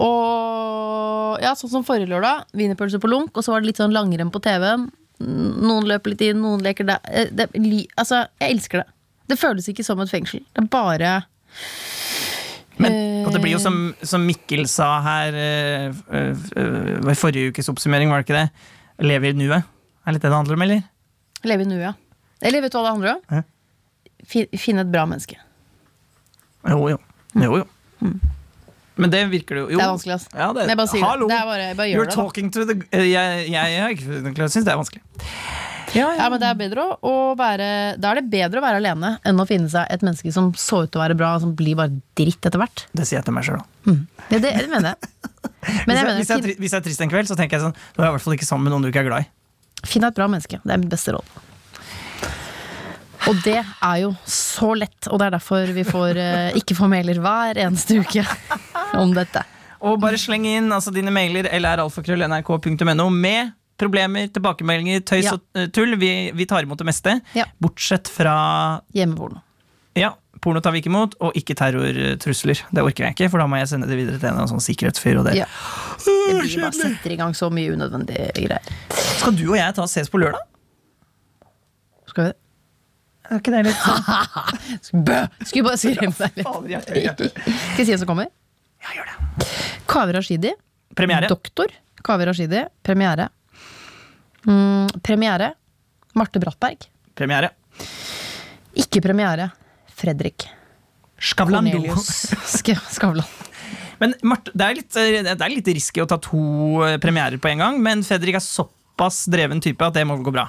Og 0.00 1.38
ja, 1.42 1.52
sånn 1.58 1.70
som 1.70 1.86
forrige 1.86 2.10
lørdag. 2.10 2.48
Wienerpølse 2.56 3.00
på 3.02 3.10
lunk, 3.10 3.34
og 3.36 3.46
så 3.46 3.54
var 3.54 3.62
det 3.62 3.70
litt 3.70 3.80
sånn 3.82 3.94
langrenn 3.94 4.32
på 4.34 4.42
TV-en. 4.42 4.88
Noen 5.24 5.86
løper 5.88 6.14
litt 6.14 6.24
inn, 6.26 6.40
noen 6.42 6.64
leker 6.64 6.88
der. 6.88 7.04
Det, 7.30 7.48
Det, 7.54 7.84
altså, 8.00 8.24
jeg 8.42 8.56
elsker 8.56 8.82
det. 8.82 8.88
Det 9.30 9.38
føles 9.40 9.68
ikke 9.70 9.86
som 9.86 10.02
et 10.02 10.10
fengsel. 10.12 10.42
Det 10.52 10.64
er 10.64 10.68
bare 10.72 11.12
Men, 12.82 13.24
og 13.24 13.30
det 13.32 13.40
blir 13.40 13.54
jo 13.54 13.60
som, 13.62 13.94
som 14.02 14.24
Mikkel 14.26 14.66
sa 14.68 14.96
her 15.04 15.36
eh, 15.38 15.84
eh, 16.10 16.46
eh, 16.58 17.10
i 17.12 17.14
forrige 17.16 17.54
ukes 17.54 17.70
oppsummering, 17.70 18.10
var 18.10 18.20
det 18.20 18.26
ikke 18.26 18.40
det? 18.40 18.48
Leve 19.06 19.30
i 19.30 19.36
nuet. 19.38 19.62
Er 20.04 20.16
litt 20.16 20.24
det 20.24 20.32
det 20.32 20.36
handler 20.40 20.58
om, 20.58 20.64
eller? 20.66 20.82
Leve 21.46 21.64
i 21.64 21.70
nuet. 21.70 21.84
ja. 21.86 21.92
Eller 22.44 22.60
vet 22.64 22.74
du 22.74 22.76
hva 22.76 22.82
det 22.84 22.94
handler 22.96 23.14
om? 23.14 23.44
Finne 24.28 24.84
et 24.84 24.90
bra 24.92 25.04
menneske. 25.06 25.36
Jo, 26.68 26.78
jo. 26.94 26.98
jo, 27.36 27.58
jo. 27.60 27.66
Men 28.96 29.10
det 29.10 29.24
virker 29.32 29.56
det 29.58 29.62
jo. 29.64 29.68
jo. 29.74 29.78
Det 29.80 29.84
er 29.84 29.90
vanskelig, 29.90 30.14
altså. 30.14 30.30
Ja, 30.38 30.46
det, 30.54 30.64
jeg 30.70 30.78
bare 30.78 30.90
sier. 30.92 31.02
Hallo! 31.04 31.26
Det 31.28 31.34
er 31.36 31.46
bare- 31.48 31.74
bare 31.80 31.88
You're 31.90 32.06
det, 32.06 32.14
talking 32.14 32.50
to 32.54 32.64
the 32.68 32.76
eh, 32.94 33.08
Jeg, 33.10 33.48
jeg, 33.50 33.72
jeg, 33.74 33.98
jeg, 33.98 34.34
jeg 34.38 34.50
syns 34.54 34.64
det 34.68 34.72
er 34.72 34.78
vanskelig. 34.78 35.02
Ja, 35.94 36.08
Ja, 36.18 36.28
men 36.30 36.40
det 36.42 36.46
er 36.48 36.56
bedre 36.58 36.84
å, 37.06 37.10
være 37.38 37.66
Da 38.02 38.10
er 38.10 38.18
det 38.18 38.24
bedre 38.32 38.58
å 38.58 38.64
være 38.64 38.78
alene 38.80 39.12
enn 39.26 39.38
å 39.38 39.46
finne 39.46 39.68
seg 39.70 39.86
et 39.94 40.02
menneske 40.02 40.32
som 40.34 40.48
så 40.58 40.80
ut 40.86 40.90
til 40.94 40.98
å 40.98 41.04
være 41.04 41.14
bra, 41.18 41.34
og 41.36 41.42
som 41.44 41.52
blir 41.58 41.76
bare 41.78 41.94
dritt 42.18 42.46
etter 42.48 42.58
hvert. 42.58 42.86
Det 42.94 43.06
sier 43.06 43.18
jeg 43.20 43.26
til 43.28 43.34
meg 43.36 43.46
sjøl 43.46 43.60
òg. 43.60 43.66
Det, 44.30 44.40
det, 44.42 44.54
det 44.62 44.70
mener 44.72 44.94
jeg. 44.94 45.10
Men 45.86 45.96
jeg 45.96 45.98
jeg- 45.98 46.06
mener, 46.06 46.18
hvis, 46.22 46.30
jeg 46.30 46.38
er 46.38 46.46
fin, 46.48 46.58
hvis 46.62 46.74
jeg 46.74 46.80
er 46.80 46.86
trist 46.88 47.04
en 47.04 47.12
kveld, 47.12 47.30
så 47.30 47.36
tenker 47.38 47.58
jeg 47.58 47.66
sånn 47.66 47.76
Du 47.94 48.02
er 48.02 48.08
i 48.08 48.12
hvert 48.14 48.24
fall 48.26 48.38
ikke 48.38 48.48
sammen 48.48 48.66
med 48.70 48.74
noen 48.76 48.86
du 48.86 48.90
ikke 48.94 49.02
er 49.04 49.10
glad 49.10 49.26
i. 49.26 49.30
finn 49.86 50.02
deg 50.06 50.14
et 50.14 50.18
bra 50.22 50.30
menneske. 50.30 50.62
Det 50.64 50.70
er 50.74 50.80
min 50.82 50.90
beste 50.92 51.14
råd. 51.18 51.34
Og 53.30 53.38
det 53.44 53.56
er 53.62 53.96
jo 54.02 54.10
så 54.28 54.74
lett, 54.76 55.06
og 55.08 55.18
det 55.20 55.26
er 55.30 55.34
derfor 55.38 55.70
vi 55.76 55.84
får, 55.88 56.18
eh, 56.20 56.56
ikke 56.60 56.76
får 56.76 56.90
mailer 56.92 57.20
hver 57.24 57.60
eneste 57.64 57.96
uke 58.02 58.24
om 59.02 59.14
dette. 59.16 59.42
Og 59.84 59.98
bare 60.00 60.18
sleng 60.20 60.44
inn 60.48 60.68
altså, 60.72 60.92
dine 60.94 61.12
mailer 61.12 61.48
lralfakrøll.nrk.no 61.60 63.06
med 63.12 63.52
problemer, 63.80 64.28
tilbakemeldinger, 64.32 65.00
tøys 65.08 65.24
Ja. 65.26 65.32
og 65.34 65.40
eh, 65.58 65.66
tull. 65.74 65.96
Vi, 66.00 66.10
vi 66.36 66.46
tar 66.48 66.62
imot 66.64 66.78
det 66.80 66.86
meste. 66.88 67.16
Ja. 67.36 67.44
Bortsett 67.60 68.08
fra 68.12 68.36
Hjemmeporno. 68.94 69.40
ja, 69.98 70.12
porno 70.44 70.60
tar 70.62 70.72
vi 70.76 70.80
ikke 70.82 70.90
imot, 70.92 71.16
og 71.24 71.32
ikke 71.38 71.56
terrortrusler. 71.58 72.60
Det 72.70 72.82
orker 72.84 73.06
jeg 73.08 73.16
ikke, 73.16 73.30
for 73.32 73.40
da 73.42 73.48
må 73.50 73.56
jeg 73.60 73.70
sende 73.72 73.88
det 73.90 73.96
videre 73.98 74.20
til 74.22 74.30
en 74.30 74.50
sånn 74.50 74.62
sikkerhetsfyr. 74.62 75.18
Og 75.22 75.28
det. 75.30 75.36
Ja. 75.40 75.48
Det 76.04 76.38
blir 76.40 76.60
bare 76.64 76.72
setter 76.76 77.12
i 77.12 77.16
gang 77.20 77.32
så 77.36 77.48
mye 77.52 77.72
unødvendige 77.76 78.30
greier. 78.36 78.72
Skal 79.18 79.36
du 79.36 79.44
og 79.50 79.56
jeg 79.58 79.74
ta 79.76 79.84
og 79.84 79.90
ses 79.92 80.08
på 80.12 80.20
lørdag? 80.20 80.40
Skal 82.10 82.24
vi 82.26 82.30
det? 82.32 82.38
Er 83.24 83.40
ikke 83.40 83.54
det 83.54 83.62
litt 83.66 83.80
sånn? 84.84 85.04
Bø! 85.06 85.20
Skulle 85.48 85.64
bare 85.68 85.80
skremme 85.80 86.12
deg 86.18 86.40
litt. 86.42 87.22
Skal 87.24 87.80
jeg 87.80 87.86
si 87.86 87.90
hvem 87.92 88.02
som 88.02 88.10
kommer? 88.10 88.28
Ja, 88.84 88.96
gjør 88.98 89.10
det. 89.10 89.48
Kaveh 89.88 90.16
Rashidi. 90.18 90.52
Premiere. 90.94 91.30
Doktor. 91.32 91.72
Kaveh 92.04 92.28
Rashidi. 92.28 92.66
Premiere. 92.84 93.30
Mm, 94.44 94.90
premiere. 95.04 95.54
Marte 96.14 96.42
Brattberg. 96.42 96.84
Premiere. 97.16 97.54
Ikke 98.76 99.00
premiere. 99.02 99.48
Fredrik 99.94 100.48
Skavlan. 101.24 101.70
Skavland 102.44 102.90
Skavlan. 102.90 103.26
Men 104.02 104.14
Marte, 104.26 104.52
det 104.52 104.66
er 104.66 104.76
litt, 104.76 104.96
eh, 104.98 105.22
det 105.24 105.38
er 105.38 105.52
litt 105.52 105.70
risky 105.70 106.02
å 106.02 106.08
ta 106.10 106.18
to 106.20 106.82
eh, 106.84 106.98
premierer 107.00 107.38
på 107.40 107.48
en 107.52 107.62
gang, 107.62 107.78
men 107.80 108.02
Fredrik 108.04 108.36
er 108.36 108.44
såpass 108.44 109.24
dreven 109.30 109.62
type 109.64 109.86
at 109.86 109.94
det 109.96 110.04
må 110.04 110.18
vel 110.18 110.26
gå 110.26 110.34
bra. 110.34 110.48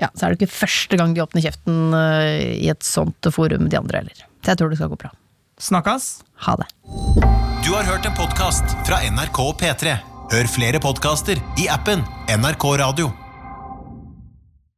Ja, 0.00 0.08
så 0.14 0.26
er 0.26 0.32
det 0.32 0.40
ikke 0.40 0.54
første 0.54 0.98
gang 1.00 1.14
de 1.16 1.24
åpner 1.24 1.44
kjeften 1.44 1.92
øh, 1.96 2.52
i 2.56 2.68
et 2.72 2.86
sånt 2.86 3.28
forum, 3.34 3.68
de 3.68 3.78
andre 3.78 4.02
heller. 4.02 4.24
Så 4.42 4.54
jeg 4.54 4.60
tror 4.60 4.72
det 4.72 4.80
skal 4.80 4.92
gå 4.92 5.00
bra. 5.04 5.12
Snakkes! 5.62 6.12
Ha 6.46 6.56
det. 6.58 6.68
Du 7.62 7.70
har 7.76 7.86
hørt 7.86 8.06
en 8.08 8.16
podkast 8.18 8.74
fra 8.88 9.02
NRK 9.06 9.42
P3. 9.62 9.98
Hør 10.32 10.48
flere 10.50 10.80
podkaster 10.82 11.38
i 11.60 11.68
appen 11.70 12.02
NRK 12.32 12.72
Radio. 12.82 13.12